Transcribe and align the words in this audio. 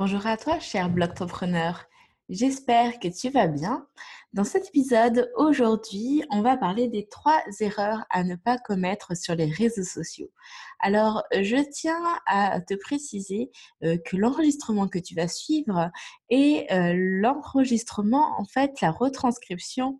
Bonjour 0.00 0.24
à 0.28 0.36
toi, 0.36 0.60
cher 0.60 0.90
blogpreneur. 0.90 1.86
J'espère 2.28 3.00
que 3.00 3.08
tu 3.08 3.30
vas 3.30 3.48
bien. 3.48 3.88
Dans 4.32 4.44
cet 4.44 4.68
épisode, 4.68 5.28
aujourd'hui, 5.34 6.22
on 6.30 6.40
va 6.40 6.56
parler 6.56 6.86
des 6.86 7.08
trois 7.08 7.42
erreurs 7.58 8.04
à 8.10 8.22
ne 8.22 8.36
pas 8.36 8.58
commettre 8.58 9.16
sur 9.16 9.34
les 9.34 9.50
réseaux 9.50 9.82
sociaux. 9.82 10.30
Alors, 10.78 11.24
je 11.32 11.56
tiens 11.68 12.00
à 12.26 12.60
te 12.60 12.74
préciser 12.74 13.50
euh, 13.82 13.98
que 14.06 14.16
l'enregistrement 14.16 14.86
que 14.86 15.00
tu 15.00 15.16
vas 15.16 15.26
suivre 15.26 15.90
est 16.30 16.72
euh, 16.72 16.92
l'enregistrement, 16.94 18.38
en 18.38 18.44
fait, 18.44 18.80
la 18.80 18.92
retranscription 18.92 19.98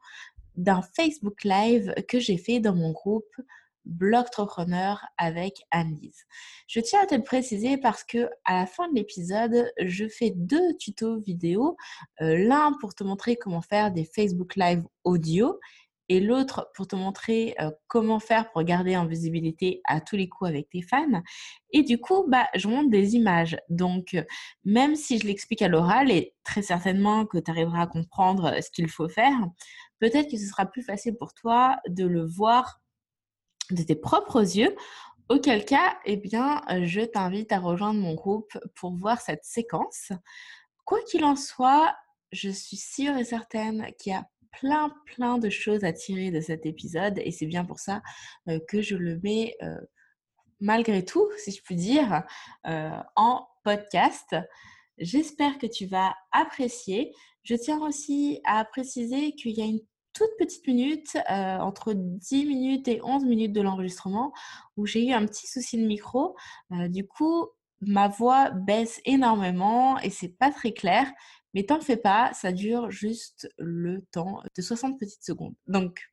d'un 0.55 0.83
Facebook 0.95 1.43
Live 1.43 1.93
que 2.07 2.21
j'ai 2.21 2.39
fait 2.39 2.61
dans 2.61 2.77
mon 2.77 2.93
groupe 2.93 3.35
Blogtrepreneur 3.89 5.05
avec 5.17 5.55
Anne-Lise. 5.71 6.27
Je 6.69 6.81
tiens 6.81 7.01
à 7.03 7.07
te 7.07 7.15
le 7.15 7.25
préciser 7.25 7.79
parce 7.79 8.05
que 8.05 8.29
à 8.45 8.61
la 8.61 8.67
fin 8.67 8.89
de 8.89 8.95
l'épisode, 8.95 9.73
je 9.83 10.07
fais 10.07 10.33
deux 10.37 10.77
tutos 10.79 11.21
vidéo. 11.21 11.77
Euh, 12.21 12.37
l'un 12.37 12.73
pour 12.81 12.95
te 12.95 13.03
montrer 13.03 13.37
comment 13.37 13.63
faire 13.63 13.91
des 13.91 14.05
Facebook 14.05 14.55
Live 14.57 14.85
audio 15.05 15.59
et 16.09 16.21
l'autre 16.21 16.71
pour 16.75 16.87
te 16.87 16.97
montrer 16.97 17.55
euh, 17.61 17.71
comment 17.87 18.19
faire 18.19 18.51
pour 18.51 18.63
garder 18.63 18.97
en 18.97 19.07
visibilité 19.07 19.81
à 19.85 20.01
tous 20.01 20.17
les 20.17 20.29
coups 20.29 20.49
avec 20.49 20.69
tes 20.71 20.83
fans. 20.83 21.23
Et 21.73 21.83
du 21.83 21.99
coup, 21.99 22.25
bah, 22.29 22.47
je 22.55 22.69
montre 22.69 22.91
des 22.91 23.15
images. 23.15 23.59
Donc, 23.69 24.17
même 24.65 24.97
si 24.97 25.19
je 25.19 25.27
l'explique 25.27 25.63
à 25.63 25.69
l'oral, 25.69 26.11
et 26.11 26.35
très 26.45 26.63
certainement 26.63 27.27
que 27.27 27.39
tu 27.39 27.51
arriveras 27.51 27.83
à 27.83 27.87
comprendre 27.87 28.55
ce 28.63 28.71
qu'il 28.71 28.89
faut 28.89 29.09
faire, 29.09 29.37
peut-être 29.99 30.31
que 30.31 30.39
ce 30.39 30.47
sera 30.47 30.67
plus 30.67 30.83
facile 30.83 31.17
pour 31.17 31.35
toi 31.35 31.79
de 31.89 32.07
le 32.07 32.25
voir 32.25 32.81
de 33.71 33.83
tes 33.83 33.97
propres 33.97 34.57
yeux, 34.57 34.75
auquel 35.29 35.65
cas, 35.65 35.99
eh 36.07 36.17
bien, 36.17 36.63
je 36.85 37.01
t'invite 37.01 37.53
à 37.53 37.59
rejoindre 37.59 38.01
mon 38.01 38.15
groupe 38.15 38.57
pour 38.75 38.95
voir 38.95 39.21
cette 39.21 39.45
séquence. 39.45 40.13
Quoi 40.85 41.01
qu'il 41.03 41.25
en 41.25 41.37
soit, 41.37 41.95
je 42.33 42.49
suis 42.49 42.79
sûre 42.79 43.17
et 43.17 43.25
certaine 43.25 43.93
qu'il 43.99 44.13
y 44.13 44.17
a 44.17 44.27
plein, 44.53 44.95
plein 45.07 45.39
de 45.39 45.51
choses 45.51 45.85
à 45.85 45.93
tirer 45.93 46.31
de 46.31 46.41
cet 46.41 46.67
épisode 46.67 47.19
et 47.19 47.31
c'est 47.31 47.47
bien 47.47 47.65
pour 47.65 47.79
ça 47.79 48.03
euh, 48.49 48.59
que 48.69 48.83
je 48.83 48.97
le 48.97 49.21
mets 49.23 49.55
euh, 49.63 49.79
malgré 50.61 51.05
tout, 51.05 51.29
si 51.37 51.53
je 51.53 51.63
puis 51.63 51.77
dire, 51.77 52.25
euh, 52.67 52.91
en 53.17 53.47
podcast. 53.65 54.37
J'espère 54.99 55.59
que 55.59 55.67
tu 55.67 55.87
vas 55.87 56.15
apprécier. 56.33 57.15
Je 57.45 57.55
tiens 57.55 57.81
aussi 57.81 58.41
à 58.45 58.65
préciser 58.65 59.33
qu'il 59.33 59.57
y 59.57 59.63
a 59.63 59.67
une 59.67 59.81
toute 60.19 60.37
petite 60.39 60.67
minute, 60.67 61.17
euh, 61.31 61.59
entre 61.59 61.93
10 61.95 62.45
minutes 62.45 62.89
et 62.89 63.01
11 63.03 63.25
minutes 63.25 63.53
de 63.53 63.61
l'enregistrement, 63.61 64.33
où 64.77 64.85
j'ai 64.85 65.07
eu 65.07 65.13
un 65.13 65.25
petit 65.27 65.47
souci 65.47 65.81
de 65.81 65.87
micro. 65.87 66.37
Euh, 66.73 66.89
du 66.89 67.07
coup, 67.07 67.47
ma 67.81 68.09
voix 68.09 68.51
baisse 68.51 69.01
énormément 69.05 69.99
et 70.01 70.11
c'est 70.11 70.37
pas 70.37 70.51
très 70.51 70.73
clair. 70.73 71.11
Mais 71.55 71.63
t'en 71.63 71.81
fais 71.81 71.97
pas, 71.97 72.33
ça 72.35 72.53
dure 72.53 72.91
juste 72.91 73.49
le 73.59 74.03
temps 74.11 74.43
de 74.55 74.63
60 74.63 74.99
petites 74.99 75.25
secondes. 75.25 75.55
Donc, 75.67 76.11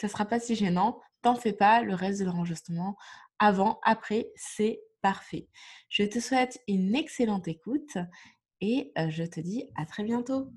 ça 0.00 0.08
sera 0.08 0.24
pas 0.24 0.40
si 0.40 0.54
gênant. 0.54 1.00
T'en 1.20 1.36
fais 1.36 1.52
pas, 1.52 1.82
le 1.82 1.94
reste 1.94 2.20
de 2.20 2.24
l'enregistrement, 2.24 2.96
avant, 3.38 3.78
après, 3.84 4.32
c'est 4.34 4.80
parfait. 5.02 5.46
Je 5.88 6.04
te 6.04 6.18
souhaite 6.18 6.60
une 6.66 6.94
excellente 6.94 7.46
écoute 7.48 7.96
et 8.60 8.92
euh, 8.98 9.10
je 9.10 9.24
te 9.24 9.40
dis 9.40 9.68
à 9.76 9.84
très 9.84 10.04
bientôt. 10.04 10.50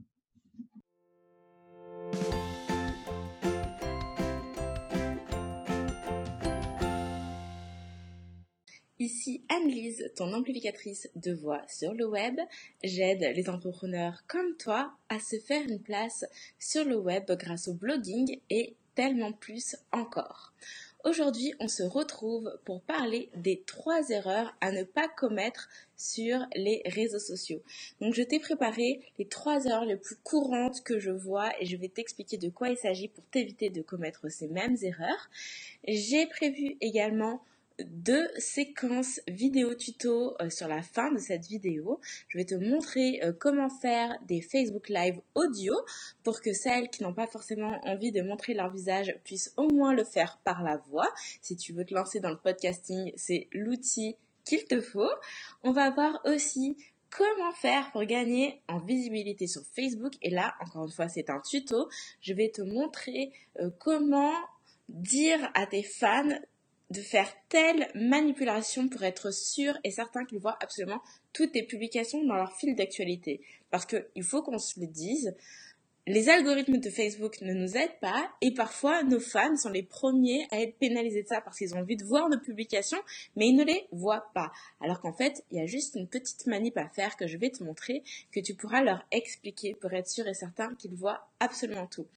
Ici 8.98 9.42
Anne-Lise, 9.50 10.10
ton 10.16 10.32
amplificatrice 10.32 11.10
de 11.18 11.34
voix 11.34 11.62
sur 11.68 11.94
le 11.94 12.08
web. 12.08 12.40
J'aide 12.82 13.30
les 13.36 13.50
entrepreneurs 13.50 14.24
comme 14.26 14.56
toi 14.56 14.94
à 15.10 15.20
se 15.20 15.38
faire 15.38 15.64
une 15.68 15.82
place 15.82 16.24
sur 16.60 16.86
le 16.86 16.96
web 16.96 17.30
grâce 17.32 17.68
au 17.68 17.74
blogging 17.74 18.40
et 18.50 18.74
tellement 18.96 19.34
plus 19.34 19.76
encore. 19.92 20.54
Aujourd'hui, 21.04 21.54
on 21.60 21.68
se 21.68 21.84
retrouve 21.84 22.58
pour 22.64 22.82
parler 22.82 23.30
des 23.36 23.62
trois 23.68 24.10
erreurs 24.12 24.56
à 24.62 24.72
ne 24.72 24.84
pas 24.84 25.10
commettre 25.10 25.68
sur 25.98 26.40
les 26.56 26.82
réseaux 26.86 27.20
sociaux. 27.20 27.62
Donc, 28.00 28.14
je 28.14 28.24
t'ai 28.24 28.40
préparé 28.40 29.02
les 29.20 29.28
trois 29.28 29.66
erreurs 29.66 29.84
les 29.84 29.98
plus 29.98 30.16
courantes 30.24 30.84
que 30.84 31.00
je 31.00 31.12
vois 31.12 31.52
et 31.62 31.66
je 31.66 31.76
vais 31.76 31.90
t'expliquer 31.90 32.38
de 32.38 32.50
quoi 32.50 32.70
il 32.70 32.78
s'agit 32.78 33.10
pour 33.10 33.26
t'éviter 33.26 33.70
de 33.70 33.82
commettre 33.82 34.32
ces 34.32 34.48
mêmes 34.48 34.78
erreurs. 34.82 35.30
J'ai 35.86 36.26
prévu 36.28 36.78
également 36.80 37.42
deux 37.84 38.28
séquences 38.38 39.20
vidéo 39.28 39.76
tuto 39.76 40.36
euh, 40.42 40.50
sur 40.50 40.68
la 40.68 40.82
fin 40.82 41.12
de 41.12 41.18
cette 41.18 41.46
vidéo. 41.46 42.00
Je 42.30 42.38
vais 42.38 42.46
te 42.46 42.56
montrer 42.56 43.22
euh, 43.24 43.34
comment 43.38 43.70
faire 43.70 44.18
des 44.28 44.42
Facebook 44.42 44.90
Live 44.90 45.20
audio 45.34 45.74
pour 46.24 46.42
que 46.42 46.54
celles 46.54 46.90
qui 46.90 47.04
n'ont 47.04 47.14
pas 47.14 47.28
forcément 47.28 47.80
envie 47.84 48.12
de 48.12 48.22
montrer 48.22 48.54
leur 48.54 48.72
visage 48.72 49.18
puissent 49.24 49.54
au 49.58 49.68
moins 49.68 49.94
le 49.94 50.04
faire 50.04 50.40
par 50.44 50.64
la 50.64 50.78
voix. 50.78 51.12
Si 51.42 51.56
tu 51.56 51.74
veux 51.74 51.86
te 51.86 51.94
lancer 51.94 52.20
dans 52.20 52.30
le 52.30 52.38
podcasting, 52.38 53.12
c'est 53.16 53.48
l'outil 53.52 54.16
qu'il 54.46 54.64
te 54.66 54.80
faut. 54.80 55.12
On 55.64 55.72
va 55.72 55.90
voir 55.90 56.22
aussi 56.26 56.78
comment 57.10 57.52
faire 57.52 57.92
pour 57.92 58.04
gagner 58.04 58.62
en 58.68 58.80
visibilité 58.80 59.48
sur 59.48 59.64
Facebook. 59.76 60.14
Et 60.22 60.30
là, 60.30 60.56
encore 60.62 60.86
une 60.86 60.92
fois, 60.92 61.08
c'est 61.08 61.30
un 61.30 61.40
tuto. 61.40 61.90
Je 62.22 62.34
vais 62.34 62.50
te 62.50 62.62
montrer 62.62 63.32
euh, 63.60 63.70
comment 63.80 64.34
dire 64.90 65.50
à 65.56 65.66
tes 65.66 65.84
fans 65.84 66.30
de 66.92 67.02
faire 67.02 67.32
telle 67.50 67.90
manipulation 67.96 68.88
pour 68.90 69.04
être 69.04 69.32
sûr 69.32 69.78
et 69.84 69.92
certain 69.92 70.26
qu'ils 70.26 70.40
voient 70.40 70.58
absolument 70.62 71.02
toutes 71.34 71.54
tes 71.54 71.64
publications 71.64 72.24
dans 72.24 72.36
leur 72.36 72.56
fil 72.56 72.76
d'actualité. 72.76 73.42
Parce 73.72 73.86
qu'il 73.86 74.24
faut 74.24 74.44
qu'on 74.44 74.60
se 74.60 74.80
le 74.80 74.88
dise, 74.88 75.36
les 76.08 76.30
algorithmes 76.30 76.78
de 76.78 76.90
Facebook 76.90 77.42
ne 77.42 77.54
nous 77.54 77.78
aident 77.78 78.00
pas 78.00 78.30
et 78.42 78.54
parfois 78.54 79.04
nos 79.04 79.20
fans 79.20 79.58
sont 79.58 79.70
les 79.70 79.84
premiers 79.84 80.46
à 80.52 80.62
être 80.62 80.78
pénalisés 80.78 81.24
de 81.24 81.28
ça 81.28 81.42
parce 81.42 81.58
qu'ils 81.58 81.74
ont 81.74 81.80
envie 81.80 81.98
de 81.98 82.04
voir 82.04 82.30
nos 82.30 82.40
publications 82.40 83.02
mais 83.36 83.48
ils 83.48 83.56
ne 83.56 83.64
les 83.64 83.88
voient 83.92 84.30
pas. 84.34 84.52
Alors 84.82 85.02
qu'en 85.02 85.14
fait, 85.14 85.44
il 85.52 85.58
y 85.58 85.62
a 85.62 85.66
juste 85.66 85.96
une 85.96 86.08
petite 86.08 86.46
manip 86.46 86.78
à 86.78 86.88
faire 86.90 87.18
que 87.18 87.28
je 87.28 87.38
vais 87.38 87.50
te 87.50 87.64
montrer 87.64 88.04
que 88.32 88.40
tu 88.40 88.54
pourras 88.54 88.84
leur 88.84 89.06
expliquer 89.12 89.74
pour 89.74 89.94
être 89.94 90.08
sûr 90.08 90.28
et 90.28 90.34
certain 90.34 90.76
qu'ils 90.76 90.96
voient 90.96 91.28
absolument 91.40 91.88
tout. 91.88 92.08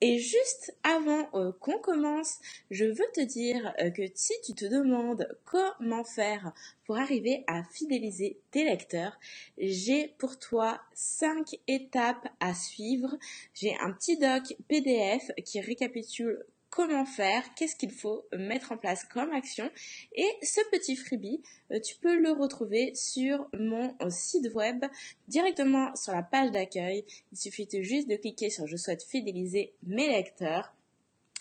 Et 0.00 0.18
juste 0.18 0.76
avant 0.82 1.28
euh, 1.34 1.52
qu'on 1.60 1.78
commence, 1.78 2.38
je 2.70 2.84
veux 2.84 3.06
te 3.14 3.24
dire 3.24 3.74
euh, 3.80 3.90
que 3.90 4.02
si 4.14 4.34
tu 4.44 4.52
te 4.52 4.64
demandes 4.64 5.28
comment 5.44 6.04
faire 6.04 6.52
pour 6.92 7.00
arriver 7.00 7.42
à 7.46 7.64
fidéliser 7.64 8.38
tes 8.50 8.64
lecteurs, 8.64 9.18
j'ai 9.56 10.08
pour 10.18 10.38
toi 10.38 10.78
cinq 10.92 11.58
étapes 11.66 12.28
à 12.38 12.52
suivre. 12.52 13.16
J'ai 13.54 13.74
un 13.80 13.92
petit 13.92 14.18
doc 14.18 14.54
PDF 14.68 15.30
qui 15.42 15.62
récapitule 15.62 16.44
comment 16.68 17.06
faire, 17.06 17.42
qu'est-ce 17.54 17.76
qu'il 17.76 17.92
faut 17.92 18.26
mettre 18.36 18.72
en 18.72 18.76
place 18.76 19.04
comme 19.04 19.32
action. 19.32 19.70
Et 20.14 20.28
ce 20.42 20.60
petit 20.70 20.94
freebie, 20.94 21.40
euh, 21.70 21.80
tu 21.80 21.96
peux 21.96 22.18
le 22.18 22.32
retrouver 22.32 22.94
sur 22.94 23.48
mon 23.58 23.96
site 24.10 24.52
web 24.52 24.84
directement 25.28 25.96
sur 25.96 26.12
la 26.12 26.22
page 26.22 26.50
d'accueil. 26.50 27.06
Il 27.32 27.38
suffit 27.38 27.68
juste 27.80 28.10
de 28.10 28.16
cliquer 28.16 28.50
sur 28.50 28.66
je 28.66 28.76
souhaite 28.76 29.02
fidéliser 29.02 29.72
mes 29.86 30.08
lecteurs. 30.08 30.74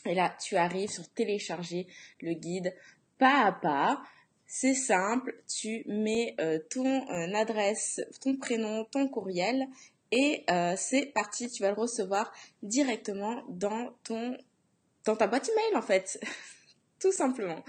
Et 0.06 0.16
là, 0.16 0.34
tu 0.42 0.56
arrives 0.56 0.92
sur 0.92 1.10
télécharger 1.10 1.88
le 2.22 2.36
guide 2.36 2.74
pas 3.22 3.46
à 3.46 3.52
pas. 3.52 4.02
C'est 4.54 4.76
simple, 4.76 5.42
tu 5.48 5.86
mets 5.88 6.36
euh, 6.42 6.60
ton 6.70 7.10
euh, 7.10 7.34
adresse, 7.36 8.02
ton 8.20 8.36
prénom, 8.36 8.84
ton 8.84 9.08
courriel 9.08 9.66
et 10.12 10.44
euh, 10.50 10.74
c'est 10.76 11.06
parti, 11.06 11.50
tu 11.50 11.64
vas 11.64 11.70
le 11.70 11.80
recevoir 11.80 12.34
directement 12.62 13.46
dans 13.48 13.96
ton 14.04 14.38
dans 15.06 15.16
ta 15.16 15.28
boîte 15.28 15.48
email 15.48 15.78
en 15.78 15.82
fait, 15.82 16.20
tout 17.00 17.14
simplement. 17.14 17.64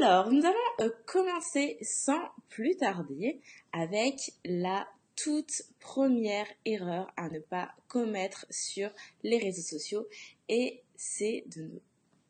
Alors, 0.00 0.32
nous 0.32 0.44
allons 0.44 0.90
commencer 1.06 1.78
sans 1.80 2.22
plus 2.48 2.76
tarder 2.76 3.40
avec 3.72 4.32
la 4.44 4.88
toute 5.14 5.62
première 5.78 6.48
erreur 6.64 7.08
à 7.16 7.28
ne 7.28 7.38
pas 7.38 7.70
commettre 7.86 8.46
sur 8.50 8.90
les 9.22 9.38
réseaux 9.38 9.78
sociaux 9.78 10.08
et 10.48 10.82
c'est 10.96 11.44
de 11.54 11.80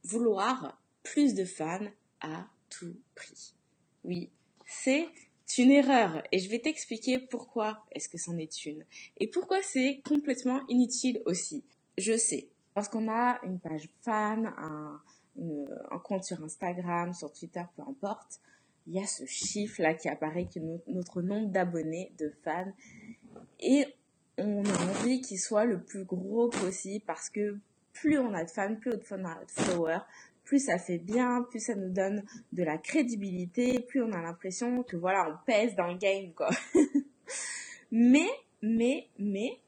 vouloir 0.05 0.79
plus 1.03 1.33
de 1.33 1.47
fans 1.47 1.89
à 2.21 2.47
tout 2.71 2.97
prix. 3.15 3.55
Oui, 4.05 4.31
c'est 4.67 5.09
une 5.57 5.71
erreur 5.71 6.23
et 6.31 6.39
je 6.39 6.49
vais 6.51 6.59
t'expliquer 6.59 7.19
pourquoi 7.19 7.85
est-ce 7.93 8.09
que 8.09 8.19
c'en 8.19 8.37
est 8.37 8.67
une 8.67 8.85
et 9.19 9.27
pourquoi 9.27 9.63
c'est 9.63 10.01
complètement 10.07 10.61
inutile 10.69 11.23
aussi. 11.25 11.65
Je 11.97 12.17
sais, 12.17 12.49
parce 12.75 12.89
qu'on 12.89 13.11
a 13.11 13.41
une 13.45 13.59
page 13.59 13.89
fan, 14.03 14.53
un, 14.59 15.01
compte 16.05 16.25
sur 16.25 16.43
Instagram, 16.43 17.13
sur 17.13 17.33
Twitter, 17.33 17.63
peu 17.77 17.83
importe, 17.83 18.41
il 18.87 18.95
y 18.95 19.03
a 19.03 19.07
ce 19.07 19.25
chiffre 19.27 19.83
là 19.83 19.95
qui 19.95 20.09
apparaît 20.09 20.47
qui 20.47 20.59
est 20.59 20.81
notre 20.87 21.23
nombre 21.23 21.49
d'abonnés, 21.49 22.13
de 22.19 22.33
fans 22.45 22.73
et 23.61 23.87
on 24.37 24.65
a 24.65 24.83
envie 24.91 25.21
qu'il 25.21 25.39
soit 25.39 25.65
le 25.65 25.83
plus 25.83 26.05
gros 26.05 26.49
possible 26.49 27.05
parce 27.07 27.29
que 27.31 27.59
plus 27.93 28.19
on 28.19 28.33
a 28.33 28.45
de 28.45 28.51
fans, 28.51 28.77
plus 28.77 28.93
on 29.11 29.25
a 29.25 29.45
de 29.45 29.51
followers, 29.51 30.01
plus 30.49 30.65
ça 30.65 30.79
fait 30.79 30.97
bien, 30.97 31.43
plus 31.43 31.61
ça 31.61 31.75
nous 31.75 31.91
donne 31.91 32.25
de 32.53 32.63
la 32.65 32.79
crédibilité, 32.79 33.81
plus 33.81 34.03
on 34.03 34.11
a 34.13 34.23
l'impression 34.23 34.83
que 34.83 34.97
voilà, 34.97 35.29
on 35.29 35.37
pèse 35.45 35.77
dans 35.77 35.89
le 35.89 35.99
game, 35.99 36.33
quoi. 36.33 36.49
Mais, 37.91 38.29
mais, 38.61 39.09
mais, 39.19 39.59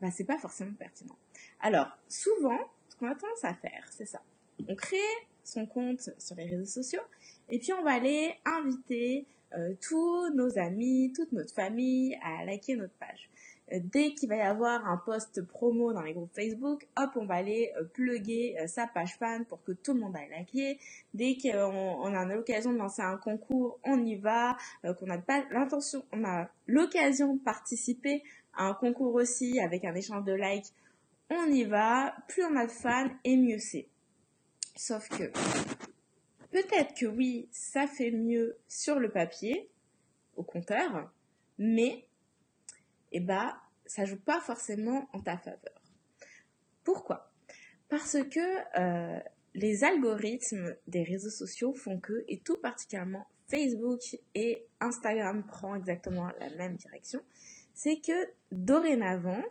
bah, 0.00 0.10
c'est 0.10 0.24
pas 0.24 0.38
forcément 0.38 0.72
pertinent. 0.78 1.16
Alors, 1.60 1.88
souvent, 2.08 2.58
ce 2.88 2.96
qu'on 2.96 3.06
a 3.06 3.14
tendance 3.14 3.44
à 3.44 3.52
faire, 3.52 3.86
c'est 3.90 4.06
ça. 4.06 4.22
On 4.66 4.74
crée 4.74 4.96
son 5.44 5.66
compte 5.66 6.08
sur 6.18 6.36
les 6.36 6.46
réseaux 6.46 6.64
sociaux 6.64 7.02
et 7.50 7.58
puis 7.58 7.74
on 7.74 7.82
va 7.82 7.92
aller 7.92 8.34
inviter 8.46 9.26
euh, 9.56 9.74
tous 9.80 10.30
nos 10.34 10.58
amis, 10.58 11.12
toute 11.14 11.32
notre 11.32 11.52
famille 11.52 12.16
à 12.22 12.44
liker 12.44 12.76
notre 12.76 12.94
page. 12.94 13.28
Euh, 13.72 13.80
dès 13.82 14.14
qu'il 14.14 14.28
va 14.28 14.36
y 14.36 14.40
avoir 14.40 14.86
un 14.86 14.96
post 14.96 15.42
promo 15.42 15.92
dans 15.92 16.02
les 16.02 16.12
groupes 16.12 16.34
Facebook, 16.34 16.86
hop, 16.96 17.10
on 17.16 17.24
va 17.24 17.34
aller 17.34 17.72
euh, 17.76 17.84
plugger 17.84 18.56
sa 18.66 18.86
page 18.86 19.16
fan 19.18 19.44
pour 19.44 19.62
que 19.64 19.72
tout 19.72 19.94
le 19.94 20.00
monde 20.00 20.16
aille 20.16 20.30
liker. 20.30 20.78
Dès 21.14 21.36
qu'on 21.36 21.50
on 21.50 22.14
a 22.14 22.24
l'occasion 22.26 22.72
de 22.72 22.78
lancer 22.78 23.02
un 23.02 23.16
concours, 23.16 23.78
on 23.84 24.04
y 24.04 24.16
va. 24.16 24.56
qu'on 24.82 25.06
pas 25.20 25.44
l'intention, 25.50 26.04
on 26.12 26.24
a 26.24 26.48
l'occasion 26.66 27.34
de 27.34 27.40
participer 27.40 28.22
à 28.54 28.66
un 28.66 28.74
concours 28.74 29.14
aussi 29.14 29.60
avec 29.60 29.84
un 29.84 29.94
échange 29.94 30.24
de 30.24 30.32
likes, 30.32 30.72
on 31.30 31.46
y 31.46 31.64
va. 31.64 32.14
Plus 32.28 32.44
on 32.44 32.56
a 32.56 32.66
de 32.66 32.72
fans 32.72 33.08
et 33.24 33.36
mieux 33.36 33.58
c'est. 33.58 33.86
Sauf 34.76 35.08
que 35.08 35.30
peut-être 36.50 36.94
que 36.94 37.06
oui, 37.06 37.48
ça 37.50 37.86
fait 37.86 38.10
mieux 38.10 38.56
sur 38.68 38.98
le 38.98 39.10
papier, 39.10 39.70
au 40.36 40.42
compteur, 40.42 41.12
mais 41.58 42.06
eh 43.12 43.20
ben, 43.20 43.56
ça 43.86 44.04
joue 44.04 44.20
pas 44.20 44.40
forcément 44.40 45.08
en 45.12 45.20
ta 45.20 45.36
faveur. 45.36 45.82
Pourquoi? 46.84 47.32
Parce 47.88 48.16
que 48.30 48.78
euh, 48.80 49.20
les 49.54 49.84
algorithmes 49.84 50.76
des 50.86 51.02
réseaux 51.02 51.30
sociaux 51.30 51.74
font 51.74 51.98
que, 51.98 52.24
et 52.28 52.38
tout 52.38 52.56
particulièrement 52.56 53.26
Facebook 53.48 54.16
et 54.34 54.64
Instagram 54.80 55.44
prend 55.44 55.74
exactement 55.74 56.30
la 56.38 56.50
même 56.50 56.76
direction, 56.76 57.20
c'est 57.74 58.00
que 58.00 58.28
dorénavant, 58.52 59.42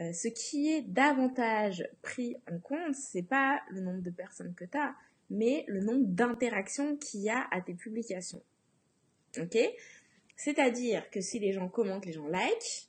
euh, 0.00 0.12
ce 0.12 0.28
qui 0.28 0.70
est 0.70 0.82
davantage 0.82 1.86
pris 2.02 2.36
en 2.50 2.58
compte, 2.58 2.94
c'est 2.94 3.22
pas 3.22 3.60
le 3.70 3.80
nombre 3.80 4.00
de 4.00 4.10
personnes 4.10 4.54
que 4.54 4.64
tu 4.64 4.78
as, 4.78 4.94
mais 5.30 5.64
le 5.68 5.80
nombre 5.80 6.06
d'interactions 6.06 6.96
qu'il 6.96 7.20
y 7.20 7.30
a 7.30 7.46
à 7.50 7.60
tes 7.60 7.74
publications. 7.74 8.42
Ok? 9.38 9.58
C'est-à-dire 10.36 11.10
que 11.10 11.20
si 11.20 11.38
les 11.38 11.52
gens 11.52 11.68
commentent, 11.68 12.06
les 12.06 12.12
gens 12.12 12.28
like, 12.28 12.88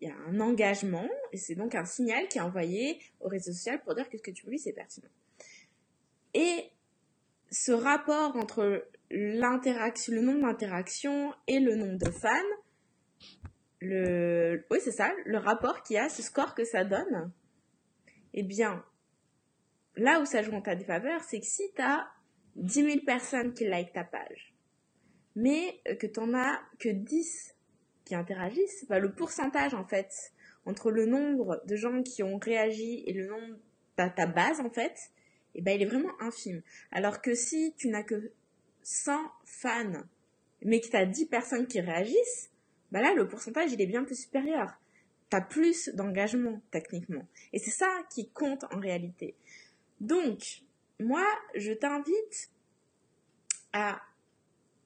il 0.00 0.08
y 0.08 0.10
a 0.10 0.16
un 0.28 0.40
engagement 0.40 1.08
et 1.32 1.38
c'est 1.38 1.54
donc 1.54 1.74
un 1.74 1.84
signal 1.84 2.28
qui 2.28 2.38
est 2.38 2.42
envoyé 2.42 3.00
au 3.20 3.28
réseau 3.28 3.52
social 3.52 3.80
pour 3.82 3.94
dire 3.94 4.08
que 4.08 4.18
ce 4.18 4.22
que 4.22 4.30
tu 4.30 4.44
publies 4.44 4.58
c'est 4.58 4.72
pertinent. 4.72 5.08
Et 6.34 6.70
ce 7.50 7.72
rapport 7.72 8.36
entre 8.36 8.86
l'interaction, 9.10 10.12
le 10.12 10.20
nombre 10.20 10.42
d'interactions 10.42 11.32
et 11.46 11.60
le 11.60 11.76
nombre 11.76 11.98
de 11.98 12.10
fans, 12.10 12.30
le, 13.80 14.66
oui, 14.70 14.78
c'est 14.82 14.92
ça, 14.92 15.12
le 15.24 15.38
rapport 15.38 15.82
qu'il 15.82 15.96
y 15.96 15.98
a, 15.98 16.08
ce 16.08 16.22
score 16.22 16.54
que 16.54 16.64
ça 16.64 16.84
donne, 16.84 17.30
eh 18.32 18.42
bien, 18.42 18.84
là 19.96 20.20
où 20.20 20.24
ça 20.24 20.42
joue 20.42 20.52
en 20.52 20.60
ta 20.60 20.74
défaveur, 20.74 21.22
c'est 21.24 21.40
que 21.40 21.46
si 21.46 21.62
tu 21.74 21.82
as 21.82 22.08
10 22.56 22.84
000 22.84 22.98
personnes 23.04 23.52
qui 23.54 23.64
like 23.64 23.92
ta 23.92 24.04
page, 24.04 24.54
mais 25.36 25.80
que 25.98 26.06
tu 26.06 26.20
as 26.34 26.60
que 26.78 26.88
10 26.88 27.54
qui 28.04 28.14
interagissent, 28.14 28.86
bah, 28.88 28.98
le 28.98 29.12
pourcentage, 29.12 29.74
en 29.74 29.84
fait, 29.84 30.32
entre 30.66 30.90
le 30.90 31.06
nombre 31.06 31.62
de 31.66 31.76
gens 31.76 32.02
qui 32.02 32.22
ont 32.22 32.38
réagi 32.38 33.02
et 33.06 33.12
le 33.12 33.26
nombre, 33.26 33.58
de 33.96 34.08
ta 34.08 34.26
base, 34.26 34.60
en 34.60 34.70
fait, 34.70 34.96
eh 35.54 35.62
ben, 35.62 35.76
il 35.76 35.82
est 35.82 35.86
vraiment 35.86 36.20
infime. 36.20 36.62
Alors 36.90 37.22
que 37.22 37.34
si 37.34 37.74
tu 37.76 37.88
n'as 37.88 38.02
que 38.02 38.32
100 38.82 39.12
fans, 39.44 40.02
mais 40.62 40.80
que 40.80 40.88
tu 40.88 40.96
as 40.96 41.06
10 41.06 41.26
personnes 41.26 41.66
qui 41.66 41.80
réagissent, 41.80 42.50
bah 42.90 43.00
là, 43.00 43.14
le 43.14 43.28
pourcentage, 43.28 43.72
il 43.72 43.80
est 43.80 43.86
bien 43.86 44.04
plus 44.04 44.20
supérieur. 44.20 44.72
Tu 45.30 45.36
as 45.36 45.40
plus 45.40 45.90
d'engagement, 45.90 46.60
techniquement. 46.70 47.26
Et 47.52 47.58
c'est 47.58 47.70
ça 47.70 47.88
qui 48.10 48.30
compte 48.30 48.64
en 48.72 48.78
réalité. 48.78 49.36
Donc, 50.04 50.60
moi, 51.00 51.24
je 51.54 51.72
t'invite 51.72 52.50
à, 53.72 54.02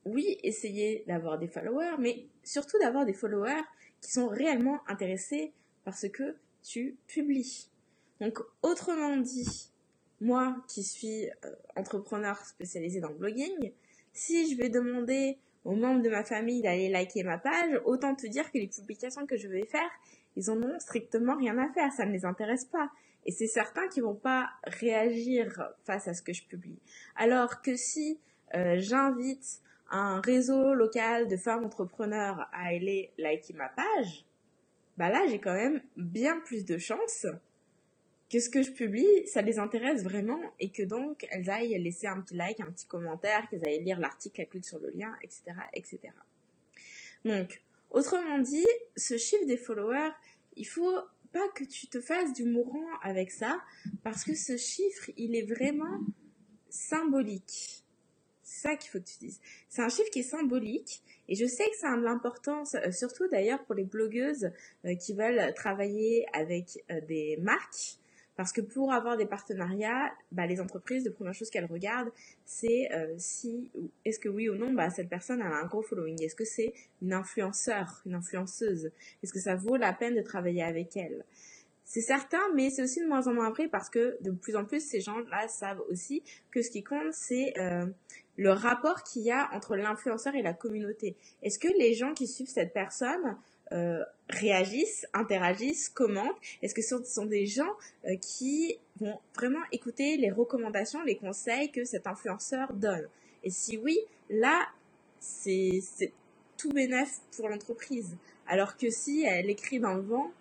oui, 0.04 0.38
essayer 0.44 1.02
d'avoir 1.08 1.40
des 1.40 1.48
followers, 1.48 1.96
mais 1.98 2.28
surtout 2.44 2.78
d'avoir 2.78 3.04
des 3.04 3.12
followers 3.12 3.64
qui 4.00 4.12
sont 4.12 4.28
réellement 4.28 4.78
intéressés 4.86 5.52
par 5.84 5.98
ce 5.98 6.06
que 6.06 6.36
tu 6.62 6.96
publies. 7.08 7.68
Donc, 8.20 8.38
autrement 8.62 9.16
dit, 9.16 9.72
moi 10.20 10.56
qui 10.68 10.84
suis 10.84 11.26
euh, 11.44 11.54
entrepreneur 11.74 12.38
spécialisé 12.46 13.00
dans 13.00 13.08
le 13.08 13.16
blogging, 13.16 13.72
si 14.12 14.48
je 14.48 14.56
vais 14.56 14.68
demander 14.68 15.38
aux 15.64 15.74
membres 15.74 16.02
de 16.02 16.10
ma 16.10 16.22
famille 16.22 16.62
d'aller 16.62 16.90
liker 16.90 17.24
ma 17.24 17.38
page, 17.38 17.80
autant 17.84 18.14
te 18.14 18.28
dire 18.28 18.52
que 18.52 18.58
les 18.58 18.68
publications 18.68 19.26
que 19.26 19.36
je 19.36 19.48
vais 19.48 19.66
faire, 19.66 19.90
ils 20.36 20.48
en 20.48 20.62
ont 20.62 20.78
strictement 20.78 21.36
rien 21.36 21.58
à 21.58 21.72
faire, 21.72 21.92
ça 21.92 22.06
ne 22.06 22.12
les 22.12 22.24
intéresse 22.24 22.66
pas. 22.66 22.88
Et 23.28 23.30
c'est 23.30 23.46
certains 23.46 23.86
qui 23.88 24.00
vont 24.00 24.14
pas 24.14 24.48
réagir 24.64 25.70
face 25.84 26.08
à 26.08 26.14
ce 26.14 26.22
que 26.22 26.32
je 26.32 26.42
publie. 26.44 26.78
Alors 27.14 27.60
que 27.60 27.76
si 27.76 28.18
euh, 28.54 28.76
j'invite 28.78 29.60
un 29.90 30.22
réseau 30.22 30.72
local 30.72 31.28
de 31.28 31.36
femmes 31.36 31.62
entrepreneurs 31.62 32.48
à 32.52 32.68
aller 32.68 33.12
liker 33.18 33.52
ma 33.52 33.68
page, 33.68 34.24
bah 34.96 35.10
là 35.10 35.26
j'ai 35.28 35.38
quand 35.40 35.52
même 35.52 35.82
bien 35.98 36.40
plus 36.40 36.64
de 36.64 36.78
chances 36.78 37.26
que 38.30 38.40
ce 38.40 38.48
que 38.48 38.62
je 38.62 38.70
publie, 38.70 39.26
ça 39.26 39.42
les 39.42 39.58
intéresse 39.58 40.04
vraiment 40.04 40.40
et 40.58 40.70
que 40.70 40.82
donc 40.82 41.26
elles 41.30 41.50
aillent 41.50 41.78
laisser 41.82 42.06
un 42.06 42.22
petit 42.22 42.34
like, 42.34 42.60
un 42.60 42.72
petit 42.72 42.86
commentaire, 42.86 43.46
qu'elles 43.50 43.66
aillent 43.68 43.84
lire 43.84 44.00
l'article, 44.00 44.36
qu'elles 44.36 44.48
cliquent 44.48 44.64
sur 44.64 44.78
le 44.78 44.88
lien, 44.94 45.14
etc., 45.22 45.42
etc. 45.74 46.00
Donc, 47.26 47.60
autrement 47.90 48.38
dit, 48.38 48.66
ce 48.96 49.18
chiffre 49.18 49.44
des 49.44 49.58
followers, 49.58 50.12
il 50.56 50.66
faut 50.66 50.98
pas 51.32 51.48
que 51.54 51.64
tu 51.64 51.86
te 51.88 52.00
fasses 52.00 52.32
du 52.32 52.44
mourant 52.44 52.86
avec 53.02 53.30
ça 53.30 53.60
parce 54.02 54.24
que 54.24 54.34
ce 54.34 54.56
chiffre, 54.56 55.10
il 55.16 55.36
est 55.36 55.46
vraiment 55.46 56.00
symbolique. 56.70 57.84
C'est 58.42 58.68
ça 58.68 58.76
qu'il 58.76 58.90
faut 58.90 58.98
que 58.98 59.04
tu 59.04 59.18
dises. 59.18 59.40
C'est 59.68 59.82
un 59.82 59.88
chiffre 59.88 60.10
qui 60.10 60.20
est 60.20 60.30
symbolique 60.30 61.02
et 61.28 61.34
je 61.34 61.46
sais 61.46 61.64
que 61.70 61.76
ça 61.76 61.92
a 61.92 61.96
de 61.96 62.02
l'importance, 62.02 62.74
euh, 62.74 62.90
surtout 62.90 63.28
d'ailleurs 63.28 63.62
pour 63.64 63.74
les 63.74 63.84
blogueuses 63.84 64.50
euh, 64.84 64.94
qui 64.94 65.12
veulent 65.12 65.52
travailler 65.54 66.26
avec 66.32 66.82
euh, 66.90 67.00
des 67.02 67.36
marques 67.36 67.98
parce 68.38 68.52
que 68.52 68.60
pour 68.60 68.92
avoir 68.92 69.16
des 69.16 69.26
partenariats, 69.26 70.12
bah, 70.30 70.46
les 70.46 70.60
entreprises, 70.60 71.04
la 71.04 71.10
première 71.10 71.34
chose 71.34 71.50
qu'elles 71.50 71.64
regardent, 71.64 72.12
c'est 72.44 72.88
euh, 72.92 73.12
si, 73.18 73.68
est-ce 74.04 74.20
que 74.20 74.28
oui 74.28 74.48
ou 74.48 74.54
non, 74.54 74.72
bah, 74.72 74.90
cette 74.90 75.08
personne 75.08 75.42
a 75.42 75.46
un 75.46 75.64
gros 75.64 75.82
following. 75.82 76.22
Est-ce 76.22 76.36
que 76.36 76.44
c'est 76.44 76.72
une 77.02 77.12
influenceur, 77.12 78.00
une 78.06 78.14
influenceuse? 78.14 78.92
Est-ce 79.24 79.32
que 79.32 79.40
ça 79.40 79.56
vaut 79.56 79.74
la 79.74 79.92
peine 79.92 80.14
de 80.14 80.22
travailler 80.22 80.62
avec 80.62 80.96
elle? 80.96 81.24
C'est 81.84 82.00
certain, 82.00 82.38
mais 82.54 82.70
c'est 82.70 82.84
aussi 82.84 83.00
de 83.00 83.08
moins 83.08 83.26
en 83.26 83.34
moins 83.34 83.50
vrai 83.50 83.66
parce 83.66 83.90
que 83.90 84.16
de 84.20 84.30
plus 84.30 84.54
en 84.54 84.64
plus, 84.64 84.86
ces 84.86 85.00
gens-là 85.00 85.48
savent 85.48 85.82
aussi 85.90 86.22
que 86.52 86.62
ce 86.62 86.70
qui 86.70 86.84
compte, 86.84 87.12
c'est 87.12 87.58
euh, 87.58 87.86
le 88.36 88.52
rapport 88.52 89.02
qu'il 89.02 89.22
y 89.22 89.32
a 89.32 89.52
entre 89.52 89.74
l'influenceur 89.74 90.36
et 90.36 90.42
la 90.42 90.52
communauté. 90.52 91.16
Est-ce 91.42 91.58
que 91.58 91.76
les 91.76 91.94
gens 91.94 92.14
qui 92.14 92.28
suivent 92.28 92.48
cette 92.48 92.72
personne 92.72 93.36
euh, 93.72 94.04
réagissent, 94.30 95.06
interagissent, 95.12 95.88
commentent 95.88 96.36
Est-ce 96.62 96.74
que 96.74 96.82
ce 96.82 97.02
sont 97.04 97.26
des 97.26 97.46
gens 97.46 97.70
euh, 98.06 98.16
qui 98.16 98.78
vont 99.00 99.18
vraiment 99.34 99.62
écouter 99.72 100.16
les 100.16 100.30
recommandations, 100.30 101.02
les 101.02 101.16
conseils 101.16 101.70
que 101.70 101.84
cet 101.84 102.06
influenceur 102.06 102.72
donne? 102.72 103.08
Et 103.44 103.50
si 103.50 103.76
oui, 103.78 103.98
là, 104.30 104.68
c'est 105.20 105.80
tout 106.56 106.70
bénéf 106.70 107.20
pour 107.36 107.48
l'entreprise. 107.48 108.16
Alors 108.46 108.76
que 108.76 108.90
si 108.90 109.24
elle 109.24 109.50
écrit 109.50 109.78
dans 109.78 109.94
le 109.94 110.02
vent, 110.02 110.32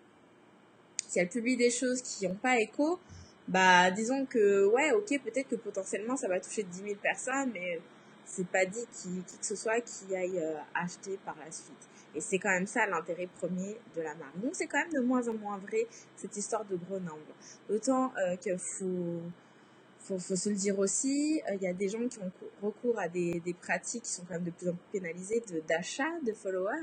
si 1.07 1.19
elle 1.19 1.29
publie 1.29 1.57
des 1.57 1.69
choses 1.69 2.01
qui 2.01 2.27
n'ont 2.27 2.35
pas 2.35 2.59
écho, 2.59 2.99
bah 3.47 3.91
disons 3.91 4.25
que 4.25 4.65
ouais, 4.65 4.91
ok, 4.91 5.21
peut-être 5.23 5.47
que 5.47 5.55
potentiellement 5.55 6.17
ça 6.17 6.27
va 6.27 6.39
toucher 6.39 6.63
10 6.63 6.77
000 6.83 6.95
personnes, 6.95 7.51
mais 7.53 7.79
c'est 8.27 8.47
pas 8.47 8.65
dit 8.65 8.85
qui, 8.93 9.23
qui 9.25 9.37
que 9.37 9.45
ce 9.45 9.55
soit 9.55 9.81
qui 9.81 10.15
aille 10.15 10.39
euh, 10.39 10.57
acheter 10.75 11.17
par 11.25 11.35
la 11.37 11.51
suite. 11.51 11.87
Et 12.15 12.21
c'est 12.21 12.39
quand 12.39 12.49
même 12.49 12.67
ça 12.67 12.87
l'intérêt 12.87 13.27
premier 13.27 13.79
de 13.95 14.01
la 14.01 14.15
marque. 14.15 14.39
Donc 14.39 14.55
c'est 14.55 14.67
quand 14.67 14.79
même 14.79 14.91
de 14.91 14.99
moins 14.99 15.27
en 15.27 15.33
moins 15.33 15.57
vrai 15.59 15.87
cette 16.15 16.35
histoire 16.35 16.65
de 16.65 16.75
gros 16.75 16.99
nombres. 16.99 17.35
D'autant 17.69 18.11
euh, 18.17 18.57
faut, 18.57 19.21
faut, 19.99 20.17
faut, 20.17 20.35
se 20.35 20.49
le 20.49 20.55
dire 20.55 20.79
aussi, 20.79 21.41
euh, 21.47 21.55
il 21.55 21.61
y 21.61 21.67
a 21.67 21.73
des 21.73 21.89
gens 21.89 22.07
qui 22.07 22.17
ont 22.19 22.31
recours 22.61 22.97
à 22.97 23.07
des, 23.07 23.39
des, 23.41 23.53
pratiques 23.53 24.03
qui 24.03 24.11
sont 24.11 24.23
quand 24.23 24.35
même 24.35 24.45
de 24.45 24.51
plus 24.51 24.69
en 24.69 24.73
plus 24.73 24.99
pénalisées 24.99 25.43
d'achat 25.67 26.19
de, 26.25 26.33
followers, 26.33 26.81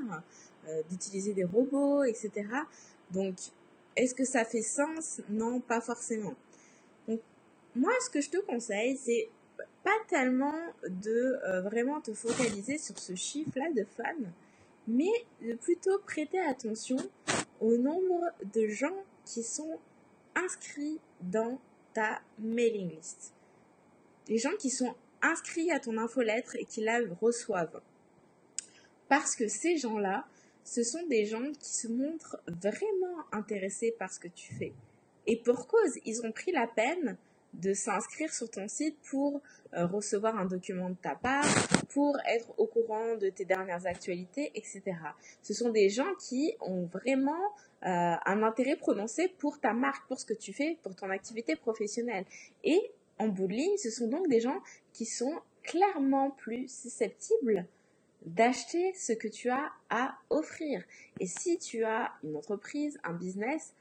euh, 0.69 0.83
d'utiliser 0.89 1.33
des 1.35 1.45
robots, 1.45 2.05
etc. 2.05 2.31
Donc 3.11 3.35
est-ce 3.97 4.15
que 4.15 4.25
ça 4.25 4.45
fait 4.45 4.63
sens? 4.63 5.21
Non, 5.29 5.61
pas 5.61 5.81
forcément. 5.81 6.35
Donc 7.09 7.21
moi 7.75 7.93
ce 8.05 8.11
que 8.11 8.21
je 8.21 8.31
te 8.31 8.39
conseille 8.39 8.97
c'est 8.97 9.29
pas 9.85 9.97
tellement 10.09 10.59
de 10.89 11.39
euh, 11.45 11.61
vraiment 11.63 12.01
te 12.01 12.13
focaliser 12.13 12.79
sur 12.79 12.99
ce 12.99 13.15
chiffre-là 13.15 13.71
de 13.73 13.85
fans, 13.97 14.31
mais 14.89 15.13
de 15.43 15.55
plutôt 15.55 15.99
prêter 16.01 16.41
attention 16.41 16.97
au 17.61 17.77
nombre 17.77 18.33
de 18.55 18.67
gens 18.67 19.05
qui 19.25 19.43
sont 19.43 19.79
inscrits 20.35 20.99
dans 21.21 21.61
ta 21.93 22.21
mailing 22.39 22.91
list. 22.91 23.33
Les 24.29 24.39
gens 24.39 24.57
qui 24.59 24.71
sont 24.71 24.95
inscrits 25.23 25.71
à 25.71 25.79
ton 25.79 25.97
infolettre 25.99 26.57
et 26.57 26.65
qui 26.65 26.83
la 26.83 27.01
reçoivent. 27.21 27.81
Parce 29.09 29.37
que 29.37 29.47
ces 29.47 29.77
gens-là 29.77 30.27
ce 30.65 30.83
sont 30.83 31.07
des 31.07 31.27
gens 31.27 31.53
qui 31.61 31.75
se 31.75 31.89
montrent 31.89 32.41
vraiment 32.47 33.19
intéressés 33.33 33.95
par 33.99 34.13
ce 34.13 34.19
que 34.19 34.29
tu 34.29 34.55
fais. 34.55 34.73
Et 35.27 35.37
pour 35.37 35.67
cause, 35.67 35.99
ils 36.05 36.25
ont 36.25 36.33
pris 36.33 36.53
la 36.53 36.67
peine 36.67 37.17
de 37.55 37.75
s'inscrire 37.75 38.33
sur 38.33 38.51
ton 38.51 38.69
site 38.69 38.97
pour 39.11 39.41
euh, 39.75 39.87
recevoir 39.87 40.37
un 40.39 40.45
document 40.45 40.91
de 40.91 40.97
ta 40.97 41.15
part, 41.15 41.45
pour 41.91 42.17
être 42.29 42.53
au 42.59 42.67
courant 42.67 43.17
de 43.17 43.29
tes 43.29 43.45
dernières 43.45 43.87
actualités, 43.87 44.51
etc. 44.55 44.83
Ce 45.43 45.55
sont 45.55 45.71
des 45.71 45.89
gens 45.89 46.15
qui 46.19 46.55
ont 46.61 46.85
vraiment 46.87 47.43
euh, 47.85 48.15
un 48.25 48.43
intérêt 48.43 48.77
prononcé 48.77 49.29
pour 49.39 49.61
ta 49.61 49.73
marque, 49.73 50.07
pour 50.09 50.19
ce 50.19 50.27
que 50.27 50.35
tu 50.35 50.53
fais, 50.53 50.79
pour 50.83 50.95
ton 50.95 51.11
activité 51.11 51.57
professionnelle. 51.57 52.25
Et 52.63 52.81
en 53.19 53.29
bout 53.29 53.47
de 53.47 53.53
ligne, 53.53 53.77
ce 53.77 53.91
sont 53.91 54.09
donc 54.09 54.29
des 54.29 54.41
gens 54.41 54.61
qui 54.93 55.07
sont 55.07 55.41
clairement 55.63 56.31
plus 56.31 56.69
susceptibles 56.69 57.67
d'acheter 58.25 58.93
ce 58.95 59.13
que 59.13 59.29
tu 59.29 59.51
as 59.51 59.71
à 59.91 60.17
offrir. 60.31 60.83
Et 61.21 61.27
si 61.27 61.59
tu 61.59 61.85
as 61.85 62.13
une 62.23 62.37
entreprise, 62.37 62.99
un 63.05 63.13
business, 63.13 63.75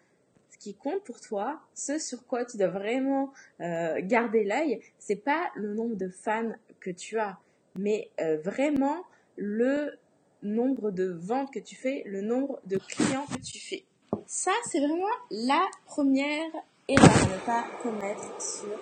ce 0.53 0.57
qui 0.59 0.75
compte 0.75 1.03
pour 1.03 1.19
toi, 1.19 1.59
ce 1.73 1.97
sur 1.97 2.25
quoi 2.25 2.45
tu 2.45 2.57
dois 2.57 2.67
vraiment 2.67 3.33
euh, 3.59 3.99
garder 4.01 4.43
l'œil, 4.43 4.81
c'est 4.99 5.15
pas 5.15 5.49
le 5.55 5.73
nombre 5.73 5.95
de 5.95 6.09
fans 6.09 6.53
que 6.79 6.91
tu 6.91 7.17
as, 7.17 7.39
mais 7.75 8.11
euh, 8.21 8.37
vraiment 8.37 9.03
le 9.35 9.97
nombre 10.43 10.91
de 10.91 11.05
ventes 11.05 11.51
que 11.51 11.59
tu 11.59 11.75
fais, 11.75 12.03
le 12.05 12.21
nombre 12.21 12.59
de 12.65 12.77
clients 12.77 13.25
que 13.25 13.39
tu 13.39 13.59
fais. 13.59 13.85
Ça, 14.27 14.51
c'est 14.69 14.79
vraiment 14.79 15.07
la 15.31 15.61
première 15.85 16.51
erreur 16.87 17.09
à 17.09 17.33
ne 17.33 17.45
pas 17.45 17.65
commettre 17.81 18.41
sur 18.41 18.79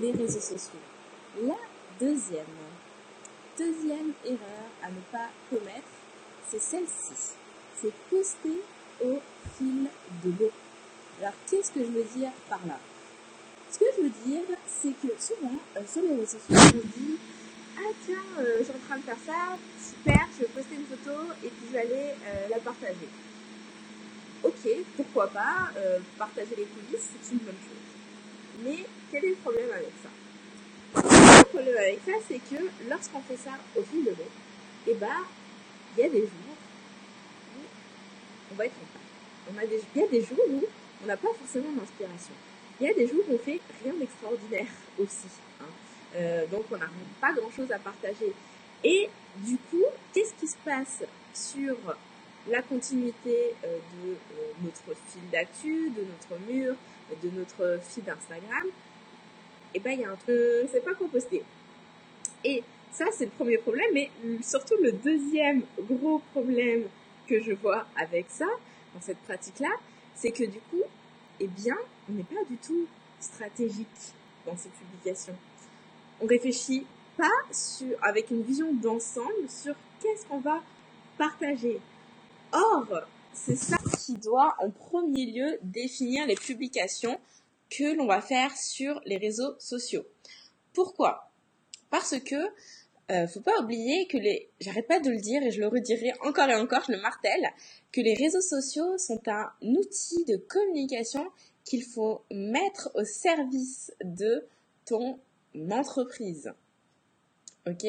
les 0.00 0.10
réseaux 0.10 0.40
sociaux. 0.40 0.80
La 1.42 1.54
deuxième, 2.00 2.46
deuxième 3.56 4.12
erreur 4.24 4.70
à 4.82 4.90
ne 4.90 5.00
pas 5.12 5.28
commettre, 5.50 5.88
c'est 6.48 6.60
celle-ci. 6.60 7.34
C'est 7.76 7.92
poster 8.10 8.60
au 9.04 9.18
fil 9.56 9.86
de 10.24 10.30
l'eau. 10.40 10.50
Alors, 11.20 11.32
qu'est-ce 11.50 11.70
que 11.70 11.80
je 11.80 11.90
veux 11.90 12.04
dire 12.14 12.30
par 12.48 12.60
là 12.66 12.78
Ce 13.70 13.78
que 13.78 13.86
je 13.96 14.02
veux 14.02 14.12
dire, 14.26 14.42
c'est 14.66 14.92
que 15.00 15.08
souvent, 15.18 15.56
euh, 15.76 15.80
sur 15.90 16.02
les 16.02 16.10
réseaux 16.10 16.38
sociaux, 16.38 16.80
on 16.84 17.00
dit 17.00 17.16
Ah, 17.78 17.90
tiens, 18.04 18.16
euh, 18.38 18.58
je 18.58 18.64
suis 18.64 18.72
en 18.72 18.86
train 18.86 18.98
de 18.98 19.02
faire 19.02 19.16
ça, 19.24 19.56
super, 19.80 20.28
je 20.34 20.44
vais 20.44 20.52
poster 20.52 20.74
une 20.74 20.84
photo 20.84 21.32
et 21.42 21.48
puis 21.48 21.66
je 21.68 21.72
vais 21.72 21.80
aller 21.80 22.12
euh, 22.26 22.48
la 22.50 22.58
partager. 22.58 23.08
Ok, 24.44 24.68
pourquoi 24.96 25.28
pas, 25.28 25.70
partager 26.18 26.54
les 26.56 26.66
coulisses, 26.66 27.08
c'est 27.10 27.32
une 27.32 27.40
bonne 27.40 27.54
chose. 27.54 28.62
Mais 28.62 28.84
quel 29.10 29.24
est 29.24 29.30
le 29.30 29.36
problème 29.36 29.70
avec 29.72 29.92
ça? 30.02 30.10
Le 31.38 31.44
problème 31.44 31.76
avec 31.76 32.00
ça, 32.04 32.12
c'est 32.28 32.38
que 32.38 32.62
lorsqu'on 32.88 33.22
fait 33.22 33.38
ça 33.38 33.52
au 33.74 33.82
fil 33.82 34.04
de 34.04 34.10
l'eau, 34.10 34.30
eh 34.86 34.94
bah, 34.94 35.24
il 35.96 36.02
y 36.02 36.06
a 36.06 36.10
des 36.10 36.20
jours 36.20 36.56
où 37.56 37.60
on 38.52 38.54
va 38.54 38.66
être 38.66 38.74
en 38.74 39.50
On 39.50 39.60
il 39.60 40.00
y 40.00 40.04
a 40.04 40.08
des 40.08 40.20
jours 40.20 40.44
où 40.48 40.62
on 41.06 41.08
n'a 41.08 41.16
pas 41.16 41.32
forcément 41.38 41.70
d'inspiration. 41.72 42.34
Il 42.80 42.86
y 42.86 42.90
a 42.90 42.94
des 42.94 43.06
jours 43.06 43.22
où 43.28 43.34
on 43.34 43.38
fait 43.38 43.60
rien 43.84 43.94
d'extraordinaire 43.94 44.66
aussi. 44.98 45.28
Hein. 45.60 45.64
Euh, 46.16 46.46
donc 46.48 46.64
on 46.72 46.76
n'a 46.76 46.90
pas 47.20 47.32
grand 47.32 47.50
chose 47.50 47.70
à 47.70 47.78
partager. 47.78 48.32
Et 48.82 49.08
du 49.36 49.56
coup, 49.70 49.84
qu'est-ce 50.12 50.34
qui 50.34 50.48
se 50.48 50.56
passe 50.64 51.04
sur 51.32 51.76
la 52.48 52.62
continuité 52.62 53.54
euh, 53.64 53.78
de 53.78 54.10
euh, 54.10 54.52
notre 54.64 54.98
fil 55.08 55.30
d'actu, 55.30 55.90
de 55.90 56.02
notre 56.02 56.42
mur, 56.48 56.74
de 57.22 57.30
notre 57.30 57.80
feed 57.82 58.08
Instagram? 58.08 58.66
Et 59.74 59.78
eh 59.78 59.80
ben 59.80 59.92
il 59.92 60.00
y 60.00 60.04
a 60.04 60.10
un 60.10 60.16
truc, 60.16 60.68
c'est 60.72 60.84
pas 60.84 60.94
composté. 60.94 61.42
Et 62.44 62.62
ça 62.90 63.04
c'est 63.12 63.26
le 63.26 63.30
premier 63.30 63.58
problème, 63.58 63.90
mais 63.92 64.10
surtout 64.42 64.76
le 64.82 64.92
deuxième 64.92 65.62
gros 65.78 66.20
problème 66.32 66.84
que 67.28 67.40
je 67.42 67.52
vois 67.52 67.86
avec 67.96 68.26
ça, 68.28 68.46
dans 68.94 69.00
cette 69.00 69.18
pratique-là, 69.18 69.68
c'est 70.16 70.30
que 70.30 70.44
du 70.44 70.58
coup, 70.70 70.82
eh 71.40 71.46
bien, 71.46 71.76
on 72.08 72.12
n'est 72.12 72.24
pas 72.24 72.44
du 72.48 72.56
tout 72.56 72.86
stratégique 73.20 73.86
dans 74.44 74.56
ces 74.56 74.68
publications. 74.68 75.36
On 76.20 76.26
réfléchit 76.26 76.86
pas 77.16 77.30
avec 78.02 78.30
une 78.30 78.42
vision 78.42 78.72
d'ensemble 78.74 79.48
sur 79.48 79.74
qu'est-ce 80.00 80.26
qu'on 80.26 80.40
va 80.40 80.62
partager. 81.18 81.80
Or, 82.52 82.86
c'est 83.32 83.56
ça 83.56 83.76
qui 84.04 84.14
doit 84.14 84.54
en 84.58 84.70
premier 84.70 85.26
lieu 85.26 85.58
définir 85.62 86.26
les 86.26 86.36
publications 86.36 87.18
que 87.70 87.96
l'on 87.96 88.06
va 88.06 88.20
faire 88.20 88.56
sur 88.56 89.00
les 89.04 89.16
réseaux 89.16 89.54
sociaux. 89.58 90.04
Pourquoi? 90.72 91.30
Parce 91.90 92.18
que 92.20 92.36
euh, 93.10 93.28
faut 93.28 93.40
pas 93.40 93.60
oublier 93.62 94.06
que 94.08 94.16
les, 94.16 94.48
j'arrête 94.60 94.88
pas 94.88 94.98
de 94.98 95.10
le 95.10 95.18
dire 95.18 95.42
et 95.42 95.52
je 95.52 95.60
le 95.60 95.68
redirai 95.68 96.12
encore 96.22 96.48
et 96.48 96.56
encore, 96.56 96.84
je 96.88 96.92
le 96.92 97.00
martèle, 97.00 97.46
que 97.92 98.00
les 98.00 98.14
réseaux 98.14 98.40
sociaux 98.40 98.98
sont 98.98 99.20
un 99.28 99.50
outil 99.62 100.24
de 100.24 100.36
communication 100.36 101.26
qu'il 101.64 101.84
faut 101.84 102.22
mettre 102.32 102.90
au 102.94 103.04
service 103.04 103.92
de 104.02 104.46
ton 104.86 105.18
entreprise. 105.70 106.52
Ok? 107.68 107.86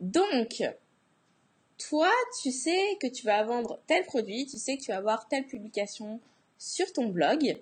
Donc, 0.00 0.62
toi, 1.78 2.10
tu 2.42 2.50
sais 2.50 2.96
que 3.00 3.06
tu 3.06 3.24
vas 3.24 3.42
vendre 3.44 3.80
tel 3.86 4.04
produit, 4.04 4.46
tu 4.46 4.58
sais 4.58 4.76
que 4.76 4.82
tu 4.82 4.90
vas 4.90 4.98
avoir 4.98 5.28
telle 5.28 5.46
publication 5.46 6.20
sur 6.58 6.92
ton 6.92 7.06
blog. 7.06 7.56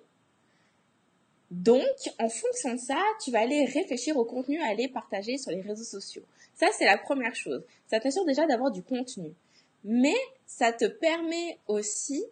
Donc, 1.51 1.83
en 2.19 2.29
fonction 2.29 2.75
de 2.75 2.79
ça, 2.79 3.01
tu 3.23 3.31
vas 3.31 3.41
aller 3.41 3.65
réfléchir 3.65 4.17
au 4.17 4.25
contenu 4.25 4.61
à 4.63 4.69
aller 4.69 4.89
partager 4.89 5.37
sur 5.37 5.51
les 5.51 5.61
réseaux 5.61 5.85
sociaux. 5.85 6.23
Ça, 6.61 6.67
c'est 6.76 6.85
la 6.85 6.99
première 6.99 7.35
chose. 7.35 7.64
Ça 7.87 8.00
t'assure 8.00 8.26
déjà 8.26 8.47
d'avoir 8.47 8.71
du 8.71 8.83
contenu. 8.83 9.33
Mais 9.83 10.17
ça 10.47 10.75
te 10.75 10.85
permet 10.85 11.59
aussi 11.69 12.23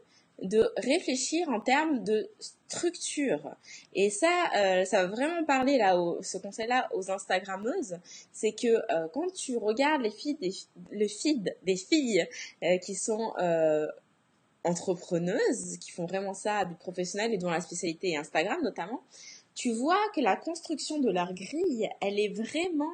de 0.42 0.70
réfléchir 0.76 1.49
en 1.49 1.61
termes 1.61 2.04
de 2.04 2.28
structure. 2.68 3.56
Et 3.94 4.11
ça, 4.11 4.50
euh, 4.58 4.85
ça 4.85 5.06
va 5.06 5.08
vraiment 5.08 5.44
parler 5.47 5.78
là, 5.78 5.99
au, 5.99 6.23
ce 6.23 6.37
conseil-là 6.37 6.90
aux 6.92 7.11
Instagrammeuses, 7.11 7.97
c'est 8.30 8.52
que 8.52 8.66
euh, 8.66 9.08
quand 9.14 9.32
tu 9.32 9.56
regardes 9.56 10.02
les 10.02 10.12
le 10.90 11.08
feed 11.08 11.56
des 11.62 11.76
filles 11.76 12.28
euh, 12.62 12.76
qui 12.76 12.97
sont 12.97 13.32
entrepreneuses, 14.62 15.78
qui 15.78 15.90
font 15.90 16.04
vraiment 16.04 16.35
ça 16.35 16.58
à 16.58 16.64
but 16.66 16.78
professionnel 16.78 17.32
et 17.32 17.38
dont 17.38 17.49
la 17.49 17.62
spécialité 17.62 18.11
est 18.11 18.16
Instagram 18.16 18.61
notamment, 18.62 19.00
tu 19.54 19.73
vois 19.73 19.99
que 20.14 20.20
la 20.20 20.37
construction 20.37 20.99
de 20.99 21.11
leur 21.11 21.32
grille, 21.32 21.88
elle 22.02 22.20
est 22.20 22.28
vraiment 22.28 22.92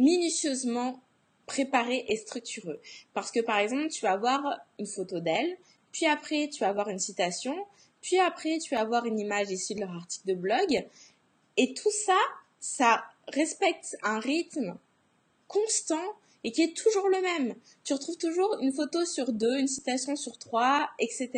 minutieusement 0.00 1.00
préparé 1.46 2.04
et 2.08 2.16
structureux. 2.16 2.80
Parce 3.12 3.30
que 3.30 3.40
par 3.40 3.58
exemple, 3.58 3.88
tu 3.88 4.02
vas 4.02 4.12
avoir 4.12 4.42
une 4.78 4.86
photo 4.86 5.20
d'elle, 5.20 5.56
puis 5.92 6.06
après 6.06 6.48
tu 6.48 6.60
vas 6.60 6.68
avoir 6.68 6.88
une 6.88 6.98
citation, 6.98 7.56
puis 8.00 8.18
après 8.18 8.58
tu 8.58 8.74
vas 8.74 8.80
avoir 8.80 9.04
une 9.06 9.18
image 9.18 9.50
ici 9.50 9.74
de 9.74 9.80
leur 9.80 9.92
article 9.92 10.28
de 10.28 10.34
blog. 10.34 10.86
Et 11.56 11.74
tout 11.74 11.90
ça, 11.90 12.16
ça 12.60 13.04
respecte 13.28 13.96
un 14.02 14.20
rythme 14.20 14.78
constant 15.48 16.14
et 16.44 16.52
qui 16.52 16.62
est 16.62 16.76
toujours 16.76 17.08
le 17.08 17.20
même. 17.20 17.54
Tu 17.84 17.92
retrouves 17.92 18.16
toujours 18.16 18.56
une 18.60 18.72
photo 18.72 19.04
sur 19.04 19.32
deux, 19.32 19.58
une 19.58 19.68
citation 19.68 20.16
sur 20.16 20.38
trois, 20.38 20.88
etc. 20.98 21.30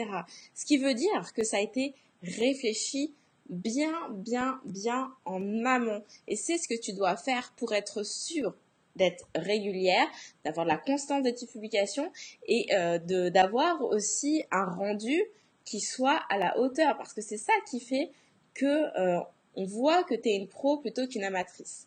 Ce 0.55 0.65
qui 0.65 0.79
veut 0.79 0.95
dire 0.95 1.33
que 1.35 1.43
ça 1.43 1.57
a 1.57 1.61
été 1.61 1.95
réfléchi 2.23 3.15
bien, 3.53 3.93
bien, 4.11 4.61
bien 4.65 5.13
en 5.25 5.65
amont. 5.65 6.03
Et 6.27 6.37
c'est 6.37 6.59
ce 6.59 6.67
que 6.67 6.79
tu 6.79 6.93
dois 6.95 7.17
faire 7.17 7.53
pour 7.57 7.73
être 7.75 8.03
sûr 8.03 8.55
d'être 8.97 9.27
régulière, 9.35 10.07
d'avoir 10.45 10.67
la 10.67 10.77
constance 10.77 11.23
de 11.23 11.31
tes 11.31 11.47
publications 11.47 12.11
et 12.47 12.67
euh, 12.75 12.99
de 12.99 13.29
d'avoir 13.31 13.81
aussi 13.83 14.45
un 14.51 14.67
rendu 14.67 15.23
qui 15.65 15.81
soit 15.81 16.21
à 16.29 16.39
la 16.39 16.59
hauteur 16.59 16.97
parce 16.97 17.15
que 17.15 17.23
c'est 17.23 17.39
ça 17.39 17.53
qui 17.71 17.81
fait 17.81 18.11
que 18.55 18.67
euh, 18.99 19.21
on 19.55 19.65
voit 19.65 20.03
que 20.05 20.15
tu 20.15 20.29
es 20.29 20.37
une 20.37 20.49
pro 20.49 20.79
plutôt 20.79 21.07
qu'une 21.07 21.25
amatrice. 21.25 21.87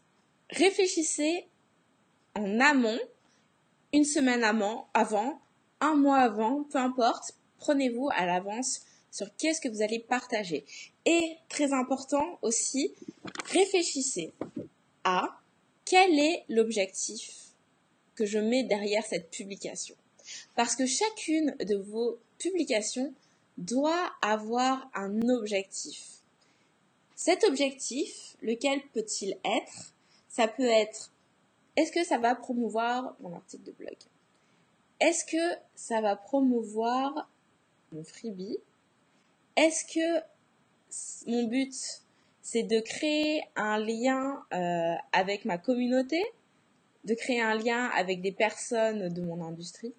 Réfléchissez 0.49 1.47
en 2.35 2.59
amont, 2.59 2.99
une 3.93 4.05
semaine 4.05 4.43
avant, 4.43 4.87
avant, 4.93 5.39
un 5.81 5.95
mois 5.95 6.19
avant, 6.19 6.63
peu 6.63 6.77
importe, 6.77 7.33
prenez-vous 7.57 8.09
à 8.15 8.25
l'avance 8.25 8.81
sur 9.15 9.33
qu'est-ce 9.37 9.61
que 9.61 9.69
vous 9.69 9.81
allez 9.81 9.99
partager. 9.99 10.65
Et 11.05 11.37
très 11.47 11.71
important 11.71 12.37
aussi, 12.41 12.93
réfléchissez 13.45 14.33
à 15.05 15.39
quel 15.85 16.19
est 16.19 16.43
l'objectif 16.49 17.53
que 18.15 18.25
je 18.25 18.39
mets 18.39 18.63
derrière 18.63 19.05
cette 19.05 19.29
publication. 19.29 19.95
Parce 20.55 20.75
que 20.75 20.85
chacune 20.85 21.55
de 21.65 21.77
vos 21.77 22.19
publications 22.39 23.13
doit 23.57 24.11
avoir 24.21 24.91
un 24.93 25.29
objectif. 25.29 26.21
Cet 27.15 27.45
objectif, 27.45 28.35
lequel 28.41 28.81
peut-il 28.93 29.37
être? 29.45 29.93
Ça 30.27 30.49
peut 30.49 30.67
être, 30.67 31.13
est-ce 31.77 31.93
que 31.93 32.03
ça 32.03 32.17
va 32.17 32.35
promouvoir 32.35 33.15
mon 33.21 33.33
article 33.33 33.63
de 33.63 33.71
blog? 33.71 33.95
Est-ce 34.99 35.23
que 35.23 35.57
ça 35.73 36.01
va 36.01 36.17
promouvoir 36.17 37.29
mon 37.93 38.03
freebie? 38.03 38.57
Est-ce 39.55 39.85
que 39.85 41.29
mon 41.29 41.43
but, 41.47 41.73
c'est 42.41 42.63
de 42.63 42.79
créer 42.79 43.43
un 43.55 43.77
lien 43.77 44.43
euh, 44.53 44.95
avec 45.11 45.45
ma 45.45 45.57
communauté, 45.57 46.21
de 47.05 47.13
créer 47.13 47.41
un 47.41 47.55
lien 47.55 47.85
avec 47.95 48.21
des 48.21 48.31
personnes 48.31 49.09
de 49.09 49.21
mon 49.21 49.43
industrie? 49.43 49.93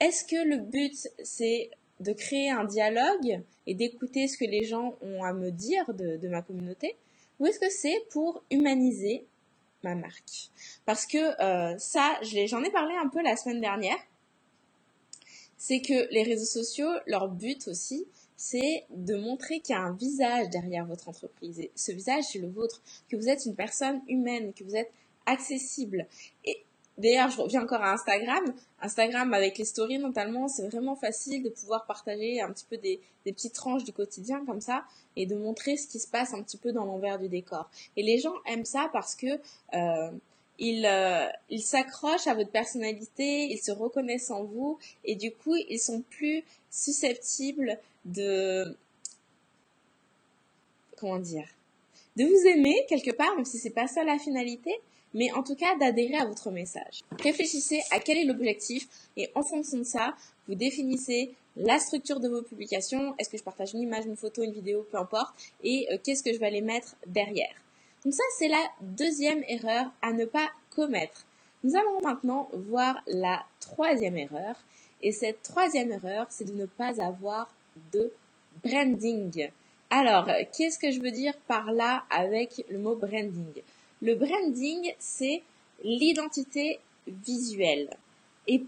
Est-ce 0.00 0.24
que 0.24 0.36
le 0.36 0.56
but, 0.56 1.08
c'est 1.22 1.70
de 2.00 2.12
créer 2.12 2.50
un 2.50 2.64
dialogue 2.64 3.42
et 3.66 3.74
d'écouter 3.74 4.26
ce 4.26 4.38
que 4.38 4.44
les 4.44 4.64
gens 4.64 4.96
ont 5.02 5.22
à 5.22 5.32
me 5.32 5.50
dire 5.50 5.92
de, 5.94 6.28
ma 6.28 6.42
communauté? 6.42 6.96
Ou 7.38 7.46
est-ce 7.46 7.60
que 7.60 7.70
c'est 7.70 8.04
pour 8.10 8.42
humaniser 8.50 9.24
ma 9.82 9.94
marque? 9.94 10.50
Parce 10.84 11.06
que 11.06 11.18
euh, 11.42 11.78
ça, 11.78 12.18
j'en 12.22 12.62
ai 12.62 12.70
parlé 12.70 12.94
un 12.94 13.08
peu 13.08 13.22
la 13.22 13.36
semaine 13.36 13.60
dernière. 13.60 13.98
C'est 15.58 15.80
que 15.80 16.10
les 16.10 16.22
réseaux 16.22 16.46
sociaux, 16.46 16.90
leur 17.06 17.28
but 17.28 17.68
aussi, 17.68 18.06
c'est 18.40 18.86
de 18.88 19.16
montrer 19.16 19.60
qu'il 19.60 19.74
y 19.74 19.78
a 19.78 19.82
un 19.82 19.92
visage 19.92 20.48
derrière 20.48 20.86
votre 20.86 21.10
entreprise. 21.10 21.60
Et 21.60 21.70
ce 21.74 21.92
visage, 21.92 22.24
c'est 22.32 22.38
le 22.38 22.48
vôtre, 22.48 22.80
que 23.10 23.16
vous 23.16 23.28
êtes 23.28 23.44
une 23.44 23.54
personne 23.54 24.00
humaine, 24.08 24.54
que 24.54 24.64
vous 24.64 24.76
êtes 24.76 24.90
accessible. 25.26 26.06
Et 26.46 26.64
D'ailleurs, 26.96 27.30
je 27.30 27.40
reviens 27.40 27.62
encore 27.62 27.82
à 27.82 27.92
Instagram. 27.92 28.44
Instagram 28.82 29.32
avec 29.32 29.56
les 29.56 29.64
stories 29.64 29.98
notamment, 29.98 30.48
c'est 30.48 30.68
vraiment 30.68 30.96
facile 30.96 31.42
de 31.42 31.48
pouvoir 31.48 31.86
partager 31.86 32.42
un 32.42 32.52
petit 32.52 32.66
peu 32.68 32.76
des, 32.76 33.00
petites 33.24 33.54
tranches 33.54 33.84
du 33.84 33.92
quotidien 33.92 34.44
comme 34.44 34.60
ça 34.60 34.84
et 35.16 35.24
de 35.24 35.34
montrer 35.34 35.78
ce 35.78 35.88
qui 35.88 35.98
se 35.98 36.08
passe 36.08 36.34
un 36.34 36.42
petit 36.42 36.58
peu 36.58 36.72
dans 36.72 36.84
l'envers 36.84 37.18
du 37.18 37.28
décor. 37.28 37.70
Et 37.96 38.02
les 38.02 38.18
gens 38.18 38.34
aiment 38.46 38.66
ça 38.66 38.90
parce 38.92 39.14
que 39.14 39.28
euh, 39.72 40.10
ils 40.60 40.86
euh, 40.86 41.26
s'accrochent 41.58 42.26
à 42.26 42.34
votre 42.34 42.50
personnalité, 42.50 43.46
ils 43.50 43.58
se 43.58 43.72
reconnaissent 43.72 44.30
en 44.30 44.44
vous 44.44 44.78
et 45.04 45.16
du 45.16 45.32
coup 45.32 45.56
ils 45.56 45.80
sont 45.80 46.02
plus 46.02 46.44
susceptibles 46.70 47.78
de 48.04 48.76
comment 50.96 51.18
dire 51.18 51.48
de 52.16 52.24
vous 52.24 52.46
aimer 52.46 52.84
quelque 52.88 53.10
part, 53.12 53.34
même 53.36 53.44
si 53.44 53.58
c'est 53.58 53.70
pas 53.70 53.86
ça 53.86 54.04
la 54.04 54.18
finalité, 54.18 54.72
mais 55.14 55.32
en 55.32 55.42
tout 55.42 55.54
cas 55.54 55.76
d'adhérer 55.78 56.16
à 56.16 56.26
votre 56.26 56.50
message. 56.50 57.02
Réfléchissez 57.18 57.80
à 57.90 57.98
quel 57.98 58.18
est 58.18 58.24
l'objectif 58.24 58.88
et 59.16 59.30
en 59.34 59.42
fonction 59.42 59.78
de 59.78 59.84
ça, 59.84 60.14
vous 60.46 60.54
définissez 60.54 61.30
la 61.56 61.78
structure 61.78 62.20
de 62.20 62.28
vos 62.28 62.42
publications, 62.42 63.14
est-ce 63.18 63.28
que 63.28 63.38
je 63.38 63.42
partage 63.42 63.74
une 63.74 63.80
image, 63.80 64.06
une 64.06 64.16
photo, 64.16 64.42
une 64.42 64.52
vidéo, 64.52 64.86
peu 64.90 64.98
importe, 64.98 65.34
et 65.64 65.88
euh, 65.90 65.98
qu'est-ce 66.02 66.22
que 66.22 66.32
je 66.32 66.38
vais 66.38 66.46
aller 66.46 66.60
mettre 66.60 66.94
derrière. 67.06 67.54
Donc 68.04 68.14
ça, 68.14 68.22
c'est 68.38 68.48
la 68.48 68.62
deuxième 68.80 69.42
erreur 69.48 69.86
à 70.02 70.12
ne 70.12 70.24
pas 70.24 70.48
commettre. 70.70 71.24
Nous 71.62 71.76
allons 71.76 72.00
maintenant 72.02 72.48
voir 72.52 73.02
la 73.06 73.44
troisième 73.60 74.16
erreur, 74.16 74.56
et 75.02 75.12
cette 75.12 75.42
troisième 75.42 75.92
erreur, 75.92 76.26
c'est 76.30 76.44
de 76.44 76.54
ne 76.54 76.66
pas 76.66 77.02
avoir 77.02 77.52
de 77.92 78.12
branding. 78.64 79.50
Alors, 79.90 80.28
qu'est-ce 80.56 80.78
que 80.78 80.90
je 80.90 81.00
veux 81.00 81.10
dire 81.10 81.34
par 81.48 81.72
là 81.72 82.04
avec 82.10 82.64
le 82.70 82.78
mot 82.78 82.96
branding? 82.96 83.62
Le 84.02 84.14
branding, 84.14 84.94
c'est 84.98 85.42
l'identité 85.82 86.80
visuelle. 87.06 87.90
Et 88.46 88.62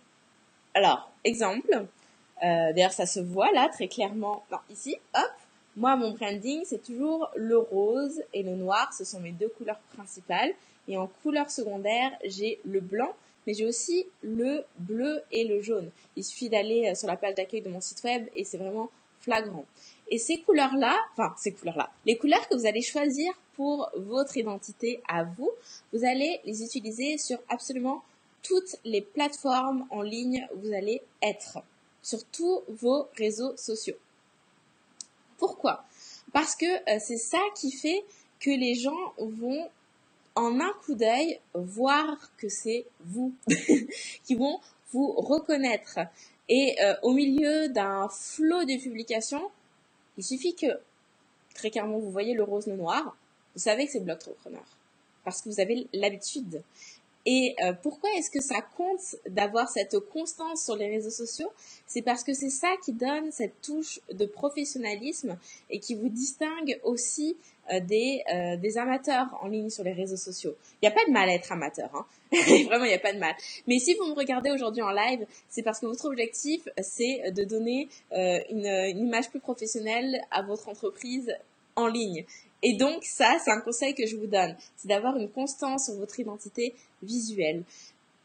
alors, 0.74 1.10
exemple, 1.24 1.70
euh, 2.42 2.72
d'ailleurs 2.72 2.92
ça 2.92 3.06
se 3.06 3.20
voit 3.20 3.50
là 3.52 3.68
très 3.68 3.88
clairement. 3.88 4.44
Non, 4.50 4.58
ici, 4.70 4.96
hop, 5.14 5.32
moi 5.76 5.96
mon 5.96 6.12
branding 6.12 6.62
c'est 6.64 6.82
toujours 6.82 7.30
le 7.36 7.58
rose 7.58 8.22
et 8.32 8.42
le 8.42 8.54
noir, 8.56 8.92
ce 8.92 9.04
sont 9.04 9.20
mes 9.20 9.32
deux 9.32 9.48
couleurs 9.48 9.80
principales. 9.94 10.52
Et 10.88 10.96
en 10.96 11.06
couleur 11.22 11.50
secondaire, 11.50 12.10
j'ai 12.24 12.58
le 12.64 12.80
blanc, 12.80 13.14
mais 13.46 13.54
j'ai 13.54 13.66
aussi 13.66 14.06
le 14.22 14.64
bleu 14.78 15.22
et 15.30 15.44
le 15.44 15.62
jaune. 15.62 15.90
Il 16.16 16.24
suffit 16.24 16.48
d'aller 16.48 16.88
euh, 16.88 16.94
sur 16.94 17.06
la 17.06 17.16
page 17.16 17.34
d'accueil 17.34 17.62
de 17.62 17.68
mon 17.68 17.80
site 17.80 18.02
web 18.04 18.26
et 18.34 18.44
c'est 18.44 18.58
vraiment 18.58 18.90
flagrant. 19.20 19.64
Et 20.08 20.18
ces 20.18 20.38
couleurs-là, 20.38 20.96
enfin 21.12 21.34
ces 21.38 21.52
couleurs-là, 21.52 21.90
les 22.04 22.16
couleurs 22.16 22.46
que 22.48 22.56
vous 22.56 22.66
allez 22.66 22.82
choisir 22.82 23.32
pour 23.54 23.90
votre 23.96 24.36
identité 24.36 25.00
à 25.08 25.24
vous, 25.24 25.50
vous 25.92 26.04
allez 26.04 26.40
les 26.44 26.62
utiliser 26.62 27.18
sur 27.18 27.38
absolument 27.48 28.02
toutes 28.42 28.76
les 28.84 29.00
plateformes 29.00 29.86
en 29.90 30.02
ligne 30.02 30.46
où 30.54 30.60
vous 30.60 30.74
allez 30.74 31.02
être, 31.22 31.58
sur 32.02 32.24
tous 32.24 32.62
vos 32.68 33.08
réseaux 33.16 33.56
sociaux. 33.56 33.96
Pourquoi? 35.42 35.84
Parce 36.32 36.54
que 36.54 36.66
euh, 36.66 37.00
c'est 37.00 37.16
ça 37.16 37.40
qui 37.56 37.72
fait 37.72 38.04
que 38.38 38.50
les 38.50 38.76
gens 38.76 39.12
vont 39.18 39.68
en 40.36 40.60
un 40.60 40.72
coup 40.84 40.94
d'œil 40.94 41.40
voir 41.52 42.30
que 42.36 42.48
c'est 42.48 42.86
vous, 43.00 43.34
qui 44.24 44.36
vont 44.36 44.60
vous 44.92 45.10
reconnaître. 45.14 45.98
Et 46.48 46.76
euh, 46.80 46.94
au 47.02 47.12
milieu 47.12 47.68
d'un 47.70 48.08
flot 48.08 48.64
de 48.64 48.80
publications, 48.80 49.50
il 50.16 50.22
suffit 50.22 50.54
que, 50.54 50.78
très 51.56 51.72
clairement, 51.72 51.98
vous 51.98 52.12
voyez 52.12 52.34
le 52.34 52.44
rose, 52.44 52.68
le 52.68 52.76
noir, 52.76 53.16
vous 53.56 53.60
savez 53.62 53.86
que 53.86 53.92
c'est 53.92 54.08
Entrepreneur. 54.08 54.64
Parce 55.24 55.42
que 55.42 55.48
vous 55.48 55.58
avez 55.58 55.88
l'habitude. 55.92 56.62
Et 57.24 57.54
euh, 57.62 57.72
pourquoi 57.72 58.10
est-ce 58.16 58.30
que 58.30 58.40
ça 58.40 58.60
compte 58.76 59.16
d'avoir 59.28 59.68
cette 59.68 59.98
constance 60.00 60.64
sur 60.64 60.76
les 60.76 60.88
réseaux 60.88 61.10
sociaux? 61.10 61.50
C'est 61.86 62.02
parce 62.02 62.24
que 62.24 62.34
c'est 62.34 62.50
ça 62.50 62.74
qui 62.84 62.92
donne 62.92 63.30
cette 63.30 63.60
touche 63.60 64.00
de 64.12 64.26
professionnalisme 64.26 65.38
et 65.70 65.78
qui 65.78 65.94
vous 65.94 66.08
distingue 66.08 66.80
aussi 66.82 67.36
euh, 67.72 67.78
des, 67.78 68.22
euh, 68.32 68.56
des 68.56 68.76
amateurs 68.76 69.38
en 69.40 69.46
ligne 69.46 69.70
sur 69.70 69.84
les 69.84 69.92
réseaux 69.92 70.16
sociaux. 70.16 70.56
Il 70.80 70.88
n'y 70.88 70.88
a 70.88 70.96
pas 70.96 71.04
de 71.06 71.12
mal 71.12 71.28
à 71.28 71.34
être 71.34 71.52
amateur, 71.52 71.94
hein. 71.94 72.06
vraiment 72.66 72.84
il 72.84 72.88
n'y 72.88 72.94
a 72.94 72.98
pas 72.98 73.12
de 73.12 73.18
mal. 73.18 73.34
Mais 73.68 73.78
si 73.78 73.94
vous 73.94 74.06
me 74.06 74.14
regardez 74.14 74.50
aujourd'hui 74.50 74.82
en 74.82 74.90
live, 74.90 75.24
c'est 75.48 75.62
parce 75.62 75.78
que 75.78 75.86
votre 75.86 76.06
objectif 76.06 76.68
c'est 76.80 77.30
de 77.30 77.44
donner 77.44 77.88
une, 78.10 78.66
une 78.66 78.98
image 78.98 79.28
plus 79.28 79.38
professionnelle 79.38 80.22
à 80.30 80.42
votre 80.42 80.68
entreprise 80.70 81.30
en 81.76 81.86
ligne. 81.86 82.24
Et 82.62 82.74
donc 82.74 83.04
ça, 83.04 83.36
c'est 83.44 83.50
un 83.50 83.60
conseil 83.60 83.94
que 83.94 84.06
je 84.06 84.16
vous 84.16 84.26
donne, 84.26 84.56
c'est 84.76 84.88
d'avoir 84.88 85.16
une 85.16 85.28
constance 85.28 85.86
sur 85.86 85.94
votre 85.94 86.18
identité 86.20 86.74
visuelle. 87.02 87.64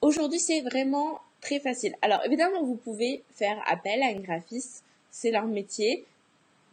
Aujourd'hui, 0.02 0.40
c'est 0.40 0.62
vraiment 0.62 1.22
très 1.42 1.60
facile. 1.60 1.96
Alors 2.02 2.22
évidemment, 2.26 2.64
vous 2.64 2.76
pouvez 2.76 3.24
faire 3.32 3.62
appel 3.68 4.02
à 4.04 4.12
une 4.12 4.22
graphiste, 4.22 4.84
c'est 5.10 5.32
leur 5.32 5.46
métier, 5.46 6.06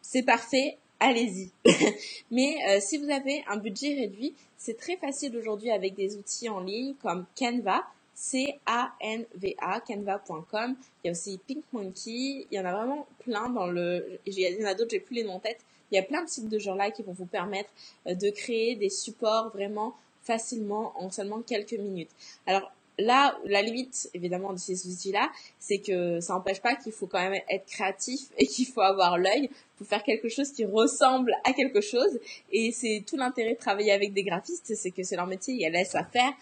c'est 0.03 0.22
parfait, 0.22 0.77
allez-y. 1.00 1.50
Mais 2.31 2.57
euh, 2.68 2.81
si 2.81 2.98
vous 2.98 3.11
avez 3.11 3.42
un 3.48 3.57
budget 3.57 3.94
réduit, 3.94 4.35
c'est 4.59 4.77
très 4.77 4.96
facile 4.96 5.37
aujourd'hui 5.37 5.70
avec 5.70 5.94
des 5.94 6.16
outils 6.16 6.48
en 6.48 6.61
ligne 6.61 6.94
comme 7.03 7.24
Canva, 7.38 7.85
C-A-N-V-A, 8.14 9.81
canva.com. 9.81 10.77
Il 11.03 11.07
y 11.07 11.09
a 11.09 11.12
aussi 11.12 11.38
Pink 11.46 11.64
Monkey, 11.72 12.46
il 12.50 12.53
y 12.53 12.59
en 12.59 12.64
a 12.64 12.72
vraiment 12.72 13.07
plein 13.20 13.48
dans 13.48 13.66
le... 13.66 14.18
Il 14.27 14.38
y 14.38 14.62
en 14.62 14.66
a 14.66 14.74
d'autres, 14.74 14.90
j'ai 14.92 15.00
plus 15.00 15.16
les 15.16 15.24
noms 15.24 15.35
en 15.35 15.40
tête, 15.40 15.61
il 15.90 15.97
y 15.97 15.99
a 15.99 16.03
plein 16.03 16.23
de 16.23 16.29
sites 16.29 16.49
de 16.49 16.59
genre-là 16.59 16.90
qui 16.90 17.03
vont 17.03 17.12
vous 17.12 17.27
permettre 17.27 17.70
euh, 18.07 18.14
de 18.14 18.31
créer 18.31 18.75
des 18.77 18.90
supports 18.90 19.51
vraiment 19.51 19.94
facilement 20.23 20.92
en 20.97 21.11
seulement 21.11 21.42
quelques 21.42 21.75
minutes. 21.75 22.11
Alors 22.47 22.73
là, 22.99 23.37
la 23.44 23.62
limite 23.62 24.09
évidemment 24.14 24.53
de 24.53 24.59
ces 24.59 24.87
outils-là, 24.87 25.31
c'est 25.59 25.79
que 25.79 26.20
ça 26.20 26.35
n'empêche 26.35 26.61
pas 26.61 26.75
qu'il 26.77 26.92
faut 26.92 27.07
quand 27.07 27.18
même 27.18 27.40
être 27.51 27.66
créatif 27.66 28.29
et 28.38 28.47
qu'il 28.47 28.66
faut 28.66 28.81
avoir 28.81 29.18
l'œil 29.18 29.51
pour 29.77 29.87
faire 29.87 30.03
quelque 30.03 30.29
chose 30.29 30.53
qui 30.53 30.64
ressemble 30.64 31.35
à 31.44 31.53
quelque 31.53 31.81
chose. 31.81 32.18
Et 32.53 32.73
c'est 32.73 33.03
tout 33.07 33.16
l'intérêt 33.16 33.55
de 33.55 33.59
travailler 33.59 33.92
avec 33.92 34.12
des 34.12 34.23
graphistes, 34.23 34.75
c'est 34.75 34.90
que 34.90 35.03
c'est 35.03 35.16
leur 35.16 35.27
métier, 35.27 35.55
ils 35.55 35.70
laissent 35.70 35.94
à 35.94 36.05
faire. 36.05 36.33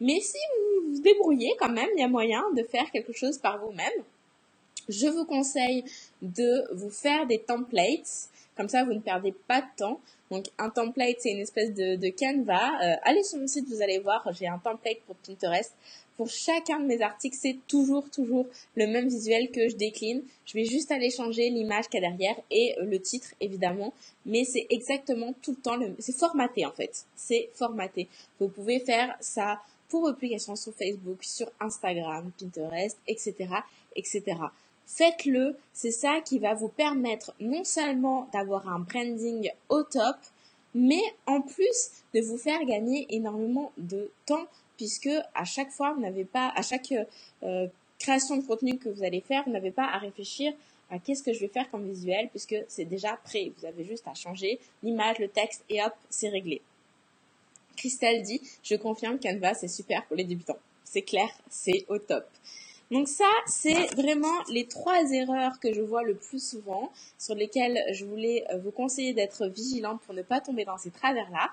Mais 0.00 0.20
si 0.20 0.38
vous 0.56 0.94
vous 0.94 1.00
débrouillez 1.00 1.54
quand 1.58 1.70
même, 1.70 1.88
il 1.96 2.00
y 2.00 2.04
a 2.04 2.08
moyen 2.08 2.42
de 2.56 2.62
faire 2.64 2.90
quelque 2.90 3.12
chose 3.12 3.38
par 3.38 3.58
vous-même. 3.58 3.92
Je 4.88 5.06
vous 5.06 5.24
conseille 5.24 5.84
de 6.22 6.64
vous 6.74 6.90
faire 6.90 7.26
des 7.26 7.38
templates 7.38 8.28
comme 8.56 8.68
ça, 8.68 8.84
vous 8.84 8.92
ne 8.92 9.00
perdez 9.00 9.32
pas 9.48 9.60
de 9.60 9.66
temps. 9.76 10.00
Donc, 10.30 10.46
un 10.58 10.70
template, 10.70 11.16
c'est 11.20 11.32
une 11.32 11.38
espèce 11.38 11.72
de, 11.74 11.96
de. 11.96 12.06
Euh, 12.06 12.96
allez 13.02 13.22
sur 13.22 13.38
mon 13.38 13.46
site, 13.46 13.68
vous 13.68 13.82
allez 13.82 13.98
voir, 13.98 14.26
j'ai 14.32 14.46
un 14.46 14.58
template 14.58 15.00
pour 15.06 15.16
Pinterest. 15.16 15.72
Pour 16.16 16.28
chacun 16.28 16.78
de 16.78 16.86
mes 16.86 17.00
articles, 17.00 17.36
c'est 17.40 17.56
toujours, 17.66 18.08
toujours 18.10 18.46
le 18.76 18.86
même 18.86 19.08
visuel 19.08 19.50
que 19.50 19.68
je 19.68 19.76
décline. 19.76 20.22
Je 20.44 20.54
vais 20.54 20.64
juste 20.64 20.92
aller 20.92 21.10
changer 21.10 21.48
l'image 21.48 21.88
qu'il 21.88 22.02
y 22.02 22.04
a 22.04 22.10
derrière 22.10 22.36
et 22.50 22.74
le 22.80 23.00
titre, 23.00 23.28
évidemment. 23.40 23.92
Mais 24.26 24.44
c'est 24.44 24.66
exactement 24.68 25.34
tout 25.42 25.52
le 25.52 25.56
temps 25.56 25.76
le... 25.76 25.96
C'est 25.98 26.16
formaté, 26.16 26.66
en 26.66 26.72
fait. 26.72 27.06
C'est 27.16 27.48
formaté. 27.54 28.08
Vous 28.38 28.48
pouvez 28.48 28.78
faire 28.78 29.16
ça 29.20 29.62
pour 29.88 30.02
vos 30.02 30.56
sur 30.56 30.74
Facebook, 30.74 31.22
sur 31.22 31.50
Instagram, 31.60 32.30
Pinterest, 32.38 32.96
etc., 33.06 33.34
etc. 33.94 34.22
Faites-le, 34.86 35.56
c'est 35.72 35.90
ça 35.90 36.20
qui 36.20 36.38
va 36.38 36.54
vous 36.54 36.68
permettre 36.68 37.34
non 37.40 37.64
seulement 37.64 38.28
d'avoir 38.32 38.68
un 38.68 38.80
branding 38.80 39.50
au 39.68 39.82
top, 39.82 40.16
mais 40.74 41.02
en 41.26 41.40
plus 41.40 41.90
de 42.14 42.20
vous 42.20 42.36
faire 42.36 42.64
gagner 42.64 43.06
énormément 43.10 43.72
de 43.78 44.10
temps 44.26 44.46
puisque 44.76 45.10
à 45.34 45.44
chaque 45.44 45.70
fois 45.70 45.92
vous 45.92 46.00
n'avez 46.00 46.24
pas 46.24 46.52
à 46.56 46.62
chaque 46.62 46.92
euh, 47.42 47.66
création 47.98 48.36
de 48.36 48.42
contenu 48.46 48.78
que 48.78 48.88
vous 48.88 49.04
allez 49.04 49.20
faire, 49.20 49.44
vous 49.44 49.52
n'avez 49.52 49.70
pas 49.70 49.84
à 49.84 49.98
réfléchir 49.98 50.52
à 50.90 50.98
qu'est-ce 50.98 51.22
que 51.22 51.32
je 51.32 51.40
vais 51.40 51.48
faire 51.48 51.70
comme 51.70 51.88
visuel 51.88 52.28
puisque 52.28 52.56
c'est 52.68 52.84
déjà 52.84 53.16
prêt. 53.24 53.52
Vous 53.58 53.66
avez 53.66 53.84
juste 53.84 54.06
à 54.06 54.14
changer 54.14 54.60
l'image, 54.82 55.18
le 55.18 55.28
texte 55.28 55.64
et 55.70 55.82
hop, 55.82 55.94
c'est 56.10 56.28
réglé. 56.28 56.60
Christelle 57.76 58.22
dit, 58.22 58.42
je 58.62 58.74
confirme 58.74 59.18
Canva, 59.18 59.54
c'est 59.54 59.68
super 59.68 60.04
pour 60.06 60.16
les 60.16 60.24
débutants. 60.24 60.58
C'est 60.84 61.02
clair, 61.02 61.28
c'est 61.48 61.86
au 61.88 61.98
top. 61.98 62.26
Donc 62.92 63.08
ça, 63.08 63.30
c'est 63.46 63.86
vraiment 63.94 64.42
les 64.50 64.66
trois 64.66 65.10
erreurs 65.12 65.58
que 65.60 65.72
je 65.72 65.80
vois 65.80 66.02
le 66.02 66.14
plus 66.14 66.46
souvent, 66.46 66.92
sur 67.18 67.34
lesquelles 67.34 67.82
je 67.94 68.04
voulais 68.04 68.44
euh, 68.52 68.58
vous 68.58 68.70
conseiller 68.70 69.14
d'être 69.14 69.46
vigilant 69.46 69.96
pour 70.04 70.12
ne 70.12 70.20
pas 70.20 70.42
tomber 70.42 70.66
dans 70.66 70.76
ces 70.76 70.90
travers-là. 70.90 71.50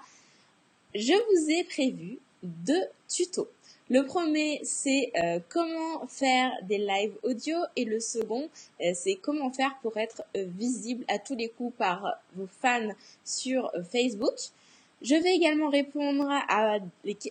Je 0.94 1.14
vous 1.14 1.50
ai 1.50 1.64
prévu 1.64 2.20
deux 2.44 2.84
tutos. 3.08 3.48
Le 3.90 4.06
premier, 4.06 4.60
c'est 4.66 5.14
euh, 5.24 5.40
comment 5.48 6.06
faire 6.08 6.52
des 6.64 6.78
lives 6.78 7.16
audio 7.24 7.58
et 7.78 7.86
le 7.86 8.02
second, 8.02 8.50
euh, 8.82 8.92
c'est 8.94 9.16
comment 9.16 9.50
faire 9.50 9.78
pour 9.82 9.96
être 9.96 10.24
visible 10.36 11.06
à 11.08 11.20
tous 11.20 11.36
les 11.36 11.48
coups 11.48 11.74
par 11.78 12.20
vos 12.36 12.48
fans 12.62 12.90
sur 13.24 13.72
Facebook. 13.90 14.36
Je 15.02 15.16
vais 15.16 15.34
également 15.34 15.70
répondre 15.70 16.30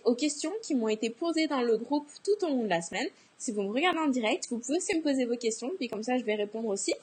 aux 0.05 0.15
questions 0.15 0.51
qui 0.63 0.73
m'ont 0.73 0.87
été 0.87 1.11
posées 1.11 1.45
dans 1.45 1.61
le 1.61 1.77
groupe 1.77 2.07
tout 2.23 2.43
au 2.43 2.49
long 2.49 2.63
de 2.63 2.69
la 2.69 2.81
semaine. 2.81 3.07
Si 3.39 3.51
vous 3.51 3.63
me 3.63 3.71
regardez 3.73 3.99
en 3.99 4.07
direct, 4.07 4.47
vous 4.51 4.59
pouvez 4.59 4.77
aussi 4.77 4.95
me 4.95 5.01
poser 5.01 5.25
vos 5.25 5.37
questions, 5.37 5.71
puis 5.77 5.87
comme 5.87 6.03
ça 6.03 6.17
je 6.17 6.23
vais 6.23 6.35
répondre 6.35 6.67
aussi. 6.67 6.93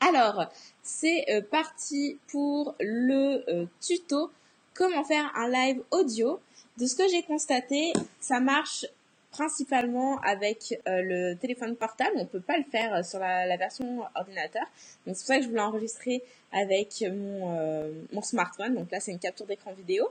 Alors, 0.00 0.46
c'est 0.82 1.26
parti 1.50 2.16
pour 2.28 2.74
le 2.80 3.66
tuto 3.80 4.30
comment 4.76 5.04
faire 5.04 5.32
un 5.34 5.48
live 5.48 5.82
audio. 5.90 6.40
De 6.76 6.86
ce 6.86 6.94
que 6.94 7.08
j'ai 7.08 7.22
constaté, 7.22 7.92
ça 8.20 8.38
marche 8.38 8.84
principalement 9.30 10.18
avec 10.20 10.78
euh, 10.88 11.02
le 11.02 11.34
téléphone 11.36 11.76
portable. 11.76 12.12
On 12.16 12.20
ne 12.20 12.24
peut 12.24 12.40
pas 12.40 12.56
le 12.56 12.64
faire 12.64 12.94
euh, 12.94 13.02
sur 13.02 13.18
la, 13.18 13.56
version 13.56 14.02
ordinateur. 14.14 14.64
Donc 15.06 15.16
c'est 15.16 15.22
pour 15.22 15.26
ça 15.26 15.36
que 15.38 15.44
je 15.44 15.48
voulais 15.48 15.60
enregistrer 15.60 16.22
avec 16.52 17.02
euh, 17.02 17.92
mon 18.12 18.22
smartphone. 18.22 18.74
Donc 18.74 18.90
là, 18.90 19.00
c'est 19.00 19.12
une 19.12 19.18
capture 19.18 19.46
d'écran 19.46 19.72
vidéo. 19.72 20.08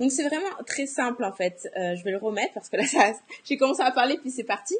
Donc 0.00 0.10
c'est 0.10 0.26
vraiment 0.26 0.56
très 0.66 0.86
simple 0.86 1.24
en 1.24 1.32
fait. 1.32 1.68
je 1.76 2.02
vais 2.02 2.10
le 2.10 2.18
remettre 2.18 2.54
parce 2.54 2.68
que 2.68 2.76
là, 2.76 3.12
j'ai 3.44 3.56
commencé 3.56 3.82
à 3.82 3.90
parler 3.90 4.18
puis 4.18 4.30
c'est 4.30 4.44
parti. 4.44 4.74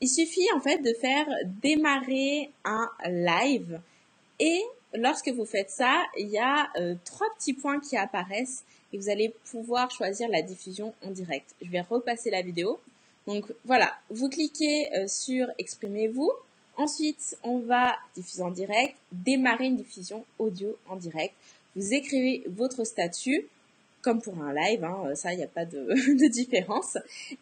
Il 0.00 0.08
suffit 0.08 0.46
en 0.54 0.60
fait 0.60 0.78
de 0.78 0.92
faire 0.94 1.26
démarrer 1.62 2.50
un 2.64 2.90
live 3.06 3.80
et 4.38 4.60
lorsque 4.94 5.28
vous 5.28 5.46
faites 5.46 5.70
ça, 5.70 6.02
il 6.18 6.28
y 6.28 6.38
a 6.38 6.68
trois 7.04 7.28
petits 7.38 7.54
points 7.54 7.80
qui 7.80 7.96
apparaissent 7.96 8.64
et 8.92 8.98
vous 8.98 9.08
allez 9.08 9.34
pouvoir 9.50 9.90
choisir 9.90 10.28
la 10.28 10.42
diffusion 10.42 10.94
en 11.04 11.10
direct. 11.10 11.54
Je 11.62 11.70
vais 11.70 11.80
repasser 11.80 12.30
la 12.30 12.42
vidéo. 12.42 12.80
Donc 13.26 13.44
voilà, 13.64 13.94
vous 14.10 14.28
cliquez 14.28 14.92
euh, 14.94 15.06
sur 15.06 15.46
Exprimez-vous. 15.58 16.30
Ensuite, 16.76 17.36
on 17.42 17.58
va 17.58 17.96
diffuser 18.14 18.42
en 18.42 18.50
direct, 18.50 18.96
démarrer 19.12 19.66
une 19.66 19.76
diffusion 19.76 20.24
audio 20.38 20.76
en 20.88 20.96
direct. 20.96 21.34
Vous 21.76 21.92
écrivez 21.92 22.42
votre 22.48 22.84
statut, 22.84 23.46
comme 24.02 24.20
pour 24.20 24.40
un 24.42 24.52
live, 24.52 24.84
hein, 24.84 25.14
ça, 25.14 25.32
il 25.32 25.38
n'y 25.38 25.44
a 25.44 25.48
pas 25.48 25.64
de, 25.66 26.28
différence. 26.28 26.98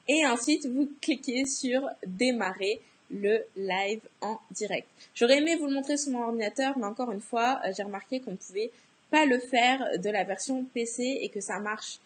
Et 0.07 0.27
ensuite, 0.27 0.67
vous 0.67 0.89
cliquez 1.01 1.45
sur 1.47 1.89
Démarrer 2.07 2.81
le 3.11 3.45
live 3.57 4.01
en 4.21 4.39
direct. 4.51 4.87
J'aurais 5.15 5.39
aimé 5.39 5.57
vous 5.57 5.67
le 5.67 5.75
montrer 5.75 5.97
sur 5.97 6.13
mon 6.13 6.25
ordinateur, 6.25 6.77
mais 6.77 6.85
encore 6.85 7.11
une 7.11 7.21
fois, 7.21 7.61
euh, 7.65 7.73
j'ai 7.77 7.83
remarqué 7.83 8.21
qu'on 8.21 8.37
pouvait 8.37 8.71
pas 9.11 9.25
le 9.25 9.39
faire 9.39 9.99
de 9.99 10.11
la 10.11 10.25
version 10.25 10.65
PC 10.75 11.19
et 11.23 11.31
que 11.31 11.41
ça 11.41 11.59
marche 11.59 11.99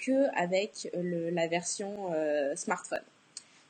que 0.00 0.28
avec 0.36 0.90
la 0.94 1.46
version 1.46 2.12
euh, 2.12 2.56
smartphone. 2.56 3.02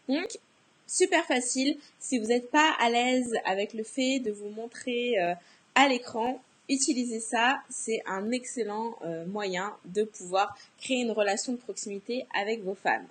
Donc, 0.09 0.39
super 0.87 1.25
facile. 1.27 1.77
Si 2.01 2.19
vous 2.19 2.29
n'êtes 2.29 2.51
pas 2.51 2.75
à 2.81 2.89
l'aise 2.89 3.35
avec 3.45 3.75
le 3.75 3.85
fait 3.85 4.21
de 4.21 4.33
vous 4.33 4.49
montrer 4.49 5.21
euh, 5.21 5.35
à 5.75 5.89
l'écran, 5.89 6.41
utilisez 6.69 7.21
ça. 7.21 7.61
C'est 7.71 8.03
un 8.07 8.31
excellent 8.31 8.97
euh, 9.05 9.27
moyen 9.27 9.75
de 9.85 10.05
pouvoir 10.05 10.57
créer 10.81 11.03
une 11.03 11.13
relation 11.13 11.53
de 11.53 11.59
proximité 11.59 12.27
avec 12.35 12.63
vos 12.63 12.75
fans. 12.75 13.07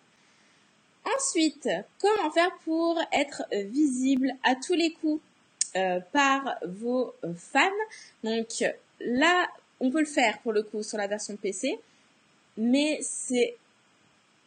Ensuite, 1.17 1.69
comment 1.99 2.31
faire 2.31 2.51
pour 2.65 2.99
être 3.13 3.43
visible 3.51 4.33
à 4.43 4.55
tous 4.55 4.73
les 4.73 4.91
coups 4.91 5.21
par 6.11 6.57
vos 6.65 7.13
fans 7.37 7.69
Donc 8.23 8.47
là, 8.99 9.47
on 9.79 9.91
peut 9.91 9.99
le 9.99 10.05
faire 10.05 10.39
pour 10.39 10.53
le 10.53 10.63
coup 10.63 10.83
sur 10.83 10.97
la 10.97 11.07
version 11.07 11.35
PC, 11.35 11.79
mais 12.57 12.99
c'est, 13.01 13.55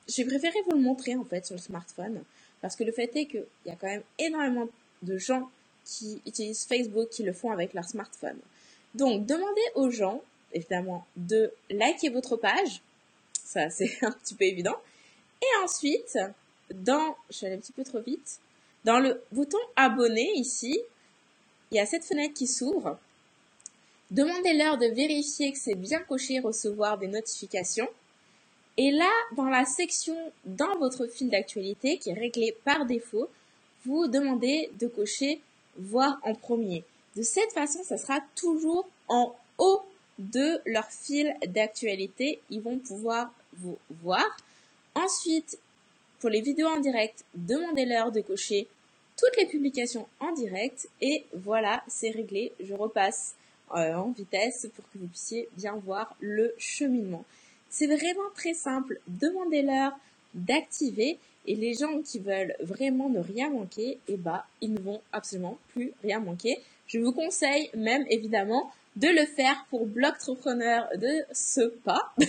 j'ai 0.08 0.24
préféré 0.24 0.56
vous 0.66 0.76
le 0.76 0.82
montrer 0.82 1.14
en 1.14 1.24
fait 1.24 1.46
sur 1.46 1.54
le 1.54 1.60
smartphone 1.60 2.22
parce 2.60 2.76
que 2.76 2.84
le 2.84 2.92
fait 2.92 3.10
est 3.14 3.26
qu'il 3.26 3.44
y 3.66 3.70
a 3.70 3.76
quand 3.76 3.86
même 3.86 4.02
énormément 4.18 4.68
de 5.02 5.16
gens 5.16 5.50
qui 5.84 6.20
utilisent 6.26 6.64
Facebook 6.64 7.08
qui 7.08 7.22
le 7.22 7.32
font 7.32 7.50
avec 7.50 7.72
leur 7.74 7.84
smartphone. 7.84 8.38
Donc 8.94 9.26
demandez 9.26 9.62
aux 9.74 9.90
gens 9.90 10.22
évidemment 10.52 11.06
de 11.16 11.52
liker 11.70 12.08
votre 12.08 12.36
page, 12.36 12.82
ça 13.44 13.70
c'est 13.70 13.98
un 14.02 14.10
petit 14.10 14.34
peu 14.34 14.44
évident, 14.44 14.76
et 15.42 15.64
ensuite 15.64 16.18
dans, 16.72 17.16
je 17.30 17.82
trop 17.82 18.00
vite, 18.00 18.40
dans 18.84 18.98
le 18.98 19.22
bouton 19.32 19.58
abonner 19.76 20.32
ici, 20.34 20.78
il 21.70 21.76
y 21.76 21.80
a 21.80 21.86
cette 21.86 22.04
fenêtre 22.04 22.34
qui 22.34 22.46
s'ouvre 22.46 22.98
Demandez-leur 24.10 24.76
de 24.76 24.86
vérifier 24.86 25.52
que 25.52 25.58
c'est 25.58 25.76
bien 25.76 26.00
coché 26.00 26.40
recevoir 26.40 26.98
des 26.98 27.06
notifications. 27.06 27.88
Et 28.76 28.90
là, 28.90 29.10
dans 29.36 29.48
la 29.48 29.64
section 29.64 30.16
dans 30.44 30.78
votre 30.78 31.06
fil 31.06 31.30
d'actualité 31.30 31.96
qui 31.98 32.10
est 32.10 32.14
réglée 32.14 32.56
par 32.64 32.86
défaut, 32.86 33.28
vous 33.84 34.08
demandez 34.08 34.70
de 34.80 34.88
cocher 34.88 35.40
voir 35.76 36.18
en 36.24 36.34
premier. 36.34 36.82
De 37.16 37.22
cette 37.22 37.52
façon, 37.52 37.82
ça 37.82 37.98
sera 37.98 38.20
toujours 38.36 38.88
en 39.08 39.34
haut 39.58 39.82
de 40.18 40.60
leur 40.66 40.90
fil 40.90 41.34
d'actualité. 41.46 42.40
Ils 42.50 42.60
vont 42.60 42.78
pouvoir 42.78 43.32
vous 43.54 43.78
voir. 44.02 44.24
Ensuite, 44.94 45.58
pour 46.20 46.30
les 46.30 46.40
vidéos 46.40 46.68
en 46.68 46.80
direct, 46.80 47.24
demandez-leur 47.34 48.12
de 48.12 48.20
cocher 48.20 48.68
toutes 49.16 49.36
les 49.38 49.46
publications 49.46 50.06
en 50.20 50.32
direct. 50.32 50.88
Et 51.00 51.24
voilà, 51.34 51.82
c'est 51.88 52.10
réglé. 52.10 52.52
Je 52.60 52.74
repasse 52.74 53.34
euh, 53.74 53.94
en 53.94 54.10
vitesse 54.10 54.68
pour 54.74 54.84
que 54.90 54.98
vous 54.98 55.06
puissiez 55.06 55.48
bien 55.56 55.74
voir 55.84 56.16
le 56.20 56.54
cheminement. 56.58 57.24
C'est 57.68 57.86
vraiment 57.86 58.30
très 58.34 58.54
simple. 58.54 59.00
Demandez-leur 59.08 59.92
d'activer 60.34 61.18
et 61.46 61.54
les 61.54 61.74
gens 61.74 62.02
qui 62.02 62.18
veulent 62.18 62.54
vraiment 62.60 63.08
ne 63.08 63.20
rien 63.20 63.50
manquer, 63.50 63.98
eh 64.08 64.16
ben, 64.16 64.42
ils 64.60 64.72
ne 64.72 64.80
vont 64.80 65.00
absolument 65.12 65.58
plus 65.68 65.92
rien 66.02 66.20
manquer. 66.20 66.58
Je 66.92 66.98
vous 66.98 67.12
conseille 67.12 67.70
même 67.74 68.04
évidemment 68.10 68.72
de 68.96 69.06
le 69.06 69.24
faire 69.24 69.64
pour 69.70 69.86
Blogtrepreneur 69.86 70.88
de 70.96 71.24
ce 71.32 71.68
pas. 71.68 72.12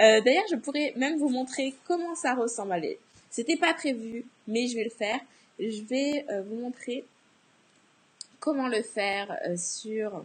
Euh, 0.00 0.20
d'ailleurs, 0.22 0.46
je 0.50 0.56
pourrais 0.56 0.92
même 0.96 1.16
vous 1.16 1.28
montrer 1.28 1.74
comment 1.86 2.16
ça 2.16 2.34
ressemble. 2.34 2.84
C'était 3.30 3.56
pas 3.56 3.72
prévu, 3.72 4.24
mais 4.48 4.66
je 4.66 4.74
vais 4.74 4.82
le 4.82 4.90
faire. 4.90 5.20
Je 5.60 5.80
vais 5.82 6.26
euh, 6.28 6.42
vous 6.42 6.56
montrer 6.56 7.04
comment 8.40 8.66
le 8.66 8.82
faire 8.82 9.38
euh, 9.46 9.56
sur 9.56 10.24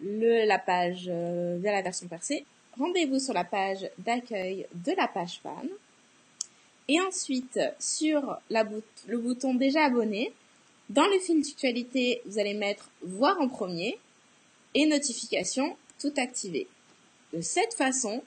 le, 0.00 0.46
la 0.46 0.58
page 0.58 1.10
via 1.10 1.72
la 1.72 1.82
version 1.82 2.08
percée. 2.08 2.46
Rendez-vous 2.78 3.18
sur 3.18 3.34
la 3.34 3.44
page 3.44 3.90
d'accueil 3.98 4.66
de 4.72 4.92
la 4.92 5.06
page 5.06 5.40
fan. 5.42 5.68
Et 6.88 6.98
ensuite, 7.02 7.60
sur 7.78 8.38
la 8.48 8.64
le 9.06 9.18
bouton 9.18 9.52
déjà 9.52 9.84
abonné, 9.84 10.32
dans 10.88 11.06
le 11.06 11.18
fil 11.18 11.42
d'actualité, 11.42 12.22
vous 12.26 12.38
allez 12.38 12.54
mettre 12.54 12.90
voir 13.02 13.40
en 13.40 13.48
premier 13.48 13.98
et 14.74 14.86
notification 14.86 15.76
tout 15.98 16.12
activé. 16.16 16.68
De 17.32 17.40
cette 17.40 17.74
façon, 17.74 18.22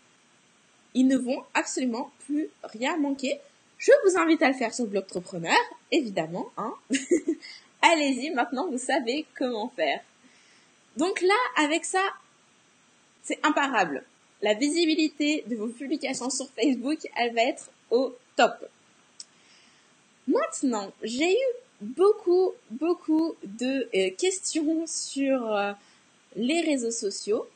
ils 0.94 1.08
ne 1.08 1.18
vont 1.18 1.44
absolument 1.54 2.12
plus 2.26 2.50
rien 2.64 2.98
manquer. 2.98 3.40
Je 3.78 3.92
vous 4.04 4.18
invite 4.18 4.42
à 4.42 4.50
le 4.50 4.56
faire 4.56 4.74
sur 4.74 4.88
Blogtrepreneur, 4.88 5.56
évidemment. 5.92 6.50
Hein 6.58 6.74
Allez-y, 7.82 8.32
maintenant 8.32 8.70
vous 8.70 8.78
savez 8.78 9.26
comment 9.38 9.70
faire. 9.76 10.02
Donc 10.98 11.22
là, 11.22 11.64
avec 11.64 11.86
ça, 11.86 12.04
c'est 13.24 13.40
imparable. 13.46 14.04
La 14.42 14.54
visibilité 14.54 15.44
de 15.48 15.56
vos 15.56 15.68
publications 15.68 16.30
sur 16.30 16.50
Facebook, 16.50 17.00
elle 17.16 17.34
va 17.34 17.44
être 17.44 17.70
au 17.90 18.16
top. 18.36 18.70
Maintenant, 20.28 20.92
j'ai 21.04 21.32
eu 21.32 21.46
beaucoup, 21.82 22.54
beaucoup 22.72 23.36
de 23.44 23.90
euh, 23.96 24.10
questions 24.18 24.86
sur 24.88 25.56
euh, 25.56 25.74
les 26.36 26.62
réseaux 26.62 26.92
sociaux. 26.92 27.48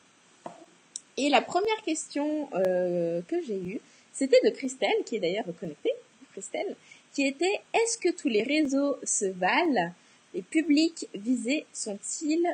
Et 1.16 1.28
la 1.28 1.42
première 1.42 1.80
question 1.82 2.48
euh, 2.54 3.20
que 3.28 3.40
j'ai 3.42 3.58
eue, 3.58 3.80
c'était 4.12 4.40
de 4.44 4.50
Christelle, 4.50 5.04
qui 5.06 5.16
est 5.16 5.20
d'ailleurs 5.20 5.44
connectée, 5.60 5.92
Christelle, 6.32 6.76
qui 7.12 7.26
était 7.26 7.60
est-ce 7.72 7.98
que 7.98 8.10
tous 8.10 8.28
les 8.28 8.42
réseaux 8.42 8.96
se 9.04 9.26
valent? 9.26 9.92
Les 10.34 10.42
publics 10.42 11.08
visés 11.14 11.66
sont-ils, 11.72 12.44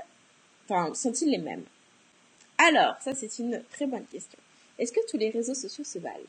enfin, 0.69 0.93
sont-ils 0.95 1.31
les 1.31 1.39
mêmes? 1.39 1.65
Alors, 2.59 2.97
ça 3.01 3.15
c'est 3.15 3.39
une 3.39 3.63
très 3.73 3.87
bonne 3.87 4.05
question. 4.05 4.39
Est-ce 4.79 4.93
que 4.93 5.01
tous 5.11 5.17
les 5.17 5.31
réseaux 5.31 5.55
sociaux 5.55 5.85
se 5.85 5.99
valent? 5.99 6.29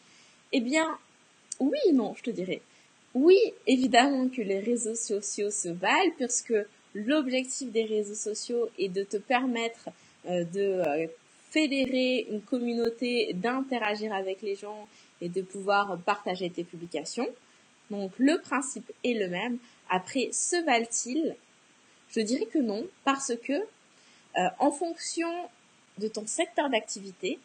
Eh 0.54 0.62
bien, 0.62 0.98
oui 1.60 1.78
et 1.88 1.92
non, 1.92 2.14
je 2.16 2.24
te 2.24 2.30
dirais. 2.30 2.62
Oui, 3.14 3.38
évidemment 3.68 4.30
que 4.30 4.42
les 4.42 4.60
réseaux 4.60 4.96
sociaux 4.96 5.52
se 5.52 5.68
valent, 5.68 6.14
puisque 6.18 6.54
l'objectif 6.94 7.70
des 7.72 7.84
réseaux 7.84 8.16
sociaux 8.16 8.70
est 8.78 8.90
de 8.90 9.04
te 9.04 9.18
permettre 9.18 9.90
euh, 10.28 10.46
de 10.46 10.60
euh, 10.60 11.08
fédérer 11.50 12.28
une 12.30 12.42
communauté, 12.42 13.34
d'interagir 13.34 14.14
avec 14.14 14.42
les 14.42 14.56
gens 14.56 14.88
et 15.20 15.28
de 15.28 15.42
pouvoir 15.42 15.98
partager 16.06 16.50
tes 16.50 16.64
publications. 16.64 17.28
Donc 17.90 18.12
le 18.18 18.40
principe 18.40 18.90
est 19.04 19.14
le 19.14 19.28
même. 19.28 19.58
Après, 19.90 20.30
se 20.32 20.64
valent-ils? 20.64 21.36
Je 22.10 22.22
dirais 22.22 22.46
que 22.46 22.60
non, 22.60 22.88
parce 23.04 23.34
que 23.44 23.54
euh, 23.54 24.48
en 24.60 24.72
fonction 24.72 25.30
de 25.98 26.08
ton 26.08 26.26
secteur 26.26 26.70
d'activité, 26.70 27.40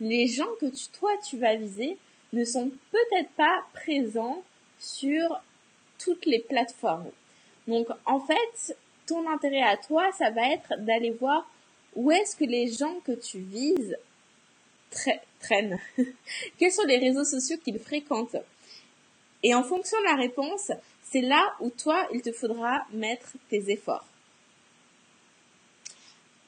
les 0.00 0.26
gens 0.26 0.48
que 0.60 0.66
tu, 0.66 0.88
toi 0.88 1.10
tu 1.26 1.38
vas 1.38 1.56
viser 1.56 1.96
ne 2.34 2.44
sont 2.44 2.70
peut-être 2.90 3.30
pas 3.30 3.64
présents 3.72 4.42
sur 4.80 5.40
toutes 5.98 6.26
les 6.26 6.40
plateformes. 6.40 7.10
Donc 7.68 7.86
en 8.06 8.18
fait, 8.18 8.76
ton 9.06 9.28
intérêt 9.30 9.62
à 9.62 9.76
toi, 9.76 10.10
ça 10.18 10.30
va 10.30 10.50
être 10.50 10.74
d'aller 10.78 11.10
voir 11.10 11.48
où 11.94 12.10
est-ce 12.10 12.34
que 12.34 12.44
les 12.44 12.72
gens 12.72 12.98
que 13.04 13.12
tu 13.12 13.38
vises 13.38 13.96
traînent. 15.40 15.78
Quels 16.58 16.72
sont 16.72 16.84
les 16.84 16.98
réseaux 16.98 17.24
sociaux 17.24 17.58
qu'ils 17.62 17.78
fréquentent 17.78 18.36
Et 19.42 19.54
en 19.54 19.62
fonction 19.62 19.98
de 20.00 20.04
la 20.04 20.16
réponse, 20.16 20.72
c'est 21.02 21.20
là 21.20 21.54
où 21.60 21.70
toi, 21.70 22.08
il 22.12 22.22
te 22.22 22.32
faudra 22.32 22.86
mettre 22.92 23.32
tes 23.48 23.70
efforts. 23.70 24.06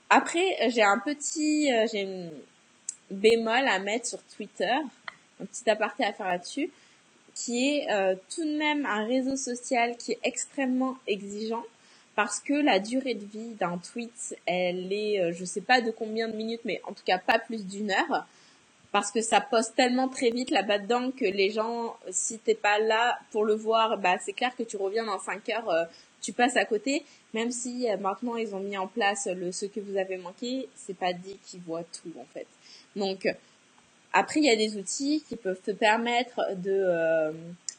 Après, 0.09 0.69
j'ai 0.69 0.83
un 0.83 0.99
petit, 0.99 1.73
euh, 1.73 2.29
bémol 3.11 3.67
à 3.67 3.79
mettre 3.79 4.07
sur 4.07 4.23
Twitter, 4.25 4.77
un 5.41 5.45
petit 5.47 5.69
aparté 5.69 6.05
à 6.05 6.13
faire 6.13 6.29
là-dessus, 6.29 6.71
qui 7.35 7.77
est 7.77 7.91
euh, 7.91 8.15
tout 8.35 8.45
de 8.45 8.57
même 8.57 8.87
un 8.87 9.05
réseau 9.05 9.37
social 9.37 9.97
qui 9.97 10.13
est 10.13 10.21
extrêmement 10.23 10.97
exigeant 11.07 11.65
parce 12.15 12.41
que 12.41 12.53
la 12.53 12.79
durée 12.79 13.15
de 13.15 13.25
vie 13.25 13.55
d'un 13.55 13.79
tweet, 13.79 14.37
elle 14.47 14.93
est, 14.93 15.21
euh, 15.21 15.33
je 15.33 15.45
sais 15.45 15.61
pas 15.61 15.81
de 15.81 15.91
combien 15.91 16.29
de 16.29 16.37
minutes, 16.37 16.61
mais 16.65 16.81
en 16.85 16.93
tout 16.93 17.05
cas 17.05 17.19
pas 17.19 17.39
plus 17.39 17.67
d'une 17.67 17.91
heure, 17.91 18.27
parce 18.91 19.11
que 19.11 19.23
ça 19.23 19.41
poste 19.41 19.75
tellement 19.75 20.09
très 20.09 20.31
vite 20.31 20.51
là-bas 20.51 20.79
dedans 20.79 21.11
que 21.11 21.25
les 21.25 21.51
gens, 21.51 21.97
si 22.11 22.39
t'es 22.39 22.55
pas 22.55 22.79
là 22.79 23.19
pour 23.31 23.45
le 23.45 23.55
voir, 23.55 23.97
bah 23.99 24.17
c'est 24.21 24.35
clair 24.35 24.55
que 24.57 24.63
tu 24.63 24.77
reviens 24.77 25.05
dans 25.05 25.19
5 25.19 25.49
heures, 25.49 25.71
euh, 25.71 25.85
tu 26.21 26.33
passes 26.33 26.57
à 26.57 26.67
côté, 26.67 27.05
même 27.33 27.51
si 27.51 27.91
euh, 27.91 27.97
maintenant 27.97 28.37
ils 28.37 28.55
ont 28.55 28.61
mis 28.61 28.77
en 28.77 28.87
place 28.87 29.27
le 29.27 29.51
ce 29.51 29.67
que 29.67 29.81
vous 29.81 29.97
avez 29.97 30.19
manqué, 30.19 30.69
c'est 30.75 30.97
pas 30.97 31.15
dit 31.15 31.39
qu'ils 31.47 31.61
voient 31.61 31.85
tout 31.85 32.13
en 32.21 32.27
fait. 32.35 32.47
Donc 32.95 33.27
après 34.13 34.41
il 34.41 34.47
y 34.47 34.51
a 34.51 34.57
des 34.57 34.77
outils 34.77 35.25
qui 35.29 35.37
peuvent 35.37 35.61
te 35.61 35.71
permettre 35.71 36.41
de 36.57 37.33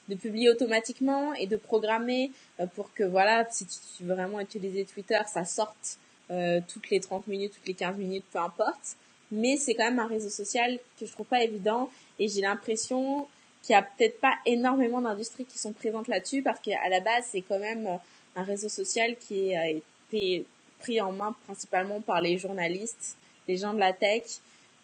de 0.10 0.16
publier 0.16 0.50
automatiquement 0.50 1.34
et 1.34 1.48
de 1.48 1.56
programmer 1.56 2.32
euh, 2.60 2.68
pour 2.68 2.94
que 2.94 3.04
voilà, 3.04 3.48
si 3.50 3.66
tu 3.66 4.04
veux 4.04 4.14
vraiment 4.14 4.40
utiliser 4.40 4.86
Twitter, 4.86 5.20
ça 5.28 5.46
sorte 5.46 5.98
euh, 6.32 6.60
toutes 6.68 6.90
les 6.90 7.00
30 7.00 7.28
minutes, 7.28 7.54
toutes 7.54 7.68
les 7.68 7.74
15 7.74 7.98
minutes, 7.98 8.26
peu 8.32 8.40
importe. 8.40 8.98
Mais 9.32 9.58
c'est 9.58 9.74
quand 9.74 9.86
même 9.86 10.00
un 10.00 10.08
réseau 10.08 10.30
social 10.30 10.78
que 11.00 11.06
je 11.06 11.12
trouve 11.12 11.26
pas 11.26 11.44
évident 11.44 11.90
et 12.20 12.28
j'ai 12.28 12.42
l'impression 12.42 13.28
qu'il 13.62 13.74
y 13.74 13.76
a 13.76 13.82
peut-être 13.82 14.20
pas 14.20 14.36
énormément 14.46 15.02
d'industries 15.02 15.46
qui 15.46 15.58
sont 15.58 15.72
présentes 15.72 16.08
là-dessus 16.08 16.42
parce 16.42 16.60
qu'à 16.60 16.90
la 16.90 17.00
base 17.00 17.24
c'est 17.32 17.42
quand 17.42 17.60
même 17.60 17.88
un 18.36 18.44
réseau 18.44 18.70
social 18.70 19.16
qui 19.16 19.56
a 19.56 19.70
été 19.70 20.46
pris 20.80 21.00
en 21.02 21.14
main 21.14 21.34
principalement 21.46 22.02
par 22.02 22.22
les 22.22 22.38
journalistes, 22.38 23.16
les 23.48 23.58
gens 23.58 23.74
de 23.74 23.80
la 23.80 23.94
tech 23.94 24.24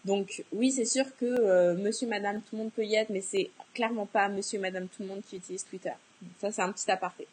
donc 0.05 0.43
oui, 0.53 0.71
c'est 0.71 0.85
sûr 0.85 1.05
que 1.17 1.25
euh, 1.25 1.75
monsieur, 1.75 2.07
madame, 2.07 2.41
tout 2.41 2.55
le 2.55 2.59
monde 2.59 2.71
peut 2.71 2.85
y 2.85 2.95
être, 2.95 3.09
mais 3.09 3.21
c'est 3.21 3.49
clairement 3.73 4.05
pas 4.05 4.29
monsieur, 4.29 4.59
madame, 4.59 4.87
tout 4.87 5.03
le 5.03 5.09
monde 5.09 5.21
qui 5.27 5.37
utilise 5.37 5.65
Twitter. 5.65 5.93
ça, 6.39 6.51
c'est 6.51 6.61
un 6.61 6.71
petit 6.71 6.89
aparté. 6.89 7.27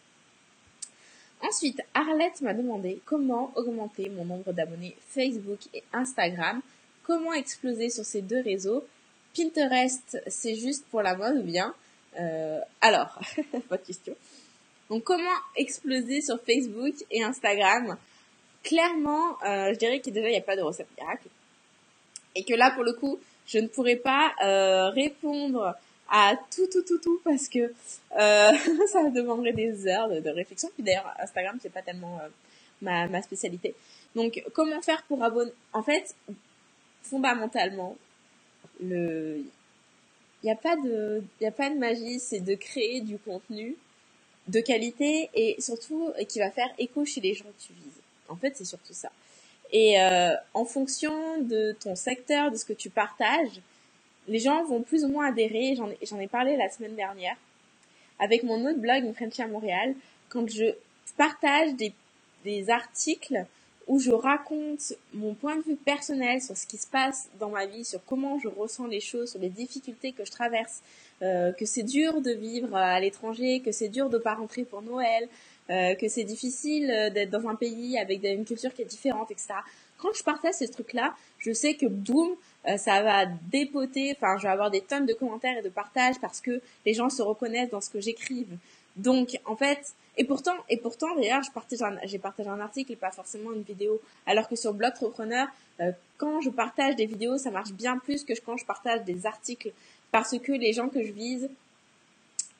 Ensuite, 1.43 1.81
Arlette 1.95 2.41
m'a 2.41 2.55
demandé 2.55 3.01
comment 3.05 3.53
augmenter 3.55 4.09
mon 4.09 4.25
nombre 4.25 4.53
d'abonnés 4.53 4.97
Facebook 5.09 5.61
et 5.75 5.85
Instagram, 5.93 6.61
comment 7.05 7.33
exploser 7.35 7.91
sur 7.91 8.05
ces 8.05 8.23
deux 8.23 8.41
réseaux. 8.41 8.85
Pinterest, 9.37 10.19
c'est 10.27 10.57
juste 10.57 10.87
pour 10.87 11.03
la 11.03 11.15
mode 11.15 11.37
ou 11.37 11.43
bien? 11.43 11.75
Euh, 12.19 12.59
Alors, 12.81 13.21
votre 13.69 13.85
question. 13.85 14.17
Donc, 14.89 15.05
comment 15.05 15.37
exploser 15.57 16.23
sur 16.23 16.41
Facebook 16.41 16.95
et 17.11 17.23
Instagram? 17.23 17.97
Clairement, 18.63 19.41
euh, 19.45 19.73
je 19.75 19.79
dirais 19.79 20.01
que 20.01 20.11
déjà, 20.11 20.29
il 20.29 20.33
n'y 20.33 20.39
a 20.39 20.43
pas 20.43 20.57
de 20.57 20.63
recette 20.63 20.89
miracle 20.99 21.29
et 22.37 22.45
que 22.45 22.55
là 22.55 22.71
pour 22.71 22.85
le 22.85 22.93
coup 22.93 23.19
je 23.47 23.59
ne 23.59 23.69
pourrais 23.69 23.97
pas 23.97 24.33
euh, 24.45 24.91
répondre 24.91 25.75
à 26.09 26.35
tout 26.55 26.67
tout 26.71 26.83
tout 26.83 26.99
tout 26.99 27.21
parce 27.25 27.49
que 27.49 27.59
euh, 27.59 27.73
ça 28.93 29.09
demanderait 29.11 29.53
des 29.53 29.87
heures 29.89 30.09
de, 30.09 30.31
réflexion. 30.31 30.69
Puis 30.75 30.83
d'ailleurs 30.85 31.13
Instagram 31.19 31.59
c'est 31.61 31.73
pas 31.73 31.83
tellement 31.83 32.19
euh, 32.23 32.29
ma, 32.83 33.09
ma 33.09 33.23
spécialité. 33.23 33.75
Donc 34.15 34.43
comment 34.53 34.81
faire 34.83 35.03
pour 35.05 35.23
abonner 35.25 35.53
en 35.73 35.83
fait 35.83 36.15
fondamentalement 37.03 37.97
le 38.81 39.43
il 40.43 40.47
n'y 40.47 40.53
a 40.53 40.57
pas 40.57 40.77
de 40.77 41.23
y 41.41 41.47
a 41.47 41.53
pas 41.53 41.71
de 41.71 41.77
magie 41.77 42.21
c'est 42.21 42.41
de 42.41 42.55
créer 42.55 43.01
du 43.01 43.19
contenu 43.19 43.75
de 44.49 44.61
qualité 44.61 45.29
et 45.35 45.61
surtout 45.61 46.13
qui 46.29 46.39
va 46.39 46.51
faire 46.51 46.69
écho 46.79 47.05
chez 47.05 47.21
les 47.21 47.35
gens 47.35 47.45
que 47.45 47.67
tu 47.67 47.73
vises. 47.73 48.01
En 48.29 48.37
fait 48.37 48.57
c'est 48.57 48.65
surtout 48.65 48.93
ça 48.93 49.11
et 49.73 50.01
euh, 50.01 50.35
en 50.55 50.65
fonction 50.65 51.41
de 51.41 51.77
ton 51.81 51.97
secteur, 51.97 52.51
de 52.51 52.57
ce 52.57 52.65
que 52.65 52.73
tu 52.73 52.91
partages, 52.91 53.61
les 54.29 54.39
gens 54.39 54.65
vont 54.65 54.83
plus 54.83 55.05
ou 55.05 55.09
moins 55.09 55.29
adhérer. 55.29 55.77
J'en 55.77 56.19
ai, 56.21 56.27
parlé 56.27 56.57
la 56.57 56.69
semaine 56.69 56.95
dernière 56.95 57.37
avec 58.19 58.43
mon 58.43 58.65
autre 58.65 58.79
blog, 58.79 59.05
Une 59.05 59.15
Frenchie 59.15 59.43
à 59.43 59.49
Montréal, 59.49 59.95
quand 60.29 60.49
je 60.49 60.75
partage 61.17 61.75
des, 61.75 61.93
articles 62.71 63.45
où 63.89 63.99
je 63.99 64.13
raconte 64.13 64.93
mon 65.13 65.35
point 65.35 65.57
de 65.57 65.63
vue 65.63 65.75
personnel 65.77 66.41
sur 66.41 66.57
ce 66.57 66.65
qui 66.67 66.77
se 66.77 66.87
passe 66.87 67.29
dans 67.41 67.51
ma 67.51 67.67
vie, 67.67 67.85
sur 67.85 68.05
comment 68.05 68.39
je 68.39 68.47
ressens 68.47 68.87
les 68.87 69.01
choses, 69.01 69.33
sur 69.33 69.41
les 69.41 69.49
difficultés 69.49 70.13
que 70.13 70.25
je 70.25 70.31
traverse, 70.31 70.81
euh, 71.23 71.53
que 71.53 71.67
c'est 71.67 71.83
dur 71.83 72.21
de 72.21 72.31
vivre 72.31 72.75
à 72.77 73.01
l'étranger, 73.01 73.61
que 73.61 73.73
c'est 73.73 73.89
dur 73.89 74.11
de 74.11 74.19
pas 74.19 74.35
rentrer 74.35 74.65
pour 74.65 74.83
Noël, 74.83 75.25
euh, 75.25 75.29
que 75.69 76.09
c'est 76.09 76.25
difficile 76.25 76.91
euh, 76.91 77.11
d'être 77.11 77.31
dans 77.31 77.49
un 77.49 77.55
pays 77.55 77.99
avec 77.99 78.23
une 78.25 78.45
culture 78.45 78.73
qui 78.73 78.83
est 78.83 78.87
différente, 78.87 79.31
etc. 79.31 79.55
Quand 79.99 80.13
je 80.15 80.23
partage 80.23 80.55
ces 80.55 80.69
trucs-là, 80.69 81.15
je 81.39 81.53
sais 81.53 81.75
que 81.75 81.87
boum, 81.87 82.31
euh, 82.69 82.77
ça 82.77 83.03
va 83.03 83.27
dépoter, 83.51 84.15
enfin, 84.17 84.37
je 84.39 84.45
vais 84.45 84.53
avoir 84.53 84.71
des 84.71 84.81
tonnes 84.81 85.07
de 85.07 85.15
commentaires 85.15 85.59
et 85.59 85.63
de 85.63 85.69
partages 85.69 86.17
parce 86.21 86.41
que 86.41 86.61
les 86.85 86.95
gens 86.95 87.09
se 87.09 87.23
reconnaissent 87.23 87.71
dans 87.71 87.81
ce 87.81 87.91
que 87.91 88.01
j'écrive. 88.01 88.57
Donc, 88.97 89.39
en 89.45 89.57
fait, 89.57 89.95
et 90.17 90.25
pourtant, 90.25 90.57
et 90.71 90.77
pourtant, 90.77 91.15
d'ailleurs, 91.17 91.43
je 91.43 91.51
partage 91.51 91.81
j'ai 92.05 92.19
partagé 92.19 92.49
un 92.49 92.61
article 92.61 92.93
et 92.93 92.97
pas 92.97 93.11
forcément 93.11 93.53
une 93.53 93.63
vidéo. 93.63 94.01
Alors 94.27 94.49
que 94.49 94.57
sur 94.57 94.73
Blog 94.73 94.93
Entrepreneur, 94.93 95.49
quand 96.17 96.41
je 96.41 96.49
partage 96.49 96.97
des 96.97 97.05
vidéos, 97.05 97.37
ça 97.37 97.51
marche 97.51 97.73
bien 97.73 97.99
plus 97.99 98.25
que 98.25 98.33
quand 98.41 98.57
je 98.57 98.65
partage 98.65 99.05
des 99.05 99.27
articles 99.27 99.73
parce 100.13 100.39
que 100.39 100.53
les 100.53 100.73
gens 100.73 100.89
que 100.89 101.05
je 101.05 101.13
vise 101.13 101.51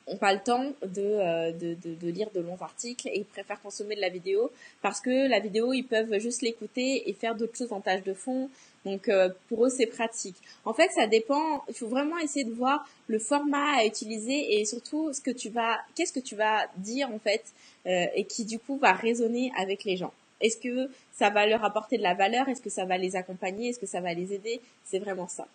ont 0.07 0.17
pas 0.17 0.33
le 0.33 0.39
temps 0.39 0.63
euh, 0.83 1.51
de, 1.51 1.75
de, 1.75 1.95
de, 1.95 2.07
lire 2.09 2.29
de 2.33 2.39
longs 2.39 2.57
articles 2.61 3.07
et 3.09 3.19
ils 3.19 3.25
préfèrent 3.25 3.61
consommer 3.61 3.95
de 3.95 4.01
la 4.01 4.09
vidéo 4.09 4.51
parce 4.81 5.01
que 5.01 5.29
la 5.29 5.39
vidéo, 5.39 5.73
ils 5.73 5.83
peuvent 5.83 6.17
juste 6.19 6.41
l'écouter 6.41 7.09
et 7.09 7.13
faire 7.13 7.35
d'autres 7.35 7.57
choses 7.57 7.73
en 7.73 7.81
tâche 7.81 8.03
de 8.03 8.13
fond. 8.13 8.49
Donc 8.85 9.09
euh, 9.09 9.29
pour 9.49 9.65
eux, 9.65 9.69
c'est 9.69 9.85
pratique. 9.85 10.37
En 10.63 10.73
fait, 10.73 10.89
ça 10.91 11.07
dépend. 11.07 11.63
Il 11.67 11.75
faut 11.75 11.87
vraiment 11.87 12.17
essayer 12.19 12.45
de 12.45 12.53
voir 12.53 12.87
le 13.07 13.19
format 13.19 13.79
à 13.79 13.85
utiliser 13.85 14.59
et 14.59 14.65
surtout 14.65 15.11
ce 15.13 15.19
que 15.19 15.31
tu 15.31 15.49
vas, 15.49 15.77
qu'est-ce 15.95 16.13
que 16.13 16.19
tu 16.19 16.35
vas 16.35 16.67
dire 16.77 17.09
en 17.11 17.19
fait 17.19 17.43
euh, 17.85 18.05
et 18.15 18.23
qui 18.23 18.45
du 18.45 18.59
coup 18.59 18.77
va 18.77 18.93
résonner 18.93 19.51
avec 19.57 19.83
les 19.83 19.97
gens. 19.97 20.13
Est-ce 20.39 20.57
que 20.57 20.89
ça 21.13 21.29
va 21.29 21.47
leur 21.47 21.63
apporter 21.65 21.97
de 21.97 22.03
la 22.03 22.13
valeur? 22.13 22.47
Est-ce 22.47 22.61
que 22.61 22.69
ça 22.69 22.85
va 22.85 22.97
les 22.97 23.15
accompagner? 23.15 23.69
Est-ce 23.69 23.79
que 23.79 23.87
ça 23.87 24.01
va 24.01 24.13
les 24.13 24.33
aider? 24.33 24.61
C'est 24.85 24.99
vraiment 24.99 25.27
ça. 25.27 25.47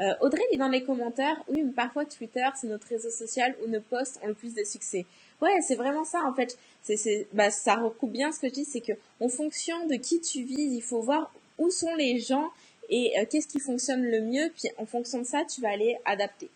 Euh, 0.00 0.12
Audrey 0.20 0.42
dit 0.50 0.58
dans 0.58 0.68
les 0.68 0.82
commentaires, 0.82 1.42
oui, 1.48 1.62
mais 1.62 1.72
parfois 1.72 2.04
Twitter, 2.04 2.46
c'est 2.60 2.66
notre 2.66 2.88
réseau 2.88 3.10
social 3.10 3.54
où 3.64 3.68
nos 3.68 3.80
posts 3.80 4.18
ont 4.22 4.26
le 4.26 4.34
plus 4.34 4.54
de 4.54 4.64
succès. 4.64 5.06
Ouais, 5.40 5.60
c'est 5.60 5.76
vraiment 5.76 6.04
ça, 6.04 6.24
en 6.24 6.34
fait. 6.34 6.58
C'est, 6.82 7.28
bah, 7.32 7.50
ça 7.50 7.76
recoupe 7.76 8.10
bien 8.10 8.32
ce 8.32 8.40
que 8.40 8.48
je 8.48 8.54
dis, 8.54 8.64
c'est 8.64 8.80
que, 8.80 8.92
en 9.20 9.28
fonction 9.28 9.86
de 9.86 9.94
qui 9.94 10.20
tu 10.20 10.42
vises, 10.42 10.72
il 10.72 10.82
faut 10.82 11.00
voir 11.00 11.32
où 11.58 11.70
sont 11.70 11.94
les 11.94 12.18
gens 12.18 12.50
et 12.90 13.18
euh, 13.18 13.24
qu'est-ce 13.30 13.48
qui 13.48 13.60
fonctionne 13.60 14.02
le 14.02 14.20
mieux, 14.20 14.50
puis 14.56 14.68
en 14.78 14.86
fonction 14.86 15.18
de 15.18 15.24
ça, 15.24 15.44
tu 15.44 15.60
vas 15.60 15.70
aller 15.70 15.96
adapter. 16.04 16.50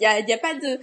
Il 0.00 0.04
y 0.04 0.06
a, 0.06 0.20
y 0.20 0.32
a 0.32 0.38
pas 0.38 0.54
de, 0.54 0.80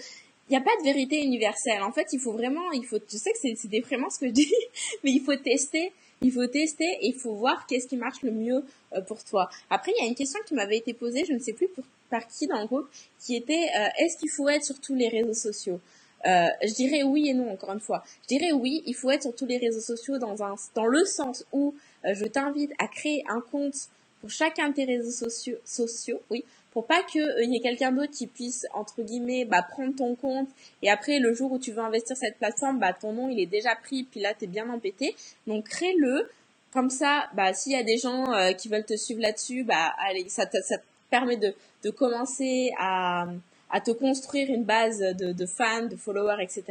il 0.49 0.51
n'y 0.51 0.57
a 0.57 0.61
pas 0.61 0.75
de 0.79 0.83
vérité 0.83 1.23
universelle. 1.23 1.81
En 1.83 1.91
fait, 1.91 2.07
il 2.11 2.19
faut 2.19 2.31
vraiment, 2.31 2.71
il 2.71 2.85
faut, 2.85 2.97
je 3.11 3.17
sais 3.17 3.31
que 3.31 3.37
c'est 3.39 3.67
déprimant 3.67 4.09
ce 4.09 4.19
que 4.19 4.27
je 4.27 4.31
dis, 4.31 4.53
mais 5.03 5.11
il 5.11 5.21
faut 5.21 5.35
tester 5.35 5.91
il 6.21 6.31
faut 6.31 6.45
tester 6.47 6.85
et 7.01 7.07
il 7.07 7.15
faut 7.15 7.33
voir 7.33 7.65
qu'est-ce 7.67 7.87
qui 7.87 7.97
marche 7.97 8.21
le 8.23 8.31
mieux 8.31 8.63
euh, 8.93 9.01
pour 9.01 9.23
toi. 9.23 9.49
Après, 9.69 9.91
il 9.97 10.03
y 10.03 10.05
a 10.05 10.09
une 10.09 10.15
question 10.15 10.39
qui 10.45 10.53
m'avait 10.53 10.77
été 10.77 10.93
posée, 10.93 11.25
je 11.25 11.33
ne 11.33 11.39
sais 11.39 11.53
plus 11.53 11.69
par 12.09 12.27
qui 12.27 12.47
dans 12.47 12.59
le 12.59 12.65
groupe, 12.65 12.87
qui 13.19 13.35
était 13.35 13.67
euh, 13.77 13.87
est-ce 13.99 14.17
qu'il 14.17 14.29
faut 14.29 14.49
être 14.49 14.63
sur 14.63 14.79
tous 14.79 14.95
les 14.95 15.07
réseaux 15.07 15.33
sociaux? 15.33 15.79
Euh, 16.25 16.47
je 16.63 16.73
dirais 16.73 17.03
oui 17.03 17.29
et 17.29 17.33
non 17.33 17.49
encore 17.49 17.71
une 17.71 17.79
fois. 17.79 18.03
Je 18.23 18.35
dirais 18.35 18.51
oui, 18.51 18.83
il 18.85 18.93
faut 18.93 19.09
être 19.09 19.21
sur 19.23 19.35
tous 19.35 19.45
les 19.45 19.57
réseaux 19.57 19.79
sociaux 19.79 20.17
dans 20.17 20.43
un 20.43 20.55
dans 20.75 20.85
le 20.85 21.05
sens 21.05 21.45
où 21.53 21.75
je 22.03 22.25
t'invite 22.25 22.71
à 22.77 22.87
créer 22.87 23.23
un 23.29 23.39
compte 23.39 23.89
pour 24.21 24.29
chacun 24.29 24.69
de 24.69 24.73
tes 24.73 24.85
réseaux 24.85 25.11
sociaux, 25.11 25.57
sociaux 25.65 26.21
oui, 26.29 26.43
pour 26.71 26.85
pas 26.85 27.03
qu'il 27.03 27.21
euh, 27.21 27.43
y 27.43 27.57
ait 27.57 27.61
quelqu'un 27.61 27.91
d'autre 27.91 28.11
qui 28.11 28.27
puisse 28.27 28.65
entre 28.73 29.01
guillemets 29.01 29.45
bah, 29.45 29.61
prendre 29.61 29.95
ton 29.95 30.15
compte 30.15 30.49
et 30.81 30.89
après 30.89 31.19
le 31.19 31.33
jour 31.33 31.51
où 31.51 31.59
tu 31.59 31.71
veux 31.71 31.81
investir 31.81 32.15
cette 32.17 32.37
plateforme 32.37 32.79
bah 32.79 32.93
ton 32.93 33.13
nom 33.13 33.29
il 33.29 33.39
est 33.39 33.45
déjà 33.45 33.75
pris 33.75 34.03
puis 34.03 34.19
là 34.19 34.33
t'es 34.33 34.47
bien 34.47 34.69
embêté 34.69 35.15
donc 35.47 35.67
crée-le 35.67 36.29
comme 36.71 36.89
ça 36.89 37.29
bah 37.33 37.53
s'il 37.53 37.71
y 37.71 37.75
a 37.75 37.83
des 37.83 37.97
gens 37.97 38.31
euh, 38.31 38.53
qui 38.53 38.69
veulent 38.69 38.85
te 38.85 38.95
suivre 38.95 39.21
là-dessus 39.21 39.63
bah 39.63 39.93
allez 40.07 40.27
ça 40.29 40.45
te, 40.45 40.57
ça 40.61 40.77
te 40.77 40.83
permet 41.09 41.37
de, 41.37 41.53
de 41.83 41.89
commencer 41.89 42.71
à 42.77 43.27
à 43.69 43.81
te 43.81 43.91
construire 43.91 44.49
une 44.49 44.63
base 44.63 44.99
de, 44.99 45.31
de 45.31 45.45
fans, 45.45 45.85
de 45.85 45.95
followers, 45.95 46.41
etc. 46.41 46.65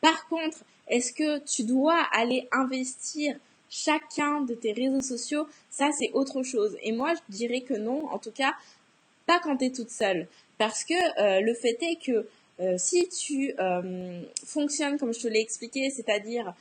Par 0.00 0.28
contre, 0.28 0.58
est-ce 0.88 1.12
que 1.12 1.38
tu 1.44 1.64
dois 1.64 2.00
aller 2.12 2.48
investir 2.52 3.36
chacun 3.72 4.42
de 4.42 4.54
tes 4.54 4.72
réseaux 4.72 5.00
sociaux 5.00 5.46
Ça, 5.70 5.90
c'est 5.98 6.10
autre 6.12 6.42
chose. 6.42 6.76
Et 6.82 6.92
moi, 6.92 7.14
je 7.14 7.34
dirais 7.34 7.62
que 7.62 7.74
non. 7.74 8.06
En 8.10 8.18
tout 8.18 8.30
cas, 8.30 8.52
pas 9.26 9.40
quand 9.40 9.56
tu 9.56 9.64
es 9.64 9.70
toute 9.70 9.90
seule. 9.90 10.28
Parce 10.58 10.84
que 10.84 11.40
le 11.40 11.54
fait 11.54 11.78
est 11.82 11.96
que 11.96 12.26
si 12.76 13.08
tu 13.08 13.54
fonctionnes 14.44 14.98
comme 14.98 15.14
je 15.14 15.20
te 15.20 15.28
l'ai 15.28 15.40
expliqué, 15.40 15.90
c'est-à-dire 15.90 16.54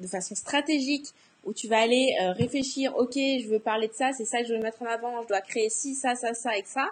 de 0.00 0.06
façon 0.06 0.34
stratégique, 0.34 1.08
où 1.44 1.52
tu 1.52 1.68
vas 1.68 1.80
aller 1.80 2.16
réfléchir, 2.36 2.96
ok, 2.96 3.14
je 3.14 3.48
veux 3.48 3.58
parler 3.58 3.88
de 3.88 3.92
ça, 3.92 4.12
c'est 4.12 4.24
ça 4.24 4.40
que 4.40 4.48
je 4.48 4.54
veux 4.54 4.60
mettre 4.60 4.82
en 4.82 4.86
avant, 4.86 5.22
je 5.22 5.28
dois 5.28 5.42
créer 5.42 5.68
ci, 5.68 5.94
ça, 5.94 6.14
ça, 6.14 6.34
ça 6.34 6.56
et 6.56 6.64
ça, 6.64 6.88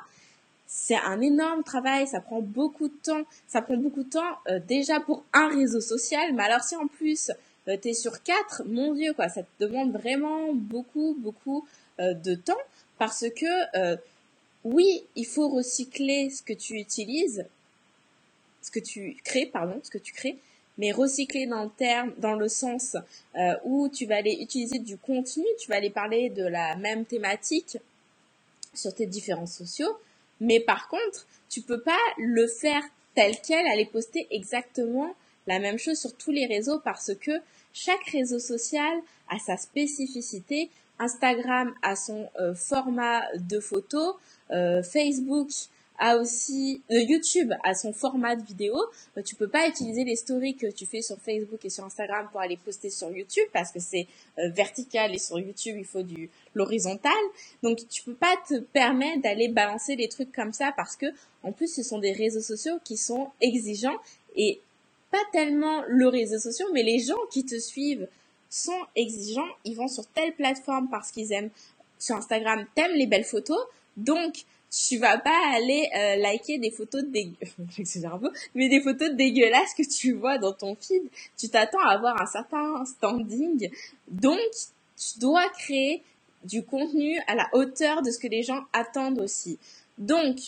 c'est 0.72 0.94
un 0.94 1.20
énorme 1.20 1.64
travail, 1.64 2.06
ça 2.06 2.20
prend 2.20 2.40
beaucoup 2.40 2.86
de 2.86 2.94
temps. 3.02 3.22
Ça 3.48 3.60
prend 3.60 3.76
beaucoup 3.76 4.04
de 4.04 4.08
temps 4.08 4.38
euh, 4.48 4.60
déjà 4.60 5.00
pour 5.00 5.24
un 5.32 5.48
réseau 5.48 5.80
social, 5.80 6.32
mais 6.32 6.44
alors 6.44 6.62
si 6.62 6.76
en 6.76 6.86
plus 6.86 7.32
euh, 7.68 7.76
tu 7.80 7.88
es 7.88 7.94
sur 7.94 8.22
quatre, 8.22 8.62
mon 8.66 8.94
Dieu, 8.94 9.12
quoi, 9.14 9.28
ça 9.28 9.42
te 9.42 9.64
demande 9.64 9.92
vraiment 9.92 10.52
beaucoup, 10.54 11.16
beaucoup 11.18 11.66
euh, 12.00 12.14
de 12.14 12.34
temps 12.34 12.54
parce 12.98 13.24
que 13.34 13.96
oui, 14.62 15.04
il 15.16 15.24
faut 15.24 15.48
recycler 15.48 16.28
ce 16.28 16.42
que 16.42 16.52
tu 16.52 16.74
utilises, 16.74 17.46
ce 18.60 18.70
que 18.70 18.78
tu 18.78 19.16
crées, 19.24 19.46
pardon, 19.46 19.80
ce 19.82 19.88
que 19.88 19.96
tu 19.96 20.12
crées, 20.12 20.36
mais 20.76 20.92
recycler 20.92 21.46
dans 21.46 21.64
le 21.64 21.70
terme, 21.70 22.12
dans 22.18 22.34
le 22.34 22.46
sens 22.46 22.94
où 23.64 23.88
tu 23.88 24.04
vas 24.04 24.16
aller 24.16 24.36
utiliser 24.38 24.78
du 24.78 24.98
contenu, 24.98 25.46
tu 25.58 25.70
vas 25.70 25.76
aller 25.76 25.88
parler 25.88 26.28
de 26.28 26.44
la 26.44 26.76
même 26.76 27.06
thématique 27.06 27.78
sur 28.74 28.94
tes 28.94 29.06
différents 29.06 29.46
sociaux, 29.46 29.96
mais 30.40 30.60
par 30.60 30.88
contre, 30.88 31.26
tu 31.48 31.62
peux 31.62 31.80
pas 31.80 31.98
le 32.18 32.46
faire 32.46 32.82
tel 33.14 33.36
quel, 33.46 33.66
aller 33.66 33.86
poster 33.86 34.26
exactement 34.30 35.14
la 35.46 35.58
même 35.58 35.78
chose 35.78 35.98
sur 35.98 36.14
tous 36.16 36.30
les 36.30 36.46
réseaux 36.46 36.80
parce 36.80 37.14
que 37.14 37.32
chaque 37.72 38.04
réseau 38.12 38.38
social 38.38 39.00
a 39.28 39.38
sa 39.38 39.56
spécificité. 39.56 40.70
Instagram 40.98 41.74
a 41.82 41.96
son 41.96 42.28
euh, 42.38 42.54
format 42.54 43.22
de 43.36 43.58
photo, 43.58 44.18
euh, 44.50 44.82
Facebook 44.82 45.48
a 46.02 46.16
aussi 46.16 46.82
euh, 46.90 47.00
YouTube 47.00 47.52
a 47.62 47.74
son 47.74 47.92
format 47.92 48.34
de 48.34 48.42
vidéo. 48.42 48.74
Euh, 49.16 49.22
tu 49.22 49.34
peux 49.34 49.48
pas 49.48 49.68
utiliser 49.68 50.04
les 50.04 50.16
stories 50.16 50.56
que 50.56 50.66
tu 50.66 50.86
fais 50.86 51.02
sur 51.02 51.18
Facebook 51.18 51.64
et 51.64 51.70
sur 51.70 51.84
Instagram 51.84 52.28
pour 52.32 52.40
aller 52.40 52.56
poster 52.56 52.90
sur 52.90 53.10
YouTube 53.10 53.46
parce 53.52 53.70
que 53.70 53.80
c'est 53.80 54.06
vertical 54.38 55.14
et 55.14 55.18
sur 55.18 55.38
YouTube 55.38 55.76
il 55.78 55.84
faut 55.84 56.02
du 56.02 56.30
l'horizontal. 56.54 57.12
Donc 57.62 57.86
tu 57.88 58.02
peux 58.02 58.14
pas 58.14 58.34
te 58.48 58.58
permettre 58.58 59.22
d'aller 59.22 59.48
balancer 59.48 59.94
les 59.94 60.08
trucs 60.08 60.32
comme 60.32 60.52
ça 60.52 60.72
parce 60.76 60.96
que 60.96 61.06
en 61.42 61.52
plus 61.52 61.74
ce 61.74 61.82
sont 61.82 61.98
des 61.98 62.12
réseaux 62.12 62.40
sociaux 62.40 62.78
qui 62.82 62.96
sont 62.96 63.30
exigeants 63.40 63.98
et 64.36 64.60
pas 65.10 65.22
tellement 65.32 65.82
le 65.88 66.08
réseau 66.08 66.38
social 66.38 66.68
mais 66.72 66.82
les 66.82 67.00
gens 67.00 67.18
qui 67.30 67.44
te 67.44 67.58
suivent 67.58 68.08
sont 68.48 68.80
exigeants, 68.96 69.48
ils 69.64 69.76
vont 69.76 69.88
sur 69.88 70.06
telle 70.08 70.34
plateforme 70.34 70.88
parce 70.90 71.12
qu'ils 71.12 71.32
aiment 71.32 71.50
sur 71.98 72.16
Instagram, 72.16 72.66
t'aimes 72.74 72.94
les 72.94 73.06
belles 73.06 73.24
photos. 73.24 73.60
Donc, 73.96 74.44
tu 74.70 74.98
vas 74.98 75.18
pas 75.18 75.54
aller 75.54 75.88
euh, 75.96 76.16
liker 76.16 76.58
des 76.58 76.70
photos 76.70 77.02
de 77.02 78.06
un 78.06 78.18
peu, 78.18 78.30
mais 78.54 78.68
des 78.68 78.80
photos 78.80 79.10
dégueulasses 79.14 79.74
que 79.74 79.88
tu 79.88 80.12
vois 80.12 80.38
dans 80.38 80.52
ton 80.52 80.76
feed. 80.76 81.02
Tu 81.36 81.48
t'attends 81.48 81.80
à 81.80 81.90
avoir 81.90 82.20
un 82.20 82.26
certain 82.26 82.84
standing. 82.84 83.70
Donc, 84.08 84.38
tu 84.96 85.18
dois 85.18 85.48
créer 85.50 86.02
du 86.44 86.62
contenu 86.62 87.20
à 87.26 87.34
la 87.34 87.48
hauteur 87.52 88.02
de 88.02 88.10
ce 88.10 88.18
que 88.18 88.28
les 88.28 88.42
gens 88.42 88.64
attendent 88.72 89.20
aussi. 89.20 89.58
Donc, 89.98 90.38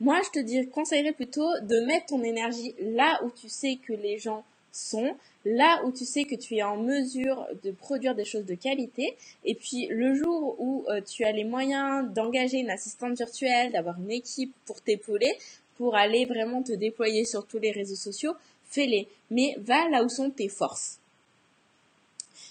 moi, 0.00 0.20
je 0.24 0.40
te 0.40 0.70
conseillerais 0.70 1.12
plutôt 1.12 1.48
de 1.62 1.86
mettre 1.86 2.06
ton 2.06 2.22
énergie 2.22 2.74
là 2.80 3.20
où 3.24 3.30
tu 3.30 3.48
sais 3.48 3.78
que 3.86 3.92
les 3.92 4.18
gens 4.18 4.44
sont, 4.72 5.16
là 5.44 5.82
où 5.84 5.92
tu 5.92 6.04
sais 6.04 6.24
que 6.24 6.34
tu 6.34 6.56
es 6.56 6.62
en 6.62 6.76
mesure 6.76 7.46
de 7.62 7.70
produire 7.70 8.14
des 8.14 8.24
choses 8.24 8.44
de 8.44 8.54
qualité. 8.54 9.16
Et 9.44 9.54
puis 9.54 9.86
le 9.88 10.14
jour 10.14 10.56
où 10.58 10.84
euh, 10.88 11.00
tu 11.00 11.24
as 11.24 11.32
les 11.32 11.44
moyens 11.44 12.12
d'engager 12.12 12.58
une 12.58 12.70
assistante 12.70 13.16
virtuelle, 13.16 13.72
d'avoir 13.72 13.98
une 14.00 14.10
équipe 14.10 14.52
pour 14.66 14.80
t'épauler, 14.80 15.32
pour 15.76 15.94
aller 15.94 16.24
vraiment 16.24 16.62
te 16.62 16.72
déployer 16.72 17.24
sur 17.24 17.46
tous 17.46 17.58
les 17.58 17.70
réseaux 17.70 17.94
sociaux, 17.94 18.32
fais-les. 18.68 19.06
Mais 19.30 19.54
va 19.58 19.88
là 19.88 20.02
où 20.02 20.08
sont 20.08 20.30
tes 20.30 20.48
forces. 20.48 20.98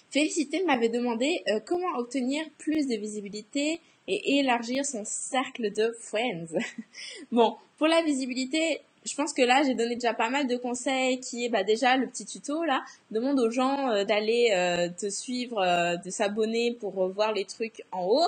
Félicité 0.10 0.64
m'avait 0.64 0.90
demandé 0.90 1.44
euh, 1.50 1.60
comment 1.66 1.98
obtenir 1.98 2.46
plus 2.58 2.88
de 2.88 2.96
visibilité 2.96 3.80
et 4.08 4.40
élargir 4.40 4.86
son 4.86 5.04
cercle 5.06 5.72
de 5.72 5.96
friends. 6.00 6.58
bon, 7.32 7.56
pour 7.78 7.88
la 7.88 8.02
visibilité, 8.02 8.82
je 9.06 9.16
pense 9.16 9.34
que 9.34 9.42
là, 9.42 9.64
j'ai 9.66 9.74
donné 9.74 9.96
déjà 9.96 10.14
pas 10.14 10.30
mal 10.30 10.48
de 10.48 10.56
conseils 10.56 11.20
qui 11.20 11.46
est 11.46 11.50
bah, 11.50 11.64
déjà 11.64 11.98
le 11.98 12.08
petit 12.08 12.26
tuto 12.26 12.64
là. 12.64 12.84
Demande 13.12 13.40
aux 13.40 13.50
gens 13.50 13.90
euh, 13.90 14.04
d'aller 14.04 14.52
euh, 14.56 14.90
te 14.90 15.10
suivre, 15.10 15.60
euh, 15.60 15.98
de 15.98 16.10
s'abonner 16.10 16.72
pour 16.80 17.08
voir 17.10 17.34
les 17.34 17.46
trucs 17.46 17.84
en 17.92 18.06
haut. 18.06 18.28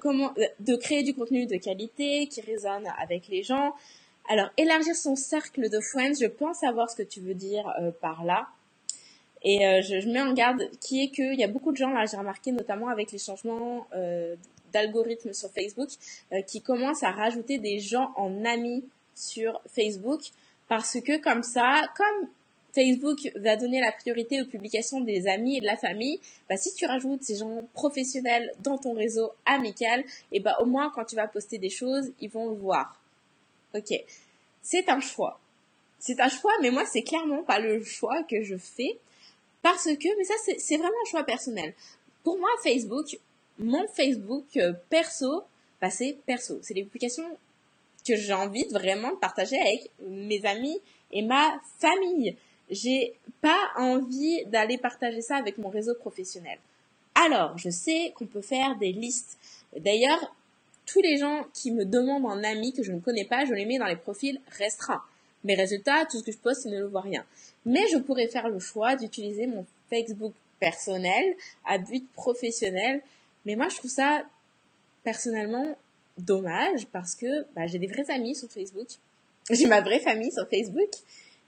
comment 0.00 0.32
de 0.60 0.76
créer 0.76 1.02
du 1.02 1.14
contenu 1.14 1.46
de 1.46 1.56
qualité 1.56 2.26
qui 2.26 2.40
résonne 2.40 2.86
avec 2.98 3.28
les 3.28 3.42
gens. 3.42 3.74
Alors, 4.28 4.48
élargir 4.56 4.94
son 4.94 5.16
cercle 5.16 5.68
de 5.68 5.80
friends, 5.80 6.14
je 6.18 6.26
pense 6.26 6.58
savoir 6.58 6.88
ce 6.90 6.96
que 6.96 7.02
tu 7.02 7.20
veux 7.20 7.34
dire 7.34 7.70
par 8.00 8.24
là. 8.24 8.46
Et 9.42 9.58
je, 9.82 10.00
je, 10.00 10.08
mets 10.08 10.22
en 10.22 10.32
garde 10.32 10.70
qui 10.80 11.04
est 11.04 11.08
qu'il 11.10 11.38
y 11.38 11.44
a 11.44 11.48
beaucoup 11.48 11.70
de 11.72 11.76
gens 11.76 11.90
là, 11.90 12.06
j'ai 12.06 12.16
remarqué 12.16 12.50
notamment 12.50 12.88
avec 12.88 13.12
les 13.12 13.18
changements 13.18 13.86
d'algorithme 14.74 15.32
sur 15.32 15.50
Facebook, 15.50 15.88
qui 16.46 16.60
commencent 16.60 17.02
à 17.02 17.10
rajouter 17.10 17.58
des 17.58 17.78
gens 17.78 18.12
en 18.16 18.44
amis 18.44 18.84
sur 19.14 19.60
Facebook 19.74 20.20
parce 20.68 21.00
que 21.00 21.22
comme 21.22 21.42
ça, 21.42 21.82
comme 21.96 22.28
Facebook 22.74 23.30
va 23.36 23.56
donner 23.56 23.80
la 23.80 23.92
priorité 23.92 24.42
aux 24.42 24.46
publications 24.46 25.00
des 25.00 25.28
amis 25.28 25.58
et 25.58 25.60
de 25.60 25.66
la 25.66 25.76
famille, 25.76 26.18
bah, 26.48 26.56
si 26.56 26.74
tu 26.74 26.86
rajoutes 26.86 27.22
ces 27.22 27.36
gens 27.36 27.62
professionnels 27.72 28.52
dans 28.60 28.78
ton 28.78 28.94
réseau 28.94 29.30
amical, 29.46 30.00
et 30.00 30.04
eh 30.32 30.40
bah, 30.40 30.56
au 30.60 30.66
moins 30.66 30.90
quand 30.94 31.04
tu 31.04 31.14
vas 31.16 31.28
poster 31.28 31.58
des 31.58 31.70
choses, 31.70 32.12
ils 32.20 32.30
vont 32.30 32.50
le 32.50 32.56
voir. 32.56 33.00
Ok. 33.74 33.92
C'est 34.62 34.88
un 34.88 35.00
choix. 35.00 35.38
C'est 35.98 36.20
un 36.20 36.28
choix, 36.28 36.52
mais 36.62 36.70
moi, 36.70 36.84
c'est 36.86 37.02
clairement 37.02 37.42
pas 37.44 37.58
le 37.58 37.82
choix 37.84 38.22
que 38.24 38.42
je 38.42 38.56
fais 38.56 38.98
parce 39.62 39.84
que, 39.84 40.18
mais 40.18 40.24
ça, 40.24 40.34
c'est 40.58 40.76
vraiment 40.76 40.92
un 41.06 41.10
choix 41.10 41.24
personnel. 41.24 41.74
Pour 42.22 42.38
moi, 42.38 42.48
Facebook, 42.62 43.18
mon 43.58 43.86
Facebook 43.88 44.44
euh, 44.56 44.72
perso, 44.90 45.44
bah, 45.80 45.90
c'est 45.90 46.16
perso. 46.26 46.58
C'est 46.62 46.74
les 46.74 46.84
publications 46.84 47.28
que 48.06 48.16
j'ai 48.16 48.32
envie 48.32 48.66
vraiment 48.70 49.10
de 49.10 49.16
partager 49.16 49.58
avec 49.58 49.90
mes 50.06 50.44
amis 50.44 50.78
et 51.12 51.22
ma 51.22 51.60
famille. 51.78 52.36
J'ai 52.70 53.14
pas 53.40 53.70
envie 53.76 54.44
d'aller 54.46 54.78
partager 54.78 55.22
ça 55.22 55.36
avec 55.36 55.58
mon 55.58 55.68
réseau 55.68 55.94
professionnel. 55.94 56.58
Alors, 57.14 57.56
je 57.58 57.70
sais 57.70 58.12
qu'on 58.16 58.26
peut 58.26 58.42
faire 58.42 58.76
des 58.76 58.92
listes. 58.92 59.38
D'ailleurs, 59.76 60.34
tous 60.86 61.00
les 61.00 61.16
gens 61.16 61.46
qui 61.54 61.70
me 61.70 61.84
demandent 61.84 62.26
en 62.26 62.42
ami 62.42 62.72
que 62.72 62.82
je 62.82 62.92
ne 62.92 63.00
connais 63.00 63.24
pas, 63.24 63.44
je 63.44 63.54
les 63.54 63.64
mets 63.64 63.78
dans 63.78 63.86
les 63.86 63.96
profils 63.96 64.40
restreints. 64.58 65.02
Mes 65.44 65.54
résultats, 65.54 66.06
tout 66.06 66.18
ce 66.18 66.24
que 66.24 66.32
je 66.32 66.38
poste, 66.38 66.64
ils 66.64 66.72
ne 66.72 66.80
le 66.80 66.86
voient 66.86 67.02
rien. 67.02 67.24
Mais 67.64 67.86
je 67.92 67.98
pourrais 67.98 68.28
faire 68.28 68.48
le 68.48 68.58
choix 68.58 68.96
d'utiliser 68.96 69.46
mon 69.46 69.64
Facebook 69.90 70.32
personnel 70.58 71.36
à 71.66 71.78
but 71.78 72.06
professionnel. 72.14 73.02
Mais 73.44 73.56
moi, 73.56 73.68
je 73.68 73.76
trouve 73.76 73.90
ça 73.90 74.22
personnellement 75.02 75.76
dommage 76.18 76.86
parce 76.92 77.14
que 77.14 77.44
bah, 77.54 77.66
j'ai 77.66 77.78
des 77.78 77.86
vrais 77.86 78.10
amis 78.10 78.34
sur 78.34 78.50
Facebook. 78.50 78.88
J'ai 79.50 79.66
ma 79.66 79.80
vraie 79.80 80.00
famille 80.00 80.32
sur 80.32 80.48
Facebook. 80.48 80.90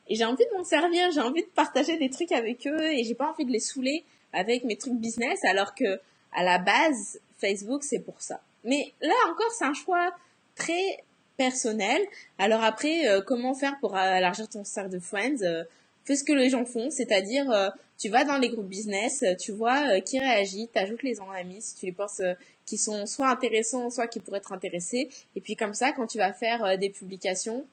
Et 0.09 0.15
j'ai 0.15 0.25
envie 0.25 0.45
de 0.45 0.57
m'en 0.57 0.65
servir, 0.65 1.11
j'ai 1.11 1.21
envie 1.21 1.43
de 1.43 1.49
partager 1.49 1.99
des 1.99 2.11
trucs 2.11 2.33
avec 2.33 2.67
eux 2.67 2.93
et 2.93 3.03
j'ai 3.03 3.15
pas 3.15 3.31
envie 3.31 3.45
de 3.45 3.51
les 3.51 3.61
saouler 3.61 4.05
avec 4.33 4.65
mes 4.65 4.77
trucs 4.77 4.95
business 4.95 5.45
alors 5.45 5.75
que 5.75 6.01
à 6.33 6.45
la 6.45 6.59
base 6.59 7.19
Facebook 7.39 7.83
c'est 7.83 7.99
pour 7.99 8.21
ça. 8.23 8.41
Mais 8.63 8.93
là 9.01 9.15
encore 9.29 9.51
c'est 9.59 9.65
un 9.65 9.75
choix 9.75 10.13
très 10.55 11.03
personnel. 11.37 12.01
Alors 12.39 12.63
après 12.63 13.09
euh, 13.09 13.21
comment 13.21 13.55
faire 13.55 13.79
pour 13.81 13.99
élargir 13.99 14.49
ton 14.49 14.63
cercle 14.63 14.91
de 14.91 15.01
friends 15.01 15.43
euh, 15.43 15.65
Fais 16.07 16.17
ce 16.17 16.25
que 16.25 16.33
les 16.33 16.49
gens 16.49 16.65
font, 16.65 16.91
c'est-à-dire 16.91 17.51
euh, 17.51 17.69
tu 17.99 18.09
vas 18.09 18.25
dans 18.25 18.39
les 18.39 18.49
groupes 18.49 18.69
business, 18.69 19.25
tu 19.41 19.53
vois 19.53 20.01
qui 20.01 20.19
réagit, 20.19 20.69
t'ajoutes 20.69 21.03
les 21.03 21.19
amis 21.21 21.61
si 21.61 21.75
tu 21.75 21.87
les 21.87 21.93
penses 21.93 22.23
qui 22.67 22.77
sont 22.77 23.07
soit 23.07 23.29
intéressants, 23.29 23.89
soit 23.89 24.09
qui 24.09 24.21
pourraient 24.21 24.39
être 24.39 24.53
intéressés. 24.53 25.09
Et 25.37 25.41
puis 25.41 25.57
comme 25.57 25.73
ça, 25.73 25.93
quand 25.93 26.07
tu 26.07 26.19
vas 26.19 26.33
faire 26.33 26.65
euh, 26.65 26.77
des 26.77 26.91
publications, 26.91 27.67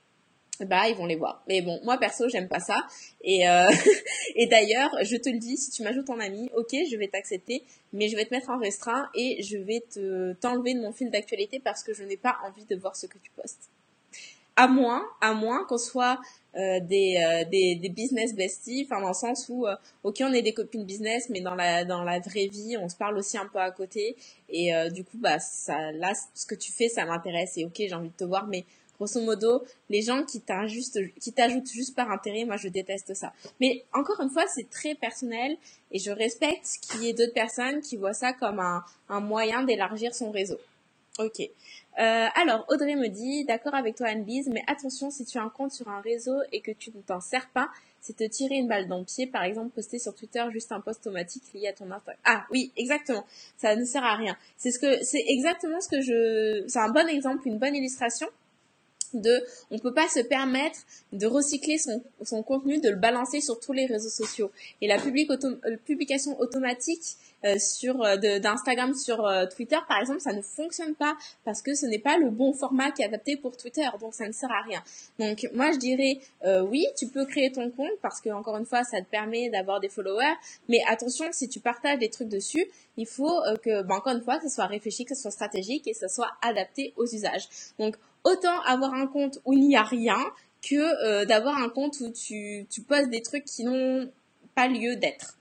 bah 0.61 0.87
ils 0.87 0.95
vont 0.95 1.07
les 1.07 1.15
voir. 1.15 1.43
Mais 1.47 1.61
bon, 1.61 1.79
moi 1.83 1.97
perso, 1.97 2.29
j'aime 2.29 2.47
pas 2.47 2.59
ça. 2.59 2.77
Et, 3.23 3.49
euh, 3.49 3.69
et 4.35 4.45
d'ailleurs, 4.45 4.91
je 5.03 5.17
te 5.17 5.29
le 5.29 5.39
dis, 5.39 5.57
si 5.57 5.71
tu 5.71 5.81
m'ajoutes 5.81 6.09
en 6.11 6.19
ami, 6.19 6.49
ok, 6.55 6.69
je 6.89 6.95
vais 6.95 7.07
t'accepter, 7.07 7.63
mais 7.91 8.07
je 8.07 8.15
vais 8.15 8.25
te 8.25 8.33
mettre 8.33 8.51
en 8.51 8.59
restreint 8.59 9.09
et 9.15 9.41
je 9.41 9.57
vais 9.57 9.81
te 9.91 10.33
t'enlever 10.33 10.75
de 10.75 10.81
mon 10.81 10.93
fil 10.93 11.09
d'actualité 11.09 11.59
parce 11.59 11.83
que 11.83 11.93
je 11.93 12.03
n'ai 12.03 12.17
pas 12.17 12.37
envie 12.45 12.65
de 12.65 12.75
voir 12.75 12.95
ce 12.95 13.07
que 13.07 13.17
tu 13.17 13.31
postes. 13.31 13.71
À 14.55 14.67
moins, 14.67 15.03
à 15.19 15.33
moins 15.33 15.65
qu'on 15.65 15.79
soit 15.79 16.19
euh, 16.55 16.79
des, 16.79 17.17
euh, 17.17 17.45
des, 17.49 17.73
des, 17.73 17.89
business 17.89 18.35
besties, 18.35 18.87
enfin 18.87 19.01
dans 19.01 19.07
le 19.07 19.15
sens 19.15 19.47
où 19.49 19.65
euh, 19.65 19.75
ok 20.03 20.17
on 20.21 20.31
est 20.33 20.43
des 20.43 20.53
copines 20.53 20.85
business, 20.85 21.27
mais 21.29 21.41
dans 21.41 21.55
la 21.55 21.83
dans 21.83 22.03
la 22.03 22.19
vraie 22.19 22.45
vie 22.45 22.77
on 22.79 22.89
se 22.89 22.95
parle 22.95 23.17
aussi 23.17 23.39
un 23.39 23.47
peu 23.47 23.57
à 23.57 23.71
côté 23.71 24.15
et 24.49 24.71
du 24.91 25.03
coup 25.03 25.17
bah 25.17 25.39
ça 25.39 25.91
là 25.93 26.13
ce 26.35 26.45
que 26.45 26.53
tu 26.53 26.71
fais 26.71 26.89
ça 26.89 27.05
m'intéresse 27.07 27.57
et 27.57 27.65
ok 27.65 27.73
j'ai 27.77 27.93
envie 27.95 28.09
de 28.09 28.13
te 28.13 28.23
voir, 28.23 28.45
mais 28.45 28.65
grosso 28.99 29.19
modo 29.19 29.63
les 29.89 30.03
gens 30.03 30.23
qui 30.23 30.41
t'ajoutent 30.41 30.99
qui 31.19 31.33
t'ajoutent 31.33 31.71
juste 31.71 31.95
par 31.95 32.11
intérêt, 32.11 32.45
moi 32.45 32.57
je 32.57 32.67
déteste 32.67 33.15
ça. 33.15 33.33
Mais 33.59 33.83
encore 33.91 34.21
une 34.21 34.29
fois 34.29 34.45
c'est 34.47 34.69
très 34.69 34.93
personnel 34.93 35.57
et 35.91 35.97
je 35.97 36.11
respecte 36.11 36.67
qu'il 36.83 37.01
y 37.03 37.09
ait 37.09 37.13
d'autres 37.13 37.33
personnes 37.33 37.81
qui 37.81 37.97
voient 37.97 38.13
ça 38.13 38.31
comme 38.31 38.59
un, 38.59 38.83
un 39.09 39.21
moyen 39.21 39.63
d'élargir 39.63 40.13
son 40.13 40.29
réseau. 40.29 40.59
Ok. 41.17 41.41
Euh, 41.99 42.27
alors, 42.35 42.65
Audrey 42.69 42.95
me 42.95 43.07
dit, 43.07 43.45
d'accord 43.45 43.75
avec 43.75 43.95
toi 43.95 44.07
Anne-Lise, 44.07 44.49
mais 44.49 44.63
attention, 44.67 45.11
si 45.11 45.25
tu 45.25 45.37
as 45.37 45.43
un 45.43 45.49
compte 45.49 45.71
sur 45.71 45.87
un 45.89 46.01
réseau 46.01 46.35
et 46.51 46.61
que 46.61 46.71
tu 46.71 46.91
ne 46.91 47.01
t'en 47.01 47.21
sers 47.21 47.47
pas, 47.49 47.69
c'est 48.01 48.17
te 48.17 48.23
tirer 48.23 48.55
une 48.55 48.67
balle 48.67 48.87
dans 48.87 48.99
le 48.99 49.05
pied. 49.05 49.27
Par 49.27 49.43
exemple, 49.43 49.69
poster 49.69 49.99
sur 49.99 50.13
Twitter 50.13 50.43
juste 50.51 50.71
un 50.71 50.81
post 50.81 51.05
automatique 51.05 51.43
lié 51.53 51.67
à 51.67 51.73
ton 51.73 51.89
Instagram. 51.91 52.17
Ah 52.25 52.45
oui, 52.51 52.71
exactement. 52.77 53.25
Ça 53.57 53.75
ne 53.75 53.85
sert 53.85 54.03
à 54.03 54.15
rien. 54.15 54.35
C'est 54.57 54.71
ce 54.71 54.79
que, 54.79 55.03
c'est 55.03 55.23
exactement 55.27 55.79
ce 55.79 55.87
que 55.87 56.01
je, 56.01 56.63
c'est 56.67 56.79
un 56.79 56.89
bon 56.89 57.07
exemple, 57.07 57.47
une 57.47 57.59
bonne 57.59 57.75
illustration 57.75 58.27
de 59.13 59.43
on 59.71 59.79
peut 59.79 59.93
pas 59.93 60.07
se 60.07 60.19
permettre 60.19 60.79
de 61.11 61.25
recycler 61.27 61.77
son, 61.77 62.43
contenu, 62.43 62.79
de 62.79 62.89
le 62.89 62.95
balancer 62.95 63.41
sur 63.41 63.59
tous 63.59 63.73
les 63.73 63.85
réseaux 63.85 64.09
sociaux. 64.09 64.51
Et 64.81 64.87
la 64.87 64.97
euh, 64.97 65.77
publication 65.85 66.39
automatique 66.39 67.03
euh, 67.45 67.57
sur 67.59 68.01
euh, 68.03 68.17
d'Instagram 68.17 68.93
sur 68.93 69.29
Twitter 69.55 69.77
par 69.87 69.99
exemple, 69.99 70.21
ça 70.21 70.33
ne 70.33 70.41
fonctionne 70.41 70.95
pas 70.95 71.15
parce 71.45 71.61
que 71.61 71.75
ce 71.75 71.85
n'est 71.85 71.99
pas 71.99 72.17
le 72.17 72.29
bon 72.29 72.53
format 72.53 72.91
qui 72.91 73.01
est 73.01 73.05
adapté 73.05 73.37
pour 73.37 73.57
Twitter, 73.57 73.87
donc 73.99 74.13
ça 74.13 74.27
ne 74.27 74.31
sert 74.31 74.51
à 74.51 74.61
rien. 74.61 74.81
Donc 75.19 75.47
moi 75.53 75.71
je 75.71 75.77
dirais 75.77 76.19
oui, 76.63 76.85
tu 76.97 77.07
peux 77.07 77.25
créer 77.25 77.51
ton 77.51 77.69
compte 77.69 77.91
parce 78.01 78.21
que 78.21 78.29
encore 78.29 78.57
une 78.57 78.65
fois 78.65 78.83
ça 78.83 79.01
te 79.01 79.09
permet 79.09 79.49
d'avoir 79.49 79.79
des 79.79 79.89
followers, 79.89 80.35
mais 80.69 80.79
attention 80.87 81.25
si 81.31 81.49
tu 81.49 81.59
partages 81.59 81.99
des 81.99 82.09
trucs 82.09 82.29
dessus, 82.29 82.65
il 82.97 83.07
faut 83.07 83.41
que 83.63 83.81
ben, 83.83 83.95
encore 83.95 84.13
une 84.13 84.23
fois 84.23 84.37
que 84.37 84.47
ce 84.47 84.55
soit 84.55 84.65
réfléchi, 84.65 85.05
que 85.05 85.15
ce 85.15 85.21
soit 85.23 85.31
stratégique 85.31 85.87
et 85.87 85.91
que 85.91 85.97
ce 85.97 86.07
soit 86.07 86.31
adapté 86.41 86.93
aux 86.97 87.05
usages. 87.05 87.47
Donc 87.79 87.97
autant 88.23 88.61
avoir 88.61 88.93
un 88.93 89.07
compte 89.07 89.39
où 89.45 89.53
il 89.53 89.67
n'y 89.67 89.75
a 89.75 89.83
rien 89.83 90.19
que 90.61 91.05
euh, 91.05 91.25
d'avoir 91.25 91.57
un 91.57 91.69
compte 91.69 91.99
où 91.99 92.11
tu, 92.11 92.65
tu 92.69 92.81
poses 92.81 93.09
des 93.09 93.21
trucs 93.21 93.45
qui 93.45 93.63
n'ont 93.63 94.09
pas 94.55 94.67
lieu 94.67 94.95
d'être. 94.95 95.37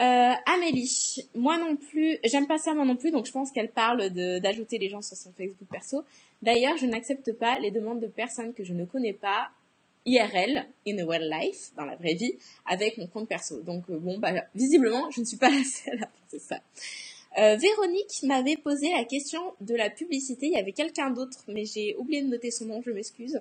Euh, 0.00 0.32
Amélie, 0.46 1.28
moi 1.34 1.58
non 1.58 1.76
plus, 1.76 2.18
j'aime 2.24 2.46
pas 2.46 2.56
ça 2.56 2.72
moi 2.72 2.86
non 2.86 2.96
plus, 2.96 3.10
donc 3.10 3.26
je 3.26 3.32
pense 3.32 3.52
qu'elle 3.52 3.70
parle 3.70 4.08
d'ajouter 4.40 4.78
les 4.78 4.88
gens 4.88 5.02
sur 5.02 5.16
son 5.16 5.30
Facebook 5.32 5.68
perso. 5.70 6.04
D'ailleurs, 6.40 6.78
je 6.78 6.86
n'accepte 6.86 7.32
pas 7.32 7.58
les 7.58 7.70
demandes 7.70 8.00
de 8.00 8.06
personnes 8.06 8.54
que 8.54 8.64
je 8.64 8.72
ne 8.72 8.86
connais 8.86 9.12
pas 9.12 9.50
IRL, 10.06 10.66
in 10.88 10.98
a 10.98 11.04
real 11.04 11.28
life, 11.28 11.72
dans 11.76 11.84
la 11.84 11.96
vraie 11.96 12.14
vie, 12.14 12.32
avec 12.64 12.96
mon 12.96 13.06
compte 13.08 13.28
perso. 13.28 13.60
Donc 13.60 13.90
euh, 13.90 13.98
bon, 13.98 14.18
bah, 14.18 14.32
visiblement, 14.54 15.10
je 15.10 15.20
ne 15.20 15.26
suis 15.26 15.36
pas 15.36 15.50
la 15.50 15.62
seule 15.64 16.02
à 16.02 16.06
penser 16.06 16.38
ça. 16.38 16.60
Euh, 17.38 17.56
Véronique 17.56 18.22
m'avait 18.24 18.56
posé 18.56 18.90
la 18.92 19.04
question 19.04 19.40
de 19.60 19.74
la 19.76 19.88
publicité. 19.88 20.46
Il 20.46 20.52
y 20.52 20.58
avait 20.58 20.72
quelqu'un 20.72 21.10
d'autre, 21.10 21.44
mais 21.46 21.64
j'ai 21.64 21.94
oublié 21.96 22.22
de 22.22 22.28
noter 22.28 22.50
son 22.50 22.66
nom, 22.66 22.82
je 22.84 22.90
m'excuse, 22.90 23.40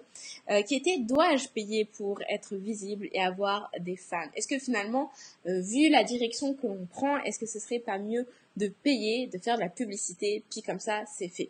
euh, 0.52 0.62
qui 0.62 0.76
était 0.76 0.98
dois-je 1.00 1.48
payer 1.48 1.86
pour 1.86 2.22
être 2.30 2.56
visible 2.56 3.10
et 3.14 3.20
avoir 3.20 3.72
des 3.80 3.96
fans? 3.96 4.30
Est-ce 4.36 4.48
que 4.48 4.60
finalement, 4.60 5.10
euh, 5.48 5.62
vu 5.62 5.90
la 5.90 6.04
direction 6.04 6.54
que 6.54 6.68
l'on 6.68 6.86
prend, 6.86 7.18
est-ce 7.24 7.40
que 7.40 7.48
ce 7.48 7.60
serait 7.60 7.80
pas 7.80 7.98
mieux 7.98 8.28
de 8.58 8.68
payer, 8.68 9.28
de 9.28 9.40
faire 9.40 9.56
de 9.56 9.62
la 9.62 9.70
publicité, 9.70 10.44
puis 10.52 10.62
comme 10.62 10.80
ça, 10.80 11.04
c'est 11.18 11.30
fait? 11.30 11.50